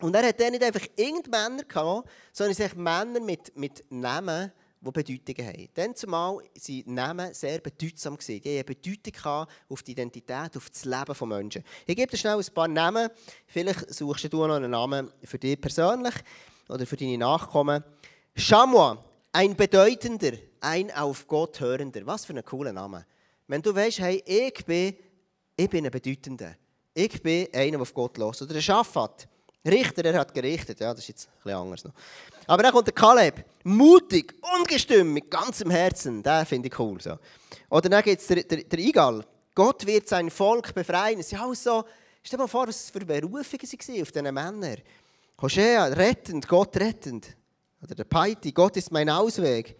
Und 0.00 0.14
er 0.14 0.28
hat 0.28 0.40
dann 0.40 0.52
nicht 0.52 0.62
einfach 0.62 0.86
irgendeine 0.94 1.50
Männer 1.50 1.64
gehabt, 1.64 2.08
sondern 2.32 2.54
sich 2.54 2.74
Männer 2.74 3.20
mit, 3.20 3.56
mit 3.56 3.84
Namen, 3.90 4.52
die 4.80 4.90
Bedeutungen 4.90 5.46
haben. 5.46 5.68
Dann 5.74 5.96
zumal 5.96 6.36
waren 6.36 6.94
Namen 6.94 7.34
sehr 7.34 7.58
bedeutsam. 7.58 8.16
Die 8.18 8.40
haben 8.40 8.66
Bedeutung 8.66 9.46
auf 9.68 9.82
die 9.82 9.92
Identität, 9.92 10.56
auf 10.56 10.70
das 10.70 10.84
Leben 10.84 11.04
des 11.06 11.20
Menschen. 11.20 11.64
Ich 11.84 11.96
gebe 11.96 12.10
dir 12.10 12.16
schnell 12.16 12.38
ein 12.38 12.54
paar 12.54 12.68
Namen. 12.68 13.08
Vielleicht 13.46 13.92
suchst 13.92 14.32
du 14.32 14.46
noch 14.46 14.54
einen 14.54 14.70
Namen 14.70 15.10
für 15.24 15.38
dich 15.38 15.60
persönlich 15.60 16.14
oder 16.68 16.86
für 16.86 16.96
deine 16.96 17.18
Nachkommen. 17.18 17.82
Chamois, 18.36 18.98
ein 19.32 19.56
bedeutender, 19.56 20.32
ein 20.60 20.90
auf 20.90 21.26
Gott 21.26 21.60
hörender. 21.60 22.00
Was 22.04 22.24
für 22.24 22.34
ein 22.34 22.44
cooler 22.44 22.72
Name. 22.72 23.06
Wenn 23.46 23.62
du 23.62 23.74
weißt, 23.74 24.00
hey, 24.00 24.22
ich 24.26 24.64
bin, 24.64 24.94
ich 25.56 25.70
bin 25.70 25.84
ein 25.84 25.90
Bedeutender. 25.90 26.54
Ich 26.94 27.22
bin 27.22 27.48
einer, 27.52 27.72
der 27.72 27.80
auf 27.80 27.94
Gott 27.94 28.18
los. 28.18 28.42
Oder 28.42 28.54
der 28.54 28.60
Schafat. 28.60 29.28
Richter, 29.64 30.04
er 30.04 30.18
hat 30.18 30.32
gerichtet. 30.34 30.80
Ja, 30.80 30.92
das 30.92 31.00
ist 31.00 31.08
jetzt 31.08 31.28
ein 31.28 31.42
bisschen 31.42 31.58
anders 31.58 31.84
noch. 31.84 31.92
Aber 32.46 32.62
dann 32.62 32.72
kommt 32.72 32.86
der 32.86 32.94
Kaleb. 32.94 33.44
Mutig, 33.64 34.34
ungestüm, 34.58 35.12
mit 35.12 35.30
ganzem 35.30 35.70
Herzen. 35.70 36.22
Den 36.22 36.46
finde 36.46 36.68
ich 36.68 36.78
cool. 36.78 37.00
So. 37.00 37.18
Oder 37.70 37.88
dann 37.88 38.02
gibt 38.02 38.20
es 38.20 38.26
der, 38.26 38.78
Igal. 38.78 39.24
Gott 39.54 39.84
wird 39.86 40.08
sein 40.08 40.30
Volk 40.30 40.74
befreien. 40.74 41.20
Es 41.20 41.32
ist 41.32 41.38
alles 41.38 41.62
so, 41.62 41.84
stell 42.22 42.36
dir 42.36 42.44
mal 42.44 42.48
vor, 42.48 42.68
was 42.68 42.84
es 42.84 42.90
für 42.90 43.00
Berufungen 43.00 43.44
waren 43.44 44.02
auf 44.02 44.12
diesen 44.12 44.34
Männern. 44.34 44.76
Hosea, 45.40 45.86
rettend, 45.86 46.48
Gott 46.48 46.76
rettend. 46.76 47.36
Oder 47.82 47.94
der 47.94 48.04
Paiti, 48.04 48.52
Gott 48.52 48.76
ist 48.76 48.90
mein 48.90 49.08
Ausweg. 49.08 49.76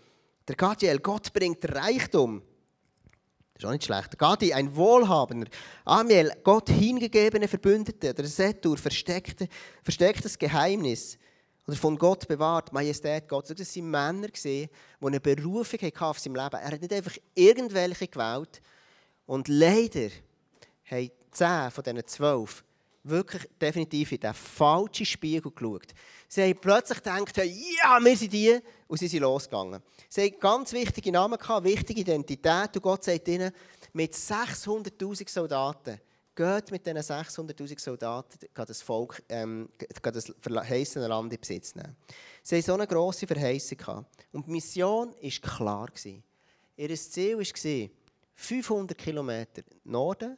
Der 0.48 0.56
Gadiel, 0.56 0.98
Gott 1.00 1.30
bringt 1.32 1.62
Reichtum. 1.74 2.42
Das 3.52 3.62
ist 3.62 3.66
auch 3.66 3.72
nicht 3.72 3.84
schlecht. 3.84 4.12
Der 4.12 4.16
Gadi, 4.16 4.54
ein 4.54 4.74
Wohlhabender. 4.74 5.50
Amiel, 5.84 6.32
Gott 6.42 6.70
hingegebene 6.70 7.46
Verbündete. 7.46 8.14
Der 8.14 8.24
Setur, 8.24 8.78
versteckte, 8.78 9.46
verstecktes 9.82 10.38
Geheimnis. 10.38 11.18
Oder 11.66 11.76
von 11.76 11.98
Gott 11.98 12.26
bewahrt, 12.26 12.72
Majestät 12.72 13.28
Gott. 13.28 13.50
Das 13.50 13.76
waren 13.76 13.90
Männer, 13.90 14.28
die 14.28 14.70
eine 15.02 15.20
Berufung 15.20 15.80
auf 15.98 16.18
seinem 16.18 16.36
Leben. 16.36 16.56
Er 16.56 16.70
hat 16.70 16.80
nicht 16.80 16.94
einfach 16.94 17.16
irgendwelche 17.34 18.08
gewählt. 18.08 18.62
Und 19.26 19.48
leider 19.48 20.08
haben 20.90 21.10
zehn 21.30 21.70
von 21.70 21.84
diesen 21.84 22.06
zwölf 22.06 22.64
wirklich 23.04 23.48
definitiv 23.60 24.12
in 24.12 24.20
den 24.20 24.34
falschen 24.34 25.06
Spiegel 25.06 25.52
geschaut. 25.52 25.94
Sie 26.28 26.42
haben 26.42 26.60
plötzlich 26.60 26.98
gedacht, 26.98 27.36
ja, 27.36 27.98
wir 28.00 28.16
sind 28.16 28.32
die, 28.32 28.60
und 28.86 28.98
sie 28.98 29.08
sind 29.08 29.22
losgegangen. 29.22 29.82
Sie 30.10 30.22
haben 30.22 30.38
ganz 30.38 30.72
wichtige 30.72 31.10
Namen 31.10 31.38
gehabt, 31.38 31.64
wichtige 31.64 32.02
Identität, 32.02 32.76
und 32.76 32.82
Gott 32.82 33.04
sagt 33.04 33.26
ihnen, 33.28 33.50
mit 33.94 34.12
600'000 34.12 35.28
Soldaten, 35.28 35.98
geht 36.34 36.70
mit 36.70 36.86
diesen 36.86 36.98
600'000 36.98 37.80
Soldaten 37.80 38.38
das 38.54 38.82
Volk, 38.82 39.22
ähm, 39.28 39.70
das 40.02 40.32
verheißene 40.38 41.08
Land 41.08 41.32
in 41.32 41.40
Besitz 41.40 41.74
nehmen. 41.74 41.96
Sie 42.42 42.56
haben 42.56 42.62
so 42.62 42.74
eine 42.74 42.86
grosse 42.86 43.26
Verheißung 43.26 43.78
gehabt. 43.78 44.26
Und 44.32 44.46
die 44.46 44.50
Mission 44.50 45.14
war 45.20 45.50
klar. 45.56 45.88
Ihr 46.76 46.96
Ziel 46.96 47.38
war, 47.38 47.90
500 48.34 48.96
Kilometer 48.96 49.62
Norden, 49.82 50.36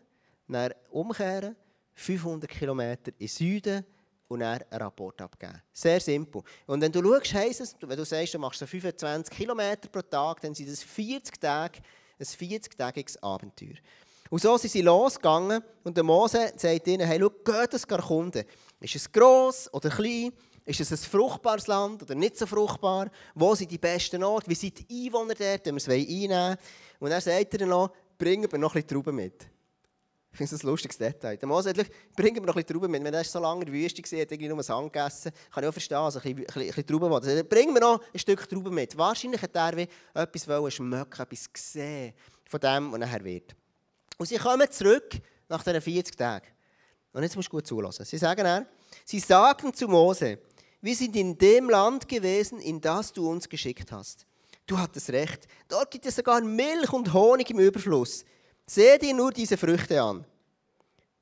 dann 0.48 0.72
umkehren, 0.90 1.54
500 1.92 2.48
Kilometer 2.48 3.12
in 3.18 3.28
Süden 3.28 3.84
und 4.30 4.40
dann 4.40 4.62
einen 4.70 4.82
Rapport 4.82 5.20
abgeben. 5.20 5.60
Sehr 5.72 6.00
simpel. 6.00 6.42
Und 6.66 6.80
wenn 6.80 6.92
du 6.92 7.02
schaust, 7.02 7.34
heisst 7.34 7.60
es, 7.60 7.76
wenn 7.80 7.96
du 7.96 8.04
sagst, 8.04 8.32
du 8.32 8.38
machst 8.38 8.60
so 8.60 8.66
25 8.66 9.36
Kilometer 9.36 9.88
pro 9.88 10.02
Tag, 10.02 10.40
dann 10.40 10.54
sind 10.54 10.70
das 10.70 10.82
40 10.84 11.40
Tage, 11.40 11.80
ein 12.18 12.24
40-tägiges 12.24 13.20
Abenteuer. 13.20 13.74
Und 14.30 14.40
so 14.40 14.56
sind 14.56 14.70
sie 14.70 14.82
losgegangen 14.82 15.62
und 15.82 15.96
der 15.96 16.04
Mose 16.04 16.52
sagt 16.56 16.86
ihnen, 16.86 17.06
hey, 17.06 17.18
schau, 17.20 17.30
geht 17.30 17.74
es 17.74 17.86
gar 17.86 18.00
Kunden. 18.00 18.44
Ist 18.78 18.94
es 18.94 19.10
gross 19.10 19.68
oder 19.72 19.90
klein? 19.90 20.32
Ist 20.64 20.80
es 20.80 20.92
ein 20.92 20.98
fruchtbares 20.98 21.66
Land 21.66 22.02
oder 22.04 22.14
nicht 22.14 22.36
so 22.36 22.46
fruchtbar? 22.46 23.10
Wo 23.34 23.56
sind 23.56 23.72
die 23.72 23.78
besten 23.78 24.22
Orte? 24.22 24.48
Wie 24.48 24.54
sind 24.54 24.78
die 24.78 25.06
Einwohner 25.06 25.34
dort, 25.34 25.66
wenn 25.66 25.74
wir 25.74 25.78
es 25.78 25.88
einnehmen 25.88 26.56
Und 27.00 27.10
dann 27.10 27.20
sagt 27.20 27.54
er 27.54 27.66
noch, 27.66 27.90
bringen 28.16 28.50
wir 28.50 28.58
noch 28.60 28.76
ein 28.76 28.82
bisschen 28.82 29.02
Trauben 29.02 29.16
mit. 29.16 29.48
Ich 30.32 30.38
finde 30.38 30.52
das 30.52 30.62
ein 30.62 30.66
lustiges 30.68 30.96
Detail. 30.96 31.36
Der 31.36 31.48
Mose 31.48 31.72
sagt, 31.74 31.90
bring 32.14 32.34
mir 32.34 32.40
noch 32.42 32.54
ein 32.54 32.62
bisschen 32.62 32.78
Trauben 32.78 32.90
mit. 32.90 33.02
Wenn 33.02 33.12
er 33.12 33.24
so 33.24 33.40
lange 33.40 33.64
in 33.64 33.72
der 33.72 33.74
Wüste 33.74 34.02
war, 34.02 34.20
hat 34.20 34.30
irgendwie 34.30 34.48
nur 34.48 34.62
Sand 34.62 34.92
gegessen, 34.92 35.32
kann 35.52 35.64
ich 35.64 35.68
auch 35.68 35.72
verstehen, 35.72 35.96
also 35.98 36.20
ein 36.20 36.34
bisschen, 36.36 36.62
ein 36.62 36.66
bisschen 36.68 36.86
Trauben 36.86 37.10
wollte. 37.10 37.44
Bring 37.44 37.72
mir 37.72 37.80
noch 37.80 38.00
ein 38.12 38.18
Stück 38.18 38.48
Trauben 38.48 38.72
mit. 38.72 38.96
Wahrscheinlich 38.96 39.42
hat 39.42 39.56
er 39.56 39.76
wie 39.76 39.88
etwas 40.14 40.46
wollen, 40.46 40.70
schmecken, 40.70 41.20
etwas 41.20 41.52
gesehen 41.52 42.14
von 42.44 42.60
dem, 42.60 42.92
was 42.92 43.00
nachher 43.00 43.24
wird. 43.24 43.56
Und 44.18 44.26
sie 44.26 44.36
kommen 44.36 44.70
zurück 44.70 45.20
nach 45.48 45.64
diesen 45.64 45.80
40 45.80 46.16
Tagen. 46.16 46.46
Und 47.12 47.22
jetzt 47.22 47.34
musst 47.34 47.48
du 47.48 47.56
gut 47.56 47.66
zulassen. 47.66 48.04
Sie 48.04 48.18
sagen 48.18 48.46
er, 48.46 48.66
sie 49.04 49.18
sagten 49.18 49.74
zu 49.74 49.88
Mose, 49.88 50.38
wir 50.80 50.94
sind 50.94 51.16
in 51.16 51.36
dem 51.36 51.68
Land 51.68 52.08
gewesen, 52.08 52.60
in 52.60 52.80
das 52.80 53.12
du 53.12 53.28
uns 53.28 53.48
geschickt 53.48 53.90
hast. 53.92 54.26
Du 54.66 54.78
hattest 54.78 55.10
recht. 55.10 55.48
Dort 55.68 55.90
gibt 55.90 56.06
es 56.06 56.16
sogar 56.16 56.40
Milch 56.40 56.92
und 56.92 57.12
Honig 57.12 57.50
im 57.50 57.58
Überfluss. 57.58 58.24
Seht 58.70 59.02
dir 59.02 59.12
nur 59.12 59.32
diese 59.32 59.56
Früchte 59.56 60.00
an. 60.00 60.24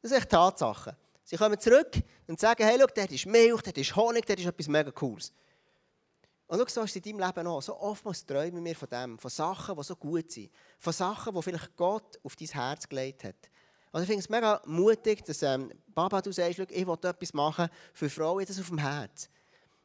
Das 0.03 0.11
ist 0.11 0.19
echt 0.19 0.29
Tatsache. 0.29 0.95
Sie 1.25 1.35
kommen 1.39 1.59
zurück 1.59 1.93
und 2.27 2.39
sagen, 2.39 2.63
hey, 2.63 2.77
schau, 2.79 2.87
dort 2.95 3.11
ist 3.11 3.25
Milch, 3.25 3.63
dort 3.63 3.79
ist 3.79 3.97
Honig, 3.97 4.27
dort 4.27 4.39
ist 4.39 4.45
etwas 4.45 4.69
mega 4.69 4.91
Cooles. 4.91 5.33
Und 6.47 6.59
schau, 6.59 6.67
so 6.69 6.83
ist 6.83 6.91
es 6.91 6.97
in 6.97 7.17
deinem 7.17 7.27
Leben 7.27 7.47
auch. 7.47 7.63
So 7.63 7.75
oftmals 7.81 8.27
träumen 8.27 8.63
wir 8.63 8.77
von 8.77 8.91
dem, 8.91 9.19
von 9.19 9.31
Sachen, 9.31 9.75
die 9.75 9.83
so 9.83 9.97
gut 9.97 10.31
sind. 10.31 10.51
Von 10.79 10.93
Sachen, 10.93 11.35
die 11.35 11.41
vielleicht 11.41 11.75
Gott 11.75 12.21
auf 12.23 12.37
dein 12.37 12.49
Herz 12.49 12.87
gelegt 12.87 13.25
hat. 13.25 13.51
Und 13.93 14.03
ich 14.03 14.09
finde 14.09 14.21
es 14.21 14.29
mega 14.29 14.61
mutig, 14.67 15.25
dass 15.25 15.43
ähm, 15.43 15.73
Baba, 15.87 16.21
du 16.21 16.31
sagst, 16.31 16.59
ich 16.59 16.87
will 16.87 16.99
etwas 17.03 17.33
machen 17.33 17.71
für 17.95 18.11
Frauen, 18.11 18.45
das 18.45 18.61
auf 18.61 18.69
dem 18.69 18.77
Herz. 18.77 19.31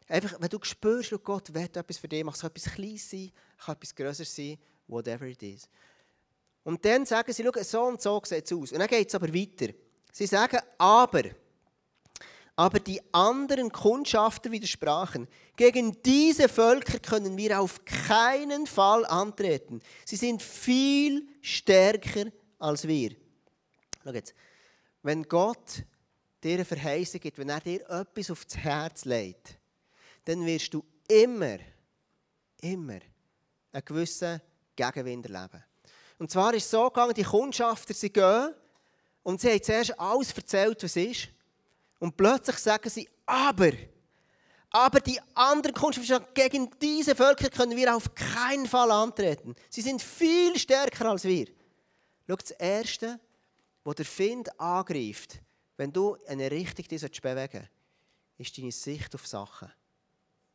Einfach, 0.10 0.36
wenn 0.38 0.50
du 0.50 0.60
spürst, 0.64 1.14
Gott 1.24 1.54
will 1.54 1.62
etwas 1.62 1.98
für 1.98 2.10
dich, 2.10 2.26
mach 2.26 2.36
es 2.36 2.44
etwas 2.44 2.74
Kleines 2.74 3.10
sein, 3.10 3.32
kann 3.58 3.76
etwas 3.76 3.96
Größeres 3.96 4.36
sein, 4.36 4.58
whatever 4.86 5.24
it 5.24 5.42
is. 5.42 5.70
Und 6.64 6.84
dann 6.86 7.06
sagen 7.06 7.32
sie, 7.34 7.44
schau, 7.44 7.64
so 7.64 7.84
und 7.84 8.02
so 8.02 8.22
sieht 8.24 8.46
es 8.46 8.54
aus. 8.54 8.72
Und 8.72 8.80
dann 8.80 8.88
geht 8.88 9.10
es 9.10 9.16
aber 9.16 9.34
weiter. 9.34 9.74
Sie 10.12 10.26
sagen, 10.26 10.60
aber, 10.78 11.24
aber 12.56 12.80
die 12.80 13.02
anderen 13.12 13.72
Kundschafter 13.72 14.52
widersprachen. 14.52 15.28
Gegen 15.56 16.02
diese 16.04 16.48
Völker 16.48 17.00
können 17.00 17.36
wir 17.36 17.60
auf 17.60 17.84
keinen 17.84 18.66
Fall 18.66 19.06
antreten. 19.06 19.82
Sie 20.06 20.16
sind 20.16 20.42
viel 20.42 21.28
stärker 21.42 22.26
als 22.60 22.88
wir. 22.88 23.16
Schau 24.04 24.12
jetzt. 24.12 24.34
Wenn 25.02 25.24
Gott 25.24 25.84
dir 26.44 26.54
eine 26.54 26.66
Verheißung 26.66 27.20
gibt, 27.20 27.38
wenn 27.38 27.50
er 27.50 27.60
dir 27.60 27.82
etwas 27.90 28.32
aufs 28.32 28.56
Herz 28.56 29.04
legt, 29.04 29.58
dann 30.26 30.46
wirst 30.46 30.74
du 30.74 30.84
immer, 31.08 31.58
immer 32.62 33.00
einen 33.72 33.86
gewissen 33.86 34.42
Gegenwind 34.76 35.30
erleben. 35.30 35.64
Und 36.18 36.32
zwar 36.32 36.54
ist 36.54 36.66
es 36.66 36.72
so 36.72 36.88
gegangen, 36.90 37.14
die 37.14 37.24
Kundschafter, 37.24 37.94
sie 37.94 38.12
gehen 38.12 38.54
und 39.24 39.42
sie 39.42 39.50
haben 39.50 39.64
zuerst 39.64 40.00
alles 40.00 40.34
erzählt, 40.34 40.84
was 40.84 40.96
ist. 40.96 41.30
Und 42.00 42.16
plötzlich 42.18 42.58
sagen 42.58 42.90
sie, 42.90 43.10
aber, 43.26 43.72
aber 44.70 45.00
die 45.00 45.20
anderen 45.34 45.76
Kundschafter 45.76 46.20
gegen 46.34 46.70
diese 46.82 47.16
Völker 47.16 47.50
können 47.50 47.78
wir 47.78 47.96
auf 47.96 48.14
keinen 48.14 48.68
Fall 48.68 48.92
antreten. 48.92 49.56
Sie 49.70 49.82
sind 49.82 50.02
viel 50.02 50.58
stärker 50.58 51.10
als 51.10 51.24
wir. 51.24 51.48
Schau, 52.28 52.36
das 52.36 52.52
Erste, 52.52 53.20
was 53.84 53.96
der 53.96 54.06
Find 54.06 54.60
angreift, 54.60 55.40
wenn 55.78 55.92
du 55.92 56.18
eine 56.28 56.50
Richtung 56.50 56.88
dich 56.88 57.22
bewegen 57.22 57.68
ist 58.38 58.58
deine 58.58 58.72
Sicht 58.72 59.14
auf 59.16 59.28
Sachen. 59.28 59.72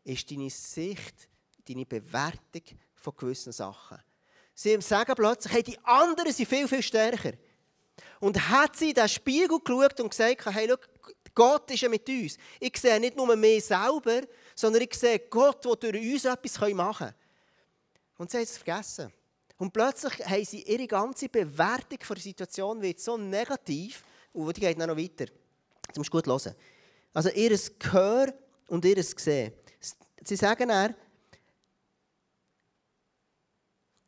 Ist 0.05 0.31
deine 0.31 0.51
Sicht, 0.51 1.29
deine 1.67 1.87
Bewertung 1.87 2.63
von 2.95 3.17
gewissen 3.17 3.53
Sachen. 3.53 3.99
Sie 4.61 4.77
sagen 4.81 5.15
plötzlich, 5.15 5.53
hey, 5.53 5.63
die 5.63 5.79
anderen 5.85 6.33
sind 6.33 6.49
viel, 6.49 6.67
viel 6.67 6.83
stärker. 6.83 7.31
Und 8.19 8.37
hat 8.49 8.75
sie 8.75 8.89
in 8.89 8.95
den 8.95 9.09
Spiegel 9.09 9.61
geschaut 9.61 10.01
und 10.01 10.11
gesagt, 10.11 10.47
hey, 10.47 10.67
schau, 10.69 11.13
Gott 11.33 11.71
ist 11.71 11.83
ja 11.83 11.89
mit 11.89 12.09
uns. 12.09 12.37
Ich 12.59 12.77
sehe 12.77 12.99
nicht 12.99 13.17
nur 13.17 13.37
mich 13.37 13.65
selber, 13.65 14.23
sondern 14.57 14.83
ich 14.83 14.95
sehe 14.95 15.21
Gott, 15.21 15.65
der 15.65 15.77
durch 15.77 16.13
uns 16.13 16.25
etwas 16.25 16.75
machen 16.75 17.07
kann. 17.07 17.15
Und 18.17 18.33
sie 18.33 18.39
haben 18.39 18.43
es 18.43 18.59
vergessen. 18.59 19.13
Und 19.59 19.73
plötzlich 19.73 20.27
haben 20.27 20.45
sie 20.45 20.63
ihre 20.63 20.89
ganze 20.89 21.29
Bewertung 21.29 21.99
der 22.09 22.17
Situation 22.17 22.83
wird 22.83 22.99
so 22.99 23.17
negativ 23.17 24.03
und 24.33 24.57
die 24.57 24.61
geht 24.61 24.81
dann 24.81 24.89
noch 24.89 24.97
weiter. 24.97 25.27
Jetzt 25.87 25.99
musst 25.99 26.13
du 26.13 26.17
gut 26.21 26.27
hören. 26.27 26.57
Also 27.15 27.29
ihr 27.29 27.57
Gehör 27.79 28.35
und 28.67 28.85
ihr 28.85 29.01
Sehen. 29.05 29.53
Sie 30.25 30.35
sagen 30.35 30.69
dann, 30.69 30.97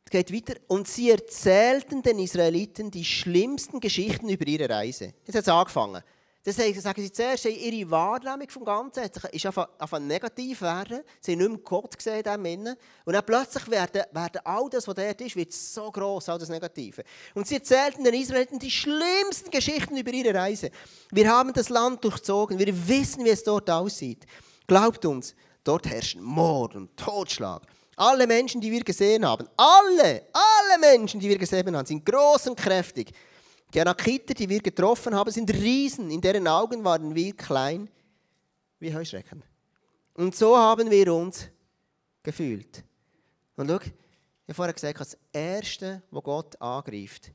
geht 0.11 0.33
weiter, 0.33 0.59
und 0.67 0.87
sie 0.87 1.09
erzählten 1.09 2.03
den 2.03 2.19
Israeliten 2.19 2.91
die 2.91 3.05
schlimmsten 3.05 3.79
Geschichten 3.79 4.29
über 4.29 4.45
ihre 4.45 4.69
Reise. 4.69 5.13
Jetzt 5.25 5.35
hat 5.35 5.43
es 5.43 5.49
angefangen. 5.49 6.03
Das 6.43 6.55
sagen 6.55 7.01
sie 7.03 7.11
zuerst, 7.11 7.45
ihre 7.45 7.91
Wahrnehmung 7.91 8.49
vom 8.49 8.65
Ganzen 8.65 9.03
ist 9.31 9.45
einfach 9.45 9.99
negativ 9.99 10.61
werden. 10.61 11.01
Sie 11.19 11.33
haben 11.33 11.39
nicht 11.39 11.49
mehr 11.49 11.59
Gott 11.59 11.95
gesehen 11.95 12.23
in 12.25 12.43
diesem 12.43 12.77
Und 13.05 13.13
dann 13.13 13.23
plötzlich 13.23 13.69
werden, 13.69 14.01
werden 14.11 14.41
all 14.43 14.67
das, 14.67 14.87
was 14.87 14.95
dort 14.95 15.21
ist, 15.21 15.35
wird 15.35 15.53
so 15.53 15.91
gross, 15.91 16.29
all 16.29 16.39
das 16.39 16.49
Negative. 16.49 17.03
Und 17.35 17.45
sie 17.45 17.55
erzählten 17.55 18.03
den 18.03 18.15
Israeliten 18.15 18.57
die 18.57 18.71
schlimmsten 18.71 19.51
Geschichten 19.51 19.95
über 19.95 20.11
ihre 20.11 20.33
Reise. 20.33 20.71
Wir 21.11 21.29
haben 21.29 21.53
das 21.53 21.69
Land 21.69 22.03
durchzogen, 22.03 22.57
wir 22.57 22.87
wissen, 22.87 23.23
wie 23.23 23.29
es 23.29 23.43
dort 23.43 23.69
aussieht. 23.69 24.25
Glaubt 24.65 25.05
uns, 25.05 25.35
dort 25.63 25.87
herrschen 25.87 26.23
Mord 26.23 26.75
und 26.75 26.97
Totschlag. 26.97 27.61
Alle 27.95 28.25
Menschen, 28.25 28.61
die 28.61 28.71
wir 28.71 28.83
gesehen 28.83 29.25
haben, 29.25 29.47
alle, 29.57 30.27
alle 30.33 30.79
Menschen, 30.79 31.19
die 31.19 31.29
wir 31.29 31.37
gesehen 31.37 31.75
haben, 31.75 31.85
sind 31.85 32.05
groß 32.05 32.47
und 32.47 32.55
kräftig. 32.55 33.11
Die 33.73 33.79
Anakiter, 33.79 34.33
die 34.33 34.49
wir 34.49 34.61
getroffen 34.61 35.15
haben, 35.15 35.31
sind 35.31 35.51
Riesen, 35.53 36.09
in 36.09 36.21
deren 36.21 36.47
Augen 36.47 36.83
waren 36.83 37.13
wir 37.13 37.35
klein 37.35 37.89
wie 38.79 38.93
Heuschrecken. 38.93 39.43
Und 40.13 40.35
so 40.35 40.57
haben 40.57 40.89
wir 40.89 41.13
uns 41.13 41.47
gefühlt. 42.23 42.83
Und 43.55 43.69
schau, 43.69 43.77
ich 43.77 43.91
habe 44.47 44.53
vorher 44.53 44.73
gesagt, 44.73 44.99
das 44.99 45.17
Erste, 45.31 46.01
was 46.11 46.23
Gott 46.23 46.61
angreift, 46.61 47.31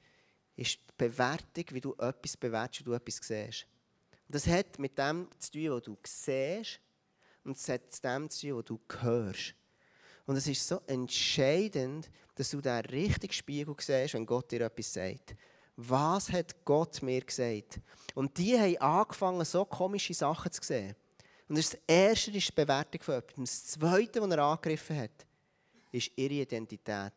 ist 0.57 0.77
die 0.77 0.95
Bewertung, 0.99 1.64
wie 1.71 1.81
du 1.81 1.95
etwas 1.95 2.37
bewertest, 2.37 2.81
wie 2.81 2.85
du 2.85 2.92
etwas 2.92 3.16
siehst. 3.23 3.66
Und 4.27 4.35
das 4.35 4.47
hat 4.47 4.79
mit 4.79 4.99
dem 4.99 5.29
zu 5.38 5.53
tun, 5.53 5.71
was 5.71 5.83
du 5.83 5.97
siehst, 6.05 6.81
und 7.45 7.57
es 7.57 7.69
hat 7.69 7.83
mit 7.85 8.05
dem 8.05 8.31
zu 8.31 8.49
tun, 8.49 8.57
was 8.59 8.64
du 8.64 8.81
hörst. 9.01 9.55
Und 10.27 10.37
es 10.37 10.47
ist 10.47 10.67
so 10.67 10.81
entscheidend, 10.87 12.11
dass 12.35 12.51
du 12.51 12.61
den 12.61 12.85
richtigen 12.87 13.33
Spiegel 13.33 13.75
siehst, 13.79 14.15
wenn 14.15 14.27
Gott 14.27 14.51
dir 14.51 14.62
etwas 14.62 14.93
sagt 14.93 15.37
was 15.77 16.33
hat 16.33 16.65
Gott 16.65 17.03
mir 17.03 17.21
gesagt? 17.21 17.81
Und 18.15 18.37
die 18.39 18.59
haben 18.59 18.79
angefangen, 18.79 19.45
so 19.45 19.65
komische 19.65 20.15
Sachen 20.15 20.51
zu 20.51 20.62
sehen. 20.62 20.97
Und 21.49 21.59
das 21.59 21.77
erste 21.87 22.31
ist 22.31 22.49
die 22.49 22.53
Bewertung 22.53 23.03
von 23.03 23.15
jemandem. 23.15 23.45
Das 23.45 23.67
zweite, 23.67 24.23
was 24.23 24.31
er 24.31 24.39
angegriffen 24.39 24.99
hat, 24.99 25.27
ist 25.93 26.11
ihre 26.17 26.35
Identität. 26.35 27.12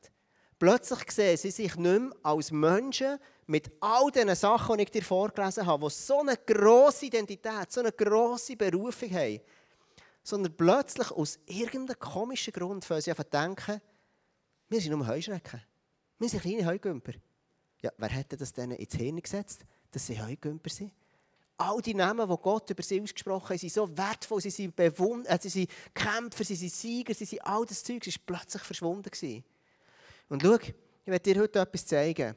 Plötzlich 0.59 1.09
sehen 1.11 1.37
sie 1.37 1.51
sich 1.51 1.75
nicht 1.77 1.99
mehr 2.01 2.11
als 2.21 2.51
Menschen 2.51 3.17
mit 3.47 3.71
all 3.79 4.11
diesen 4.11 4.35
Sachen, 4.35 4.77
die 4.77 4.83
ich 4.83 4.91
dir 4.91 5.03
vorgelesen 5.03 5.65
habe, 5.65 5.87
die 5.87 5.93
so 5.93 6.19
eine 6.19 6.35
grosse 6.35 7.05
Identität, 7.05 7.71
so 7.71 7.79
eine 7.79 7.93
grosse 7.93 8.57
Berufung 8.57 9.09
haben, 9.11 9.39
sondern 10.23 10.55
plötzlich 10.55 11.11
aus 11.11 11.39
irgendeinem 11.45 11.99
komischen 11.99 12.53
Grund 12.53 12.85
fangen 12.85 13.01
sie 13.01 13.11
an 13.11 13.17
zu 13.17 13.23
denken, 13.23 13.81
wir 14.69 14.81
sind 14.81 14.91
nur 14.91 15.07
Heuschrecken. 15.07 15.61
Wir 16.19 16.29
sind 16.29 16.41
kleine 16.41 16.65
Heugümper. 16.65 17.13
Ja, 17.81 17.91
wer 17.97 18.09
hätte 18.09 18.37
das 18.37 18.53
denen 18.53 18.77
ins 18.77 18.93
Hirn 18.93 19.21
gesetzt, 19.21 19.65
dass 19.91 20.05
sie 20.05 20.21
Heugümper 20.21 20.69
sind? 20.69 20.91
All 21.57 21.81
die 21.81 21.93
Namen, 21.93 22.29
die 22.29 22.35
Gott 22.41 22.69
über 22.69 22.83
sie 22.83 23.01
ausgesprochen 23.01 23.53
hat, 23.53 23.59
sind 23.59 23.73
so 23.73 23.97
wertvoll, 23.97 24.41
sie 24.41 24.49
sind, 24.49 24.75
bewund 24.75 25.27
äh, 25.27 25.37
sie 25.41 25.49
sind 25.49 25.69
Kämpfer, 25.93 26.43
sie 26.43 26.55
sind 26.55 26.71
Sieger, 26.71 27.13
sie 27.13 27.25
sind 27.25 27.45
all 27.45 27.65
das 27.65 27.83
Zeug, 27.83 28.05
ist 28.05 28.25
plötzlich 28.25 28.63
verschwunden 28.63 29.09
gewesen. 29.09 29.43
Und 30.29 30.41
schau, 30.41 30.55
ich 30.55 30.73
werde 31.05 31.33
dir 31.33 31.41
heute 31.41 31.59
etwas 31.59 31.85
zeigen. 31.85 32.35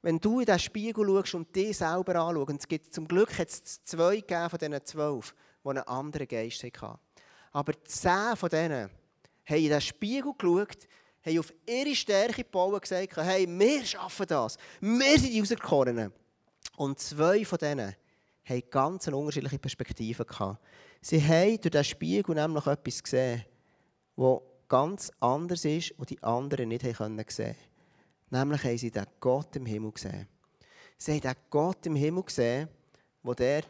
Wenn 0.00 0.18
du 0.18 0.40
in 0.40 0.46
diesen 0.46 0.58
Spiegel 0.58 1.06
schaust 1.06 1.34
und 1.34 1.54
dich 1.54 1.76
selber 1.76 2.16
anschaust, 2.16 2.50
und 2.50 2.60
es 2.60 2.68
gibt 2.68 2.94
zum 2.94 3.06
Glück 3.06 3.38
jetzt 3.38 3.86
zwei 3.86 4.22
von 4.22 4.58
diesen 4.58 4.84
zwölf, 4.84 5.34
die 5.64 5.68
einen 5.68 5.86
anderen 5.86 6.28
Geist 6.28 6.62
hatten. 6.62 6.98
Aber 7.52 7.72
zehn 7.84 8.36
von 8.36 8.48
denen 8.48 8.90
haben 9.44 9.56
in 9.56 9.62
diesen 9.64 9.80
Spiegel 9.80 10.32
geschaut 10.36 10.88
haben 11.24 11.38
auf 11.38 11.52
ihre 11.66 11.94
Stärke 11.94 12.42
gebaut 12.42 12.74
und 12.74 12.82
gesagt, 12.82 13.16
hey, 13.16 13.46
wir 13.46 13.84
schaffen 13.84 14.26
das. 14.26 14.56
Wir 14.80 15.18
sind 15.18 15.32
die 15.32 15.40
Auserkorenen. 15.40 16.12
Und 16.76 16.98
zwei 16.98 17.44
von 17.44 17.58
denen 17.58 17.94
haben 18.44 18.62
ganz 18.70 19.06
unterschiedliche 19.06 19.58
Perspektiven 19.58 20.26
gehabt. 20.26 20.60
Sie 21.00 21.22
haben 21.22 21.60
durch 21.60 21.70
diesen 21.70 21.84
Spiegel 21.84 22.34
nämlich 22.34 22.66
etwas 22.66 23.02
gesehen, 23.02 23.44
das 24.16 24.40
ganz 24.68 25.12
anders 25.20 25.64
ist 25.64 25.92
und 25.92 26.10
die 26.10 26.22
anderen 26.22 26.68
nicht 26.68 26.82
sehen 26.82 26.94
können. 26.94 27.56
Nämlich 28.30 28.64
haben 28.64 28.78
sie 28.78 28.90
den 28.90 29.06
Gott 29.20 29.54
im 29.56 29.66
Himmel 29.66 29.92
gesehen. 29.92 30.26
Sie 30.96 31.12
haben 31.12 31.20
den 31.20 31.34
Gott 31.50 31.84
im 31.86 31.96
Himmel 31.96 32.22
gesehen, 32.22 32.68
der 33.22 33.62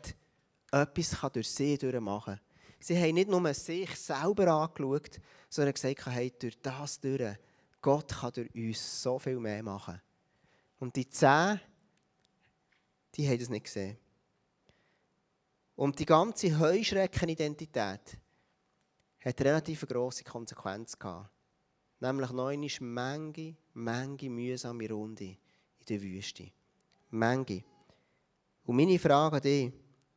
dort 0.71 0.89
etwas 0.89 1.33
durch 1.33 1.51
sie 1.51 1.79
machen 2.01 2.35
kann. 2.35 2.52
Sie 2.83 3.01
haben 3.01 3.15
nicht 3.15 3.31
nur 3.31 3.55
sich 3.55 3.95
selber 3.95 4.49
angeschaut, 4.49 5.21
sondern 5.49 5.73
gesagt, 5.73 6.05
hey, 6.07 6.33
durch 6.37 6.61
das 6.61 6.99
durch, 6.99 7.37
Gott 7.81 8.09
kann 8.09 8.33
durch 8.33 8.53
uns 8.55 9.03
so 9.03 9.21
viel 9.21 9.39
mehr 9.39 9.63
machen. 9.63 10.01
Und 10.81 10.97
die 10.97 11.09
zehn, 11.09 11.61
die 13.15 13.29
haben 13.29 13.39
das 13.39 13.49
nicht 13.49 13.67
gesehen. 13.67 13.97
Und 15.77 15.97
die 15.99 16.07
ganze 16.07 16.59
Heuschrecken-Identität 16.59 18.19
hat 19.21 19.41
relativ 19.41 19.87
grosse 19.87 20.25
Konsequenz 20.25 20.99
gehabt. 20.99 21.31
Nämlich 22.01 22.31
neun 22.33 22.65
ist 22.65 22.81
Menge, 22.81 23.57
Menge 23.75 24.29
mühsame 24.29 24.91
Runde 24.91 25.25
in 25.25 25.87
der 25.89 26.03
Wüste. 26.03 26.51
Menge. 27.11 27.63
Und 28.65 28.77
meine 28.77 28.99
Frage 28.99 29.37
an 29.37 29.43
dich, 29.43 29.73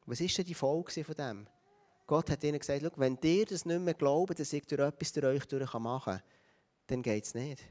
was 0.08 0.20
war 0.20 0.28
denn 0.28 0.46
die 0.46 0.54
Folge 0.56 1.04
von 1.04 1.16
dem? 1.16 1.48
Gott 2.08 2.30
hat 2.30 2.44
ihnen 2.44 2.60
gesagt, 2.60 2.84
wenn 2.98 3.18
ihr 3.24 3.46
das 3.46 3.66
nicht 3.66 3.82
mehr 3.82 3.94
glaubt, 3.94 4.40
dass 4.40 4.54
ich 4.54 4.66
durch 4.68 4.82
etwas 4.82 5.12
durch 5.12 5.26
euch 5.26 5.46
durch 5.46 5.74
machen 5.74 6.14
kann, 6.14 6.24
dann 6.88 7.02
geht 7.02 7.26
es 7.26 7.34
nicht. 7.34 7.64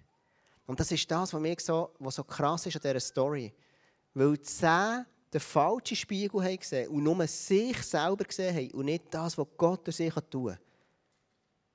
Und 0.67 0.81
das 0.81 0.91
ist 0.91 1.09
das, 1.11 1.33
was 1.33 1.41
mir 1.41 1.57
so, 1.61 1.91
was 1.99 2.17
so 2.17 2.25
krass 2.25 2.67
ist 2.67 2.77
an 2.77 2.83
dieser 2.83 3.01
Story. 3.01 3.53
Weil 4.15 4.41
zehn 4.41 5.05
den 5.33 5.41
falschen 5.41 5.97
Spiegel 5.97 6.43
haben 6.43 6.59
gesehen 6.59 6.89
und 6.89 7.03
nur 7.03 7.27
sich 7.27 7.77
selber 7.83 8.25
gesehen 8.25 8.55
haben 8.55 8.71
und 8.71 8.85
nicht 8.87 9.13
das, 9.13 9.37
was 9.37 9.47
Gott 9.57 9.87
durch 9.87 9.97
sie 9.97 10.09
tun 10.09 10.47
kann, 10.47 10.59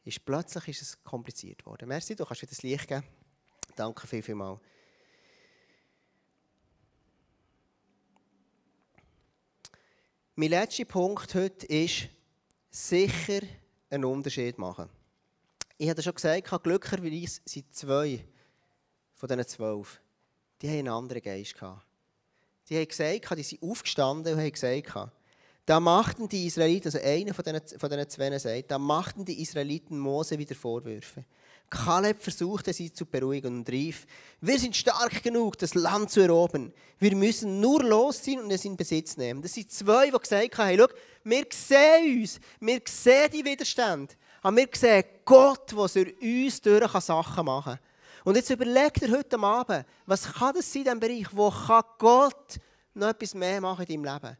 ist 0.05 0.23
plötzlich 0.25 0.69
ist 0.69 0.81
es 0.81 1.03
kompliziert 1.03 1.65
worden. 1.65 1.87
Merci, 1.87 2.15
du 2.15 2.25
kannst 2.25 2.41
mir 2.41 2.47
das 2.47 2.63
Licht 2.63 2.87
geben. 2.87 3.03
Danke 3.75 4.07
viel, 4.07 4.23
viel 4.23 4.35
mal. 4.35 4.59
Mein 10.35 10.49
letzter 10.49 10.85
Punkt 10.85 11.35
heute 11.35 11.65
ist, 11.65 12.07
sicher 12.69 13.41
einen 13.89 14.05
Unterschied 14.05 14.57
machen. 14.57 14.89
Ich 15.77 15.89
hatte 15.89 16.03
schon 16.03 16.13
gesagt, 16.13 16.63
glücklicherweise 16.63 17.41
sind 17.45 17.73
zwei 17.73 18.25
von 19.15 19.29
diesen 19.29 19.47
zwölf, 19.47 20.01
die 20.61 20.67
haben 20.67 20.79
einen 20.79 20.89
anderen 20.89 21.21
Geist 21.21 21.53
gehabt. 21.53 21.85
Die 22.69 22.77
haben 22.77 22.87
gesagt, 22.87 23.37
die 23.37 23.43
sind 23.43 23.63
aufgestanden 23.63 24.33
und 24.33 24.39
haben 24.39 24.51
gesagt, 24.51 25.11
da 25.65 25.79
machten 25.79 26.27
die 26.27 26.47
Israeliten, 26.47 26.87
also 26.87 26.99
einer 26.99 27.33
von 27.33 27.43
diesen, 27.45 27.79
von 27.79 27.89
diesen 27.89 28.09
zwei 28.09 28.37
sagt, 28.37 28.71
da 28.71 28.79
machten 28.79 29.25
die 29.25 29.41
Israeliten 29.41 29.97
Mose 29.99 30.37
wieder 30.37 30.55
Vorwürfe. 30.55 31.23
Kaleb 31.69 32.21
versuchte 32.21 32.73
sie 32.73 32.91
zu 32.91 33.05
beruhigen 33.05 33.57
und 33.57 33.69
rief, 33.69 34.05
wir 34.41 34.57
sind 34.57 34.75
stark 34.75 35.21
genug, 35.23 35.57
das 35.57 35.75
Land 35.75 36.09
zu 36.09 36.21
erobern. 36.21 36.73
Wir 36.97 37.15
müssen 37.15 37.59
nur 37.59 37.83
losziehen 37.83 38.41
und 38.41 38.51
es 38.51 38.65
in 38.65 38.75
Besitz 38.75 39.17
nehmen. 39.17 39.41
Das 39.41 39.53
sind 39.53 39.71
zwei, 39.71 40.09
die 40.09 40.17
gesagt 40.17 40.57
haben, 40.57 40.77
schau, 40.77 40.87
wir 41.23 41.45
sehen 41.51 42.21
uns, 42.21 42.39
wir 42.59 42.81
sehen 42.87 43.31
die 43.31 43.45
Widerstände, 43.45 44.15
aber 44.41 44.57
wir 44.57 44.69
sehen 44.73 45.03
Gott, 45.25 45.71
der 45.71 45.87
durch 45.87 46.21
uns 46.21 46.61
durch 46.61 46.91
Sachen 47.01 47.45
machen 47.45 47.73
kann. 47.73 47.79
Und 48.23 48.35
jetzt 48.35 48.49
überleg 48.49 48.93
dir 48.95 49.11
heute 49.11 49.39
Abend, 49.39 49.85
was 50.05 50.33
kann 50.33 50.53
das 50.53 50.71
sein 50.71 50.81
in 50.81 50.85
diesem 50.85 50.99
Bereich, 50.99 51.27
wo 51.31 51.49
kann 51.49 51.83
Gott 51.97 52.59
noch 52.93 53.09
etwas 53.09 53.33
mehr 53.33 53.61
machen 53.61 53.85
in 53.85 54.03
deinem 54.03 54.13
Leben? 54.13 54.37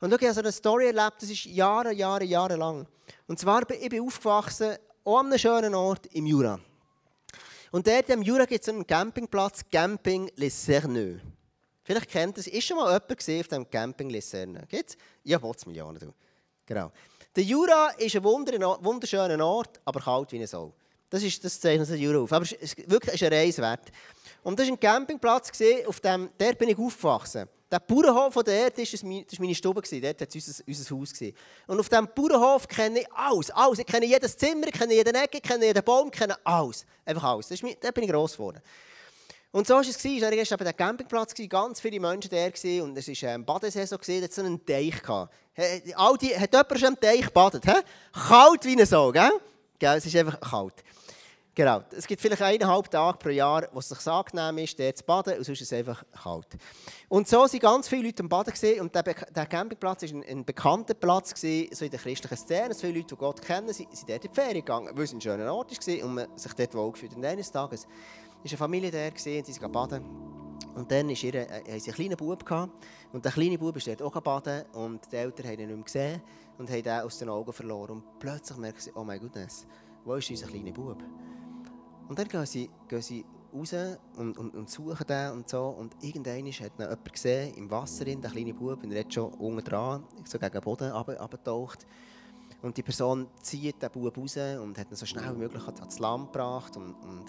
Und 0.00 0.10
schau, 0.10 0.16
ich 0.16 0.24
habe 0.24 0.34
so 0.34 0.40
eine 0.40 0.52
Story 0.52 0.86
erlebt, 0.86 1.22
das 1.22 1.30
ist 1.30 1.44
Jahre, 1.44 1.92
Jahre, 1.92 2.24
Jahre 2.24 2.56
lang. 2.56 2.86
Und 3.26 3.38
zwar, 3.38 3.68
ich 3.70 3.88
bin 3.88 4.02
aufgewachsen 4.02 4.76
an 5.04 5.26
einem 5.26 5.38
schönen 5.38 5.74
Ort 5.74 6.06
im 6.12 6.26
Jura. 6.26 6.60
Und 7.70 7.86
dort 7.86 8.08
im 8.10 8.22
Jura 8.22 8.44
gibt 8.44 8.62
es 8.62 8.68
einen 8.68 8.86
Campingplatz, 8.86 9.62
Camping 9.70 10.30
Les 10.36 10.64
Cerneux. 10.64 11.20
Vielleicht 11.82 12.08
kennt 12.10 12.38
es, 12.38 12.46
ist 12.46 12.64
schon 12.64 12.76
mal 12.76 12.92
jemand 12.92 13.40
auf 13.40 13.48
dem 13.48 13.70
Camping 13.70 14.10
Les 14.10 14.28
Cerneux? 14.28 14.68
Gibt's? 14.68 14.96
Ja, 15.24 15.40
Millionen, 15.66 15.98
du. 15.98 16.14
Genau. 16.66 16.92
Der 17.34 17.42
Jura 17.42 17.88
ist 17.98 18.14
ein 18.14 18.22
wunderschöner 18.22 19.44
Ort, 19.44 19.80
aber 19.84 20.00
kalt 20.00 20.30
wie 20.32 20.36
eine 20.36 20.46
Sau. 20.46 20.72
Das, 21.08 21.22
ist, 21.22 21.42
das 21.44 21.58
zeichnet 21.58 21.90
das 21.90 21.98
Jura 21.98 22.20
auf. 22.20 22.32
Aber 22.32 22.44
es 22.44 22.52
ist 22.52 22.90
wirklich 22.90 23.14
ist 23.14 23.22
eine 23.22 23.36
Reise 23.36 23.62
wert. 23.62 23.90
Und 24.42 24.58
das 24.58 24.66
war 24.68 24.74
ein 24.74 24.80
Campingplatz, 24.80 25.50
auf 25.86 26.00
dem, 26.00 26.30
der 26.38 26.52
bin 26.52 26.68
ich 26.68 26.78
aufgewachsen. 26.78 27.48
Der 27.72 27.80
Bauernhof 27.80 28.34
von 28.34 28.44
der 28.44 28.68
das 28.68 28.92
war 29.02 29.08
meine 29.40 29.54
Stube, 29.54 29.80
dort 29.80 29.92
war 30.20 30.28
unser, 30.34 30.64
unser 30.66 30.94
Haus. 30.94 31.12
Und 31.66 31.80
auf 31.80 31.88
diesem 31.88 32.08
Bauernhof 32.14 32.68
kenne 32.68 33.00
ich 33.00 33.12
alles, 33.14 33.50
alles. 33.50 33.78
Ich 33.78 33.86
kenne 33.86 34.04
jedes 34.04 34.36
Zimmer, 34.36 34.66
ich 34.66 34.74
kenne 34.74 34.92
jeden 34.92 35.14
Ecke, 35.14 35.38
ich 35.38 35.42
kenne 35.42 35.64
jeden 35.64 35.82
Baum, 35.82 36.10
ich 36.12 36.18
kenne 36.18 36.36
alles. 36.44 36.84
Einfach 37.06 37.24
alles. 37.24 37.48
Das 37.48 37.62
ist, 37.62 37.76
da 37.80 37.90
bin 37.90 38.04
ich 38.04 38.10
gross 38.10 38.34
geworden. 38.34 38.60
Und 39.52 39.66
so 39.66 39.72
war 39.72 39.80
es. 39.80 40.04
Ich 40.04 40.20
war 40.20 40.30
gestern 40.30 40.58
bei 40.58 40.66
dem 40.66 40.76
Campingplatz, 40.76 41.32
ganz 41.48 41.80
viele 41.80 41.98
Menschen 41.98 42.30
da 42.30 42.44
und 42.84 42.98
es 42.98 43.22
war 43.22 43.30
ähm, 43.30 43.44
Badesaison, 43.46 43.98
da 43.98 44.28
so 44.30 44.42
einen 44.42 44.66
Teich. 44.66 44.94
All 45.08 46.18
die, 46.18 46.38
hat 46.38 46.52
jemand 46.52 46.78
schon 46.78 46.88
am 46.88 47.00
Teich 47.00 47.24
gebadet? 47.24 47.64
Kalt 48.12 48.64
wie 48.66 48.72
eine 48.72 48.84
Sau, 48.84 49.12
gell? 49.12 49.32
gell? 49.78 49.96
Es 49.96 50.04
ist 50.04 50.16
einfach 50.16 50.38
kalt. 50.40 50.74
Genau. 51.54 51.82
Es 51.94 52.06
gibt 52.06 52.22
vielleicht 52.22 52.40
eineinhalb 52.40 52.90
Tage 52.90 53.18
pro 53.18 53.28
Jahr, 53.28 53.68
wo 53.72 53.80
es 53.80 53.88
sich 53.90 54.06
angenehm 54.06 54.56
ist, 54.64 54.78
dort 54.78 54.96
zu 54.96 55.04
baden, 55.04 55.36
und 55.36 55.44
sonst 55.44 55.60
ist 55.60 55.70
es 55.70 55.78
einfach 55.78 56.02
kalt. 56.10 56.46
Und 57.10 57.28
so 57.28 57.40
waren 57.40 57.58
ganz 57.58 57.88
viele 57.88 58.04
Leute 58.06 58.22
am 58.22 58.28
Baden 58.30 58.54
gewesen, 58.54 58.80
und 58.80 58.94
der, 58.94 59.02
der 59.02 59.46
Campingplatz 59.46 60.02
war 60.02 60.08
ein, 60.08 60.24
ein, 60.24 60.44
bekannter 60.46 60.94
Platz 60.94 61.34
gewesen, 61.34 61.68
so 61.74 61.84
in 61.84 61.90
der 61.90 62.00
christlichen 62.00 62.38
Szene. 62.38 62.74
Viele 62.74 62.94
Leute, 62.94 63.08
die 63.08 63.16
Gott 63.16 63.42
kennen, 63.42 63.70
sind, 63.70 63.94
sind 63.94 64.08
dort 64.08 64.24
in 64.24 64.30
die 64.30 64.34
Ferien 64.34 64.64
gegangen, 64.64 64.90
weil 64.94 65.04
es 65.04 65.12
ein 65.12 65.20
schöner 65.20 65.52
Ort 65.52 65.70
war 65.70 66.04
und 66.06 66.14
man 66.14 66.38
sich 66.38 66.54
dort 66.54 66.74
wohlgefühlt 66.74 67.16
Und 67.16 67.24
eines 67.24 67.52
Tages 67.52 67.84
war 67.84 67.92
eine 68.48 68.56
Familie 68.56 68.90
da 68.90 69.06
und 69.08 69.18
sie 69.18 69.42
sind 69.42 69.72
baden. 69.72 70.04
Und 70.74 70.90
dann 70.90 71.10
hatte 71.10 71.26
ihre, 71.26 71.48
äh, 71.48 71.70
einen 71.70 71.80
kleinen 71.80 72.16
Bub. 72.16 72.46
Gehabt, 72.46 72.72
und 73.12 73.22
der 73.26 73.32
kleine 73.32 73.58
Bub 73.58 73.76
ist 73.76 73.86
dort 73.86 74.00
auch 74.00 74.18
baden 74.22 74.64
und 74.72 75.00
die 75.12 75.16
Eltern 75.16 75.46
haben 75.46 75.60
ihn 75.60 75.66
nicht 75.66 75.76
mehr 75.76 75.84
gesehen 75.84 76.22
und 76.56 76.70
haben 76.70 76.78
ihn 76.78 76.88
aus 76.88 77.18
den 77.18 77.28
Augen 77.28 77.52
verloren. 77.52 77.90
Und 77.90 78.18
plötzlich 78.18 78.56
merken 78.56 78.80
sie, 78.80 78.92
oh 78.94 79.04
mein 79.04 79.20
Gott, 79.20 79.32
wo 80.04 80.14
ist 80.14 80.30
unser 80.30 80.46
kleiner 80.46 80.72
Bub? 80.72 81.02
Und 82.08 82.18
dann 82.18 82.28
gehen 82.28 82.46
sie, 82.46 82.70
gehen 82.88 83.02
sie 83.02 83.24
raus 83.54 83.74
und, 84.16 84.38
und, 84.38 84.54
und 84.54 84.70
suchen 84.70 85.06
den 85.06 85.32
und 85.32 85.48
so. 85.48 85.68
Und 85.68 85.94
irgendwann 86.00 86.46
hat 86.46 86.72
ihn 86.78 86.78
jemand 86.78 87.12
gesehen, 87.12 87.54
im 87.54 87.70
Wasser, 87.70 88.04
der 88.04 88.30
kleine 88.30 88.54
Bub, 88.54 88.82
und 88.82 88.92
er 88.92 89.06
ist 89.06 89.14
schon 89.14 89.32
unten 89.34 89.64
dran, 89.64 90.04
so 90.24 90.38
gegen 90.38 90.52
den 90.52 90.60
Boden 90.60 90.90
abgetaucht. 90.92 91.86
Und 92.62 92.76
die 92.76 92.82
Person 92.82 93.26
zieht 93.42 93.82
den 93.82 93.90
Bub 93.90 94.16
raus 94.16 94.36
und 94.36 94.78
hat 94.78 94.90
ihn 94.90 94.96
so 94.96 95.06
schnell 95.06 95.34
wie 95.34 95.38
möglich 95.38 95.62
ans 95.66 95.98
Land 95.98 96.32
gebracht. 96.32 96.76
Und, 96.76 96.94
und, 97.02 97.24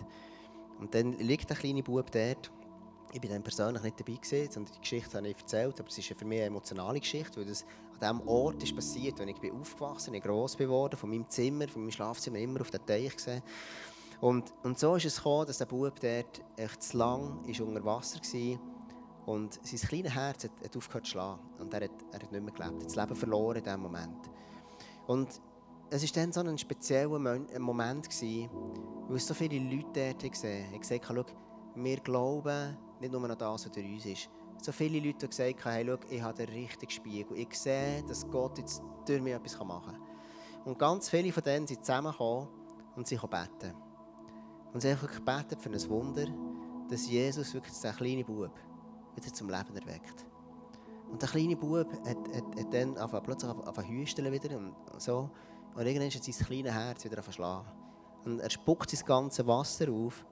und 0.79 0.93
dann 0.93 1.13
liegt 1.13 1.49
der 1.49 1.57
kleine 1.57 1.83
Bub 1.83 2.09
dort. 2.11 2.51
Ich 3.11 3.21
war 3.21 3.29
dann 3.29 3.43
persönlich 3.43 3.83
nicht 3.83 3.99
dabei, 3.99 4.13
gewesen, 4.13 4.51
sondern 4.51 4.73
die 4.73 4.79
Geschichte 4.79 5.17
habe 5.17 5.27
ich 5.27 5.37
erzählt. 5.37 5.79
Aber 5.79 5.89
es 5.89 5.97
ist 5.97 6.07
für 6.07 6.25
mich 6.25 6.39
eine 6.39 6.47
emotionale 6.47 6.99
Geschichte, 6.99 7.37
weil 7.37 7.45
das 7.45 7.63
an 7.99 8.17
diesem 8.17 8.27
Ort 8.27 8.63
ist 8.63 8.75
passiert, 8.75 9.19
wo 9.19 9.23
ich 9.23 9.39
bin 9.39 9.59
aufgewachsen 9.59 10.13
bin, 10.13 10.21
gross 10.21 10.57
geworden, 10.57 10.97
von 10.97 11.09
meinem 11.09 11.29
Zimmer, 11.29 11.67
von 11.67 11.83
meinem 11.83 11.91
Schlafzimmer 11.91 12.39
immer 12.39 12.61
auf 12.61 12.71
den 12.71 12.83
Teich 12.85 13.15
gesehen. 13.15 13.43
Und, 14.21 14.53
und 14.63 14.79
so 14.79 14.95
ist 14.95 15.05
es 15.05 15.17
gekommen, 15.17 15.47
dass 15.47 15.57
der 15.57 15.65
Bub 15.65 15.99
dort 15.99 16.41
echt 16.55 16.83
zu 16.83 16.97
lang 16.97 17.43
ist 17.45 17.59
unter 17.61 17.83
Wasser 17.83 18.19
war 18.19 18.59
und 19.25 19.59
sein 19.63 19.79
kleines 19.79 20.13
Herz 20.13 20.43
hat, 20.45 20.51
hat 20.63 20.77
aufgehört 20.77 21.05
zu 21.05 21.11
schlagen. 21.11 21.39
Und 21.59 21.73
er 21.73 21.85
hat, 21.85 21.91
er 22.11 22.21
hat 22.21 22.31
nicht 22.31 22.43
mehr 22.43 22.53
gelebt, 22.53 22.75
hat 22.75 22.85
das 22.85 22.95
Leben 22.95 23.15
verloren 23.15 23.57
in 23.57 23.63
diesem 23.63 23.81
Moment. 23.81 24.29
Und 25.07 25.41
es 25.89 26.03
war 26.03 26.23
dann 26.23 26.31
so 26.31 26.41
ein 26.41 26.57
spezieller 26.57 27.19
Moment, 27.59 28.09
gewesen, 28.09 28.49
weil 29.07 29.17
es 29.17 29.27
so 29.27 29.33
viele 29.33 29.59
Leute 29.59 30.15
dort 30.19 30.31
gesehen 30.31 30.65
haben. 30.65 30.73
Ich 30.73 30.81
gesagt 30.81 31.35
wir 31.75 31.97
glauben 31.97 32.77
nicht 32.99 33.11
nur 33.11 33.29
an 33.29 33.37
das, 33.37 33.65
was 33.65 33.71
durch 33.71 33.85
uns 33.85 34.05
ist. 34.05 34.29
So 34.61 34.71
viele 34.71 34.99
Leute 34.99 35.25
haben 35.25 35.29
gesagt, 35.29 35.65
hey, 35.65 35.85
schau, 35.85 35.97
ich 36.09 36.21
habe 36.21 36.45
den 36.45 36.49
richtigen 36.49 36.91
Spiegel. 36.91 37.37
Ich 37.37 37.53
sehe, 37.59 38.03
dass 38.07 38.27
Gott 38.29 38.57
jetzt 38.57 38.81
durch 39.05 39.21
mich 39.21 39.33
etwas 39.33 39.59
machen 39.63 39.93
kann. 39.93 40.01
Und 40.65 40.79
ganz 40.79 41.09
viele 41.09 41.31
von 41.31 41.43
denen 41.43 41.67
sind 41.67 41.83
zusammengekommen 41.83 42.47
und 42.95 43.07
sie 43.07 43.17
beten. 43.17 43.73
Und 44.73 44.81
sie 44.81 44.91
haben 44.91 45.01
wirklich 45.01 45.23
gebetet 45.23 45.61
für 45.61 45.69
ein 45.69 45.89
Wunder, 45.89 46.25
dass 46.89 47.09
Jesus 47.09 47.53
wirklich 47.53 47.73
diesen 47.73 47.95
kleinen 47.95 48.25
Bub 48.25 48.51
wieder 49.15 49.33
zum 49.33 49.49
Leben 49.49 49.75
erweckt. 49.75 50.25
Und 51.11 51.21
der 51.21 51.29
kleine 51.29 51.55
Bub 51.55 51.91
hat, 51.91 52.07
hat, 52.07 52.59
hat 52.59 52.73
dann 52.73 53.23
plötzlich 53.23 53.51
angefangen 53.51 53.89
hüsteln 53.89 54.31
wieder 54.31 54.57
und 54.57 54.75
so. 54.97 55.29
Und 55.75 55.85
irgendwann 55.85 56.09
hat 56.09 56.23
sein 56.23 56.45
kleines 56.45 56.73
Herz 56.73 57.05
wieder 57.05 57.21
verschlagen. 57.21 57.71
Und 58.25 58.39
er 58.39 58.49
spuckt 58.49 58.89
sein 58.89 59.05
ganzes 59.05 59.45
Wasser 59.45 59.91
auf 59.91 60.25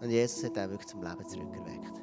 und 0.00 0.10
Jesus 0.10 0.44
hat 0.44 0.56
ihn 0.56 0.70
wirklich 0.70 0.88
zum 0.88 1.02
Leben 1.02 1.28
zurückerweckt. 1.28 1.98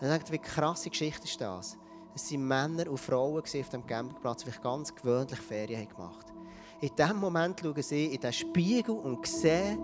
Und 0.00 0.02
ich 0.02 0.08
denke, 0.08 0.32
wie 0.32 0.38
krasse 0.38 0.90
Geschichte 0.90 1.24
ist 1.24 1.40
das? 1.40 1.76
Es 2.14 2.32
waren 2.32 2.46
Männer 2.46 2.90
und 2.90 2.98
Frauen 2.98 3.40
auf 3.40 3.68
dem 3.68 3.86
Campingplatz, 3.86 4.44
die 4.44 4.50
ganz 4.62 4.94
gewöhnlich 4.94 5.38
Ferien 5.38 5.88
gemacht 5.88 6.28
haben. 6.28 6.48
In 6.80 6.96
diesem 6.96 7.18
Moment 7.18 7.60
schauen 7.60 7.82
sie 7.82 8.06
in 8.06 8.20
den 8.20 8.32
Spiegel 8.32 8.96
und 8.96 9.26
sehen, 9.26 9.78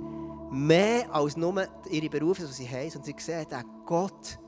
mehr 0.50 1.12
als 1.14 1.36
nur 1.36 1.66
ihre 1.90 2.08
Berufe, 2.08 2.42
die 2.42 2.52
sie 2.52 2.68
haben, 2.68 2.90
sondern 2.90 3.12
sie 3.16 3.22
sehen 3.22 3.46
den 3.48 3.64
Gott, 3.84 4.38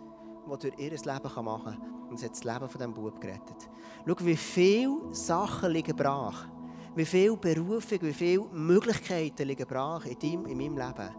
der 0.48 0.56
durch 0.56 0.78
ihr 0.78 0.90
Leben 0.90 1.44
machen 1.44 1.64
kann. 1.64 2.08
Und 2.08 2.16
es 2.16 2.24
hat 2.24 2.32
das 2.32 2.44
Leben 2.44 2.68
von 2.68 2.78
diesem 2.78 2.94
Bub 2.94 3.20
gerettet. 3.20 3.68
Schau, 4.06 4.14
wie 4.20 4.36
viele 4.36 5.14
Sachen 5.14 5.70
liegen 5.70 5.94
brach. 5.94 6.46
Wie 6.94 7.04
viele 7.04 7.36
Berufe, 7.36 8.00
wie 8.00 8.12
viele 8.12 8.44
Möglichkeiten 8.52 9.46
liegen 9.46 9.66
brach 9.66 10.06
in, 10.06 10.18
deinem, 10.18 10.46
in 10.46 10.56
meinem 10.56 10.76
Leben. 10.76 11.14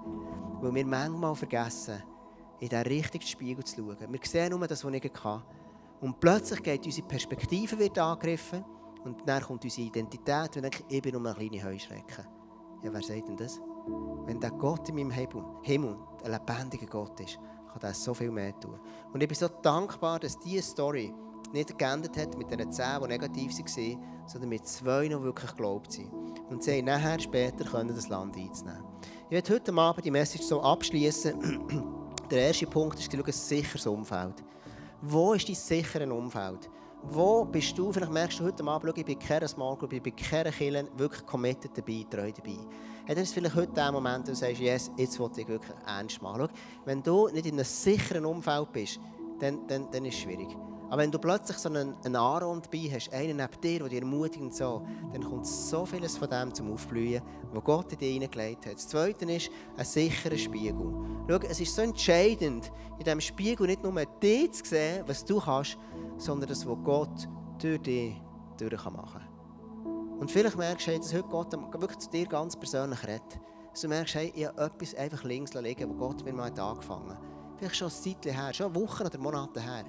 Weil 0.61 0.75
wir 0.75 0.85
manchmal 0.85 1.35
vergessen, 1.35 2.01
in 2.59 2.69
den 2.69 2.81
richtigen 2.81 3.25
Spiegel 3.25 3.63
zu 3.63 3.77
schauen. 3.77 3.97
Wir 4.11 4.19
sehen 4.23 4.49
nur 4.49 4.67
das, 4.67 4.83
was 4.83 4.93
ich 4.93 5.13
kann. 5.13 5.43
Und 6.01 6.19
plötzlich 6.19 6.63
geht 6.63 6.85
unsere 6.85 7.07
Perspektive 7.07 7.77
wird 7.77 7.97
angegriffen 7.97 8.63
und 9.03 9.21
dann 9.25 9.41
kommt 9.41 9.63
unsere 9.63 9.87
Identität 9.87 10.55
und 10.55 10.63
denkt, 10.63 10.83
ich 10.87 11.01
bin 11.01 11.13
nur 11.13 11.25
eine 11.25 11.35
kleine 11.35 11.63
Heuschrecke. 11.63 12.25
Ja, 12.83 12.93
wer 12.93 13.01
sagt 13.01 13.27
denn 13.27 13.37
das? 13.37 13.59
Wenn 14.25 14.39
der 14.39 14.51
Gott 14.51 14.87
in 14.89 14.95
meinem 14.95 15.11
Himmel 15.11 15.97
ein 16.23 16.31
lebendiger 16.31 16.87
Gott 16.87 17.19
ist, 17.19 17.39
kann 17.71 17.81
er 17.81 17.93
so 17.93 18.13
viel 18.13 18.31
mehr 18.31 18.57
tun. 18.59 18.79
Und 19.13 19.21
ich 19.21 19.27
bin 19.27 19.37
so 19.37 19.47
dankbar, 19.47 20.19
dass 20.19 20.37
diese 20.39 20.61
Story 20.61 21.13
nicht 21.53 21.77
geendet 21.77 22.17
hat 22.17 22.37
mit 22.37 22.51
den 22.51 22.71
zehn, 22.71 23.01
die 23.01 23.07
negativ 23.07 23.51
waren, 23.51 24.03
sondern 24.27 24.49
mit 24.49 24.67
zwei, 24.67 25.07
die 25.07 25.21
wirklich 25.21 25.51
geglaubt 25.51 25.91
sind. 25.91 26.11
Und 26.49 26.63
sie 26.63 26.77
haben 26.77 26.85
nachher 26.85 27.19
später 27.19 27.65
können 27.65 27.95
das 27.95 28.09
Land 28.09 28.35
einzunehmen. 28.37 28.83
Ich 29.25 29.31
werde 29.31 29.53
heute 29.53 29.73
Abend 29.73 30.05
die 30.05 30.11
Message 30.11 30.43
so 30.43 30.61
abschließen. 30.61 31.85
Der 32.29 32.47
erste 32.47 32.67
Punkt 32.67 32.99
ist, 32.99 33.13
ein 33.13 33.31
sicheres 33.31 33.87
Umfeld. 33.87 34.43
Wo 35.01 35.33
ist 35.33 35.47
dein 35.47 35.55
sicheres 35.55 36.09
Umfeld? 36.09 36.69
Wo 37.03 37.45
bist 37.45 37.77
du? 37.77 37.91
Vielleicht 37.91 38.11
merkst 38.11 38.39
du 38.39 38.43
heute 38.43 38.63
Abend, 38.65 38.97
ich 38.97 39.05
bin 39.05 39.17
keine 39.17 39.47
Small 39.47 39.77
Group, 39.77 39.93
ich 39.93 40.03
bin 40.03 40.15
keine 40.15 40.51
Kirche, 40.51 40.87
wirklich 40.97 41.25
committed 41.25 41.71
dabei, 41.75 42.05
treu 42.09 42.31
dabei. 42.31 42.57
Ja, 43.09 43.15
dann 43.15 43.23
ist 43.23 43.33
vielleicht 43.33 43.55
heute 43.55 43.73
der 43.73 43.91
Moment, 43.91 44.27
wo 44.27 44.29
du 44.29 44.35
sagst, 44.35 44.61
yes, 44.61 44.91
jetzt 44.95 45.19
will 45.19 45.31
ich 45.35 45.47
wirklich 45.47 45.75
ernst 45.87 46.21
machen. 46.21 46.41
Schau, 46.41 46.55
wenn 46.85 47.01
du 47.01 47.27
nicht 47.29 47.47
in 47.47 47.55
einem 47.55 47.65
sicheren 47.65 48.23
Umfeld 48.23 48.71
bist, 48.71 48.99
dann, 49.39 49.65
dann, 49.65 49.89
dann 49.89 50.05
ist 50.05 50.13
es 50.13 50.19
schwierig. 50.19 50.55
Aber 50.89 50.97
wenn 51.01 51.09
du 51.09 51.17
plötzlich 51.17 51.57
so 51.57 51.69
einen, 51.69 51.95
einen 52.05 52.15
Aaron 52.15 52.61
dabei 52.61 52.87
hast, 52.93 53.11
einen 53.11 53.37
neben 53.37 53.61
dir, 53.61 53.79
der 53.79 53.89
dich 53.89 54.01
ermutigt 54.01 54.43
und 54.43 54.53
so, 54.53 54.85
dann 55.11 55.23
kommt 55.23 55.47
so 55.47 55.87
vieles 55.87 56.17
von 56.17 56.29
dem 56.29 56.53
zum 56.53 56.71
Aufblühen, 56.71 57.23
was 57.51 57.63
Gott 57.63 57.91
in 57.93 57.97
dich 57.97 58.13
hineingelegt 58.13 58.67
hat. 58.67 58.75
Das 58.75 58.87
Zweite 58.87 59.25
ist 59.25 59.49
ein 59.75 59.85
sicherer 59.85 60.37
Spiegel. 60.37 60.93
Schau, 61.27 61.37
es 61.49 61.59
ist 61.59 61.75
so 61.75 61.81
entscheidend, 61.81 62.71
in 62.99 63.05
diesem 63.05 63.21
Spiegel 63.21 63.65
nicht 63.65 63.81
nur 63.81 64.05
dich 64.21 64.51
zu 64.51 64.65
sehen, 64.65 65.03
was 65.07 65.25
du 65.25 65.39
kannst, 65.39 65.79
sondern 66.17 66.47
das, 66.47 66.63
was 66.63 66.77
Gott 66.83 67.27
durch 67.59 67.81
dich 67.81 68.21
durch 68.59 68.85
machen 68.85 69.09
kann. 69.13 69.28
Und 70.19 70.29
vielleicht 70.29 70.57
merkst 70.57 70.87
du, 70.87 70.97
dass 70.97 71.13
heute 71.13 71.29
Gott 71.29 71.53
wirklich 71.53 71.99
zu 71.99 72.09
dir 72.09 72.25
ganz 72.25 72.55
persönlich 72.55 73.01
redet. 73.07 73.39
Dass 73.71 73.81
du 73.81 73.87
merkst, 73.87 74.15
hey, 74.15 74.33
ich 74.35 74.45
habe 74.45 74.61
etwas 74.61 74.93
einfach 74.95 75.23
links 75.23 75.53
liegen, 75.53 75.89
wo 75.89 76.07
Gott 76.07 76.25
mir 76.25 76.33
mal 76.33 76.51
angefangen 76.59 77.11
hat. 77.11 77.21
Vielleicht 77.57 77.77
schon 77.77 77.87
ein 77.87 77.93
Zeitchen 77.93 78.33
her, 78.33 78.53
schon 78.53 78.75
Wochen 78.75 79.03
oder 79.05 79.17
Monate 79.17 79.61
her, 79.61 79.85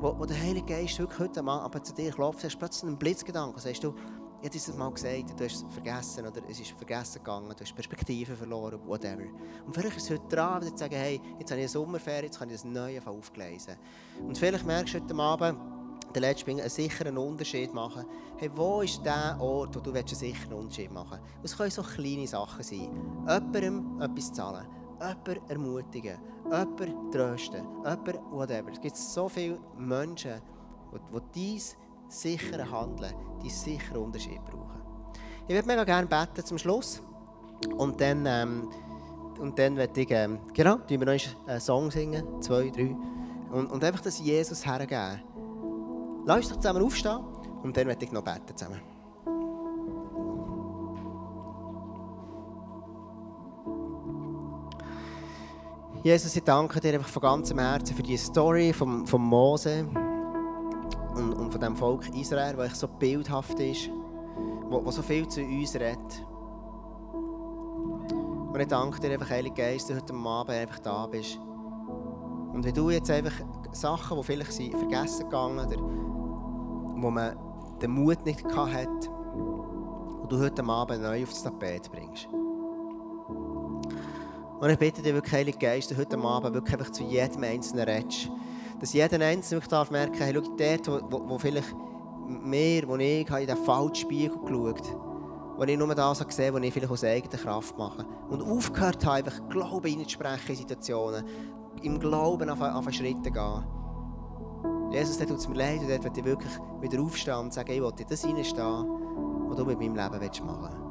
wo, 0.00 0.18
wo 0.18 0.24
der 0.24 0.40
Heilige 0.40 0.66
Geist 0.66 0.98
wirklich 0.98 1.20
heute 1.20 1.44
Abend 1.44 1.86
zu 1.86 1.94
dir 1.94 2.12
klopft, 2.12 2.44
hast 2.44 2.58
plötzlich 2.58 2.88
einen 2.88 2.98
Blitzgedanken, 2.98 3.58
sagst 3.60 3.84
du, 3.84 3.94
ich 4.42 4.48
habe 4.48 4.58
es 4.58 4.74
mal 4.74 4.90
gesagt, 4.90 5.40
du 5.40 5.44
hast 5.44 5.54
es 5.54 5.64
vergessen 5.72 6.26
oder 6.26 6.42
es 6.50 6.60
ist 6.60 6.72
vergessen 6.72 7.18
gegangen, 7.24 7.48
du 7.48 7.64
hast 7.64 7.74
Perspektive 7.74 8.36
verloren, 8.36 8.78
whatever. 8.86 9.22
Und 9.66 9.72
vielleicht 9.72 9.96
ist 9.96 10.04
es 10.04 10.10
heute 10.10 10.28
dran, 10.28 10.60
wieder 10.60 10.72
zu 10.72 10.84
sagen, 10.84 10.96
hey, 10.96 11.20
jetzt 11.38 11.50
habe 11.50 11.60
ich 11.60 11.64
eine 11.64 11.68
Sommerferie, 11.68 12.26
jetzt 12.26 12.38
kann 12.38 12.48
ich 12.50 12.56
das 12.56 12.64
Neue 12.64 13.06
aufgelesen. 13.06 13.76
Und 14.20 14.36
vielleicht 14.36 14.66
merkst 14.66 14.94
du 14.94 15.00
heute 15.00 15.14
Abend, 15.14 15.58
der 16.14 16.22
letzte 16.22 16.50
einen 16.50 16.68
sicheren 16.68 17.18
Unterschied 17.18 17.74
machen. 17.74 18.04
Hey, 18.36 18.50
wo 18.54 18.80
ist 18.82 19.04
der 19.04 19.36
Ort, 19.40 19.76
wo 19.76 19.80
du 19.80 19.92
einen 19.92 20.06
sicheren 20.06 20.54
Unterschied 20.54 20.92
machen 20.92 21.18
willst? 21.40 21.52
Es 21.52 21.56
können 21.56 21.70
so 21.70 21.82
kleine 21.82 22.26
Sachen 22.26 22.62
sein. 22.62 22.88
Jemandem 23.26 24.00
etwas 24.00 24.32
zahlen, 24.32 24.66
jemanden 25.00 25.50
ermutigen, 25.50 26.18
jemanden 26.44 27.10
trösten, 27.10 27.66
jemanden 27.84 28.18
whatever. 28.30 28.70
Es 28.72 28.80
gibt 28.80 28.96
so 28.96 29.28
viele 29.28 29.58
Menschen, 29.76 30.40
die 30.92 31.20
dein 31.34 31.60
sichere 32.08 32.70
Handeln, 32.70 33.14
deinen 33.38 33.50
sicheren 33.50 34.04
Unterschied 34.04 34.44
brauchen. 34.44 34.80
Ich 35.48 35.54
würde 35.54 35.66
mega 35.66 35.84
gerne 35.84 36.06
beten 36.06 36.44
zum 36.44 36.58
Schluss. 36.58 37.02
Und 37.76 38.00
dann, 38.00 38.24
ähm, 38.26 38.68
und 39.38 39.58
dann 39.58 39.76
werde 39.76 40.00
ich, 40.00 40.10
ähm, 40.10 40.38
genau, 40.52 40.78
wir 40.88 41.06
noch 41.06 41.46
einen 41.46 41.60
Song 41.60 41.90
singen, 41.90 42.40
zwei, 42.40 42.70
drei. 42.70 42.96
Und, 43.52 43.70
und 43.70 43.84
einfach 43.84 44.00
das 44.00 44.20
Jesus 44.20 44.64
hergeben. 44.64 45.22
Lass 46.26 46.38
uns 46.38 46.48
doch 46.48 46.56
zusammen 46.56 46.82
aufstehen 46.82 47.18
und 47.62 47.76
dann 47.76 47.86
werde 47.86 48.04
ich 48.04 48.12
noch 48.12 48.22
beten 48.22 48.56
zusammen. 48.56 48.80
Jesus, 56.02 56.36
ich 56.36 56.44
danke 56.44 56.80
dir 56.80 56.94
einfach 56.94 57.08
von 57.08 57.22
ganzem 57.22 57.58
Herzen 57.58 57.96
für 57.96 58.02
die 58.02 58.16
Story 58.16 58.72
von, 58.72 59.06
von 59.06 59.22
Mose 59.22 59.86
und, 61.14 61.32
und 61.32 61.50
von 61.50 61.60
dem 61.60 61.76
Volk 61.76 62.14
Israel, 62.14 62.56
das 62.56 62.80
so 62.80 62.88
bildhaft 62.88 63.58
ist, 63.60 63.88
wo, 64.68 64.84
wo 64.84 64.90
so 64.90 65.02
viel 65.02 65.26
zu 65.28 65.42
uns 65.42 65.74
redet. 65.74 66.26
Und 68.52 68.60
ich 68.60 68.68
danke 68.68 69.00
dir 69.00 69.12
einfach, 69.12 69.30
Heilige 69.30 69.54
Geist, 69.54 69.90
dass 69.90 70.04
du 70.04 70.14
heute 70.14 70.28
Abend 70.28 70.50
einfach 70.50 70.78
da 70.78 71.06
bist 71.06 71.38
Und 72.52 72.64
wenn 72.64 72.74
du 72.74 72.90
jetzt 72.90 73.10
einfach 73.10 73.32
Sachen, 73.72 74.16
die 74.18 74.24
vielleicht 74.24 74.52
sind 74.52 74.76
vergessen 74.76 75.24
gegangen 75.24 75.66
oder 75.66 76.13
wo 76.96 77.10
man 77.10 77.36
den 77.80 77.90
Mut 77.90 78.24
nicht 78.24 78.44
hatte, 78.44 79.10
und 80.24 80.32
du 80.32 80.40
heute 80.40 80.64
Abend 80.64 81.02
neu 81.02 81.22
aufs 81.22 81.42
Tapet 81.42 81.90
bringst. 81.92 82.28
Und 84.58 84.70
ich 84.70 84.78
bitte 84.78 85.02
dich 85.02 85.12
wirklich, 85.12 85.34
Heilige 85.34 85.58
Geist, 85.58 85.94
heute 85.94 86.16
Abend 86.18 86.54
wirklich 86.54 86.78
einfach 86.78 86.90
zu 86.90 87.04
jedem 87.04 87.44
Einzelnen 87.44 87.86
redest. 87.86 88.30
Dass 88.80 88.94
jeder 88.94 89.20
Einzelne 89.20 89.58
wirklich 89.58 89.68
darf 89.68 89.90
merken, 89.90 90.14
hey, 90.16 90.32
schau, 90.34 90.40
dort, 90.56 91.12
wo, 91.12 91.28
wo, 91.28 91.38
vielleicht 91.38 91.74
mehr, 92.26 92.88
wo 92.88 92.96
ich 92.96 93.28
in 93.28 93.46
den 93.46 93.56
falschen 93.58 93.96
Spiegel 93.96 94.38
geschaut 94.38 94.80
habe, 94.88 95.00
wo 95.58 95.64
ich 95.64 95.76
nur 95.76 95.94
das 95.94 96.26
gesehen 96.26 96.54
was 96.54 96.62
ich 96.62 96.72
vielleicht 96.72 96.90
aus 96.90 97.04
eigener 97.04 97.36
Kraft 97.36 97.76
mache. 97.76 98.06
Und 98.30 98.40
aufgehört 98.40 99.04
habe, 99.04 99.16
einfach 99.16 99.48
Glauben 99.50 99.86
in 99.86 100.06
Situationen, 100.56 101.24
im 101.82 102.00
Glauben 102.00 102.48
auf, 102.48 102.62
auf 102.62 102.90
Schritt 102.92 103.22
gehen. 103.22 103.64
Jesus, 104.94 105.18
dort 105.18 105.30
tut 105.30 105.38
es 105.38 105.48
mir 105.48 105.56
leid 105.56 105.80
und 105.80 105.90
dort 105.90 106.04
will 106.04 106.12
ich 106.16 106.24
wirklich 106.24 106.52
wieder 106.80 107.02
aufstehen 107.02 107.34
und 107.34 107.52
sagen, 107.52 107.72
ich 107.72 107.80
will 107.80 107.92
in 107.98 108.06
das 108.08 108.24
reinstehen, 108.24 108.86
was 109.48 109.56
du 109.56 109.64
mit 109.64 109.80
meinem 109.80 109.96
Leben 109.96 110.46
machen 110.46 110.60
willst. 110.60 110.83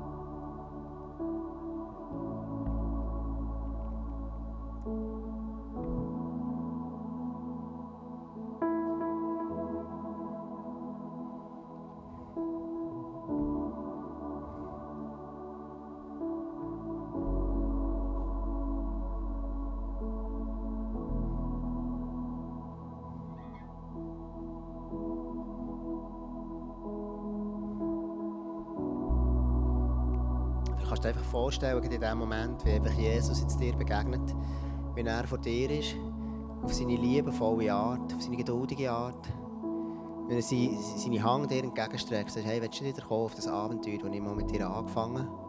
Kannst 31.04 31.16
dir 31.16 31.20
einfach 31.20 31.32
vorstellen, 31.32 31.84
in 31.84 32.02
dem 32.02 32.18
Moment, 32.18 32.64
wie 32.66 32.72
einfach 32.72 32.94
Jesus 32.94 33.42
jetzt 33.42 33.60
dir 33.60 33.76
begegnet, 33.76 34.34
wie 34.96 35.02
er 35.02 35.28
vor 35.28 35.38
dir 35.38 35.70
ist, 35.70 35.96
auf 36.62 36.74
seine 36.74 36.96
liebevolle 36.96 37.74
Art, 37.74 38.14
auf 38.14 38.22
seine 38.22 38.38
geduldige 38.38 38.90
Art. 38.90 39.28
Wenn 40.28 40.38
er 40.38 40.42
seine 40.42 41.24
Hand 41.24 41.52
dir 41.52 41.64
entgegenstreckt, 41.64 42.32
sagt, 42.32 42.46
hey, 42.46 42.62
willst 42.62 42.80
du 42.80 42.86
wieder 42.86 43.02
kommen 43.02 43.26
auf 43.26 43.36
das 43.36 43.48
Abenteuer, 43.48 43.98
das 43.98 44.14
ich 44.14 44.22
mal 44.22 44.36
mit 44.36 44.50
dir 44.50 44.70
angefangen 44.70 45.20
habe? 45.20 45.44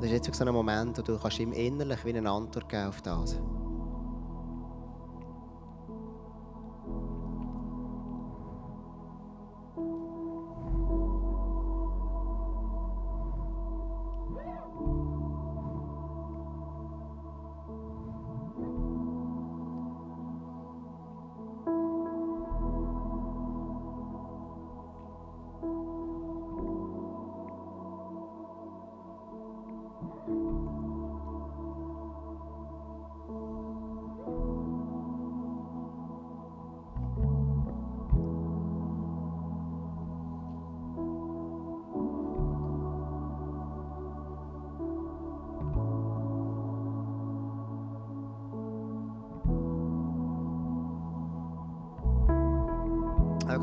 Das 0.00 0.10
ist 0.10 0.26
jetzt 0.26 0.38
so 0.38 0.44
ein 0.44 0.52
Moment, 0.52 0.98
wo 0.98 1.02
du 1.02 1.18
kannst 1.18 1.38
ihm 1.40 1.52
innerlich 1.52 2.04
wie 2.04 2.14
eine 2.14 2.30
Antwort 2.30 2.68
geben 2.68 2.88
auf 2.88 3.00
das. 3.00 3.40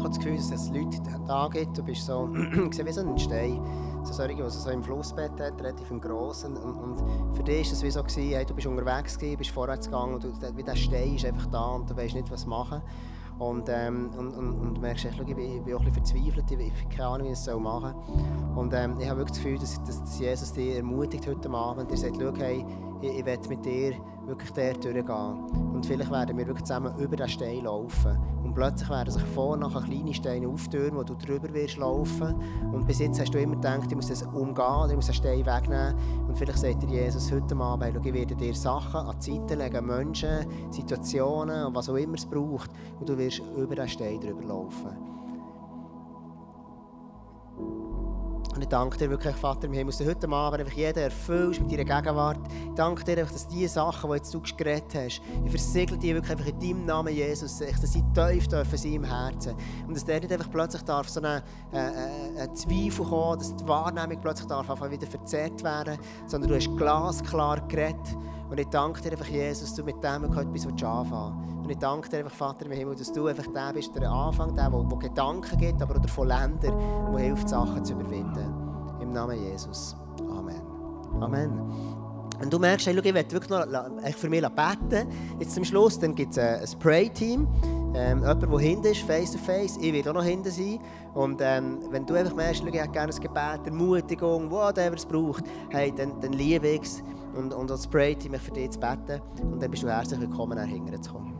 Habe 0.05 0.13
das 0.13 0.23
Gefühl, 0.23 0.37
dass 0.37 0.51
es 0.51 0.69
Leute 0.69 1.01
da 1.27 1.47
gibt, 1.47 1.77
du 1.77 1.83
bist 1.83 2.05
so, 2.05 2.29
wie 2.33 2.91
so 2.91 3.01
ein 3.01 3.17
Stein, 3.17 3.59
so 4.03 4.13
solche, 4.13 4.49
so 4.49 4.69
im 4.69 4.83
Flussbett 4.83 5.31
hat, 5.39 5.59
relativ 5.59 5.89
im 5.89 5.99
Grossen. 5.99 6.55
Und, 6.57 6.75
und 6.75 7.35
für 7.35 7.43
dich 7.43 7.67
war 7.67 7.73
es 7.73 7.83
wie 7.83 7.91
so, 7.91 8.03
gewesen, 8.03 8.29
hey, 8.29 8.45
du 8.45 8.53
bist 8.53 8.67
unterwegs 8.67 9.17
gewesen, 9.17 9.37
bist 9.37 9.51
vorwärts 9.51 9.87
gegangen 9.87 10.15
und 10.15 10.23
du, 10.23 10.31
wie 10.55 10.63
der 10.63 10.75
Stein 10.75 11.15
ist 11.15 11.25
einfach 11.25 11.47
da 11.47 11.65
und 11.71 11.89
du 11.89 11.97
weißt 11.97 12.15
nicht, 12.15 12.29
was 12.29 12.45
machen. 12.45 12.81
Und, 13.39 13.67
ähm, 13.67 14.11
und, 14.17 14.29
und, 14.29 14.53
und 14.53 14.75
du 14.75 14.81
merkst, 14.81 15.05
ich, 15.05 15.17
bin, 15.17 15.39
ich 15.39 15.61
bin 15.63 15.73
auch 15.73 15.79
ein 15.79 15.91
bisschen 15.91 16.05
verzweifelt, 16.05 16.51
ich 16.51 16.71
habe 16.71 16.95
keine 16.95 17.07
Ahnung, 17.07 17.27
wie 17.27 17.31
ich 17.31 17.39
es 17.39 17.47
machen 17.57 17.95
soll. 18.05 18.44
Und 18.55 18.73
ähm, 18.73 18.95
ich 18.99 19.09
habe 19.09 19.19
wirklich 19.19 19.37
das 19.37 19.43
Gefühl, 19.43 19.59
dass, 19.59 19.83
dass 19.83 20.19
Jesus 20.19 20.53
dich 20.53 20.75
ermutigt 20.75 21.27
heute 21.27 21.49
Abend. 21.49 21.91
Er 21.91 21.97
sagt, 21.97 22.15
schau, 22.19 22.31
hey, 22.37 22.65
ich, 23.01 23.19
ich 23.19 23.25
will 23.25 23.39
mit 23.49 23.65
dir 23.65 23.95
wirklich 24.25 24.51
dort 24.51 24.83
durchgehen. 24.83 25.73
Und 25.73 25.85
vielleicht 25.85 26.09
werden 26.09 26.37
wir 26.37 26.47
wirklich 26.47 26.63
zusammen 26.63 26.97
über 26.97 27.15
den 27.15 27.27
Stein 27.27 27.65
laufen. 27.65 28.17
Und 28.43 28.53
plötzlich 28.53 28.89
werden 28.89 29.11
sich 29.11 29.23
vorne 29.23 29.67
nachher 29.67 29.81
kleine 29.81 30.13
Steine 30.13 30.47
auftürmen, 30.47 30.95
wo 30.95 31.03
du 31.03 31.15
drüber 31.15 31.53
wirst 31.53 31.77
laufen. 31.77 32.35
Und 32.71 32.87
bis 32.87 32.99
jetzt 32.99 33.19
hast 33.19 33.33
du 33.33 33.39
immer 33.39 33.55
gedacht, 33.55 33.87
ich 33.89 33.95
muss 33.95 34.07
das 34.07 34.23
umgehen, 34.23 34.89
ich 34.89 34.95
muss 34.95 35.07
den 35.07 35.15
Stein 35.15 35.45
wegnehmen. 35.45 35.95
Und 36.27 36.37
vielleicht 36.37 36.59
sagt 36.59 36.83
dir 36.83 36.89
Jesus 36.89 37.31
heute 37.31 37.55
Abend, 37.57 38.05
ich 38.05 38.13
werde 38.13 38.35
dir 38.35 38.55
Sachen 38.55 39.01
an 39.01 39.15
die 39.19 39.33
Seite 39.33 39.55
legen, 39.55 39.85
Menschen, 39.85 40.45
Situationen, 40.71 41.75
was 41.75 41.89
auch 41.89 41.95
immer 41.95 42.15
es 42.15 42.25
braucht. 42.25 42.71
Und 42.99 43.09
du 43.09 43.17
wirst 43.17 43.41
über 43.57 43.75
den 43.75 43.87
Stein 43.87 44.21
drüber 44.21 44.43
laufen. 44.43 45.15
Und 48.55 48.61
ich 48.61 48.69
danke 48.69 48.97
dir 48.97 49.09
wirklich, 49.09 49.35
Vater 49.35 49.65
im 49.65 49.73
Himmel, 49.73 49.91
dass 49.91 49.97
du 49.97 50.05
heute 50.05 50.29
Abend 50.29 50.61
einfach 50.61 50.73
jeden 50.73 50.97
erfüllst 50.97 51.59
mit 51.59 51.71
deiner 51.73 51.83
Gegenwart. 51.83 52.39
Ich 52.69 52.75
danke 52.75 53.03
dir 53.03 53.17
einfach, 53.17 53.33
dass 53.33 53.47
diese 53.49 53.73
Sachen, 53.73 54.09
die 54.09 54.15
jetzt 54.15 54.33
du 54.33 54.41
geredet 54.41 54.95
hast, 54.95 55.21
ich 55.43 55.51
versiegle 55.51 55.97
die 55.97 56.13
wirklich 56.13 56.31
einfach 56.31 56.47
in 56.47 56.59
deinem 56.61 56.85
Namen, 56.85 57.13
Jesus, 57.13 57.59
dass 57.59 57.91
sie 57.91 58.03
tief 58.13 58.47
dürfen 58.47 58.77
sein 58.77 58.93
im 58.93 59.03
Herzen. 59.03 59.55
Und 59.85 59.95
dass 59.95 60.05
der 60.05 60.21
nicht 60.21 60.31
einfach 60.31 60.49
plötzlich 60.49 60.83
darf 60.83 61.09
so 61.09 61.21
ein 61.21 61.41
äh, 61.73 62.43
äh, 62.43 62.53
Zweifel 62.53 63.05
kommen, 63.05 63.39
dass 63.39 63.53
die 63.57 63.67
Wahrnehmung 63.67 64.21
plötzlich 64.21 64.47
darf 64.47 64.69
einfach 64.69 64.89
wieder 64.89 65.05
verzerrt 65.05 65.61
werden, 65.61 65.97
sondern 66.25 66.49
du 66.49 66.55
hast 66.55 66.77
glasklar 66.77 67.59
geredet. 67.67 68.17
Und 68.49 68.59
ich 68.59 68.67
danke 68.67 69.01
dir 69.01 69.11
einfach, 69.11 69.27
Jesus, 69.27 69.69
dass 69.69 69.75
du 69.75 69.83
mit 69.83 70.03
dem 70.03 70.25
etwas 70.25 70.35
anfangen 70.35 70.53
willst. 70.53 71.63
Und 71.63 71.69
ich 71.69 71.77
danke 71.77 72.09
dir 72.09 72.17
einfach, 72.19 72.31
Vater 72.31 72.65
im 72.65 72.71
Himmel, 72.71 72.95
dass 72.95 73.11
du 73.11 73.27
einfach 73.27 73.47
der 73.47 73.73
bist, 73.73 73.95
der 73.95 74.09
Anfang, 74.09 74.55
der, 74.55 74.69
der, 74.69 74.83
der 74.83 74.97
Gedanken 74.97 75.57
gibt, 75.57 75.81
aber 75.81 75.95
auch 75.95 76.09
von 76.09 76.27
Ländern, 76.27 76.77
der 77.11 77.19
hilft, 77.19 77.49
Sachen 77.49 77.83
zu 77.83 77.93
überwinden. 77.93 78.53
Im 79.01 79.11
Namen 79.11 79.41
Jesus. 79.43 79.95
Amen. 80.29 80.61
Amen. 81.19 81.95
Und 82.41 82.51
du 82.51 82.59
merkst, 82.59 82.85
hey, 82.85 82.93
schau, 82.95 83.01
ich 83.03 83.13
werde 83.13 83.31
wirklich 83.31 83.49
noch 83.49 83.65
für 84.17 84.29
mich 84.29 84.41
beten. 84.41 85.07
Jetzt 85.39 85.55
zum 85.55 85.63
Schluss 85.63 85.99
gibt 85.99 86.31
es 86.31 86.37
ein 86.37 86.67
Spray-Team. 86.67 87.47
Ähm, 87.95 88.19
jemand, 88.19 88.43
der 88.43 88.59
hinten 88.59 88.87
ist, 88.87 89.01
face 89.01 89.31
to 89.31 89.37
face. 89.37 89.77
Ich 89.77 89.93
werde 89.93 90.09
auch 90.09 90.15
noch 90.15 90.23
hinten 90.23 90.51
sein. 90.51 90.79
Und 91.13 91.39
ähm, 91.41 91.79
wenn 91.91 92.05
du 92.05 92.13
einfach 92.13 92.35
merkst, 92.35 92.61
schau, 92.61 92.67
ich 92.67 92.79
hätte 92.79 92.91
gerne 92.91 93.13
ein 93.13 93.21
Gebet, 93.21 93.65
Ermutigung, 93.65 94.51
whatever 94.51 94.95
es 94.95 95.05
braucht, 95.05 95.45
hey, 95.69 95.93
dann, 95.95 96.19
dann 96.19 96.33
liebe 96.33 96.67
ich 96.67 96.81
es. 96.81 97.03
Und, 97.35 97.53
und 97.53 97.69
als 97.69 97.83
Spray-Team 97.83 98.33
für 98.35 98.51
dich 98.51 98.71
zu 98.71 98.79
beten. 98.79 99.21
Und 99.41 99.61
dann 99.61 99.69
bist 99.69 99.83
du 99.83 99.89
herzlich 99.89 100.19
willkommen, 100.19 100.57
hinten 100.57 101.01
zu 101.01 101.13
kommen. 101.13 101.34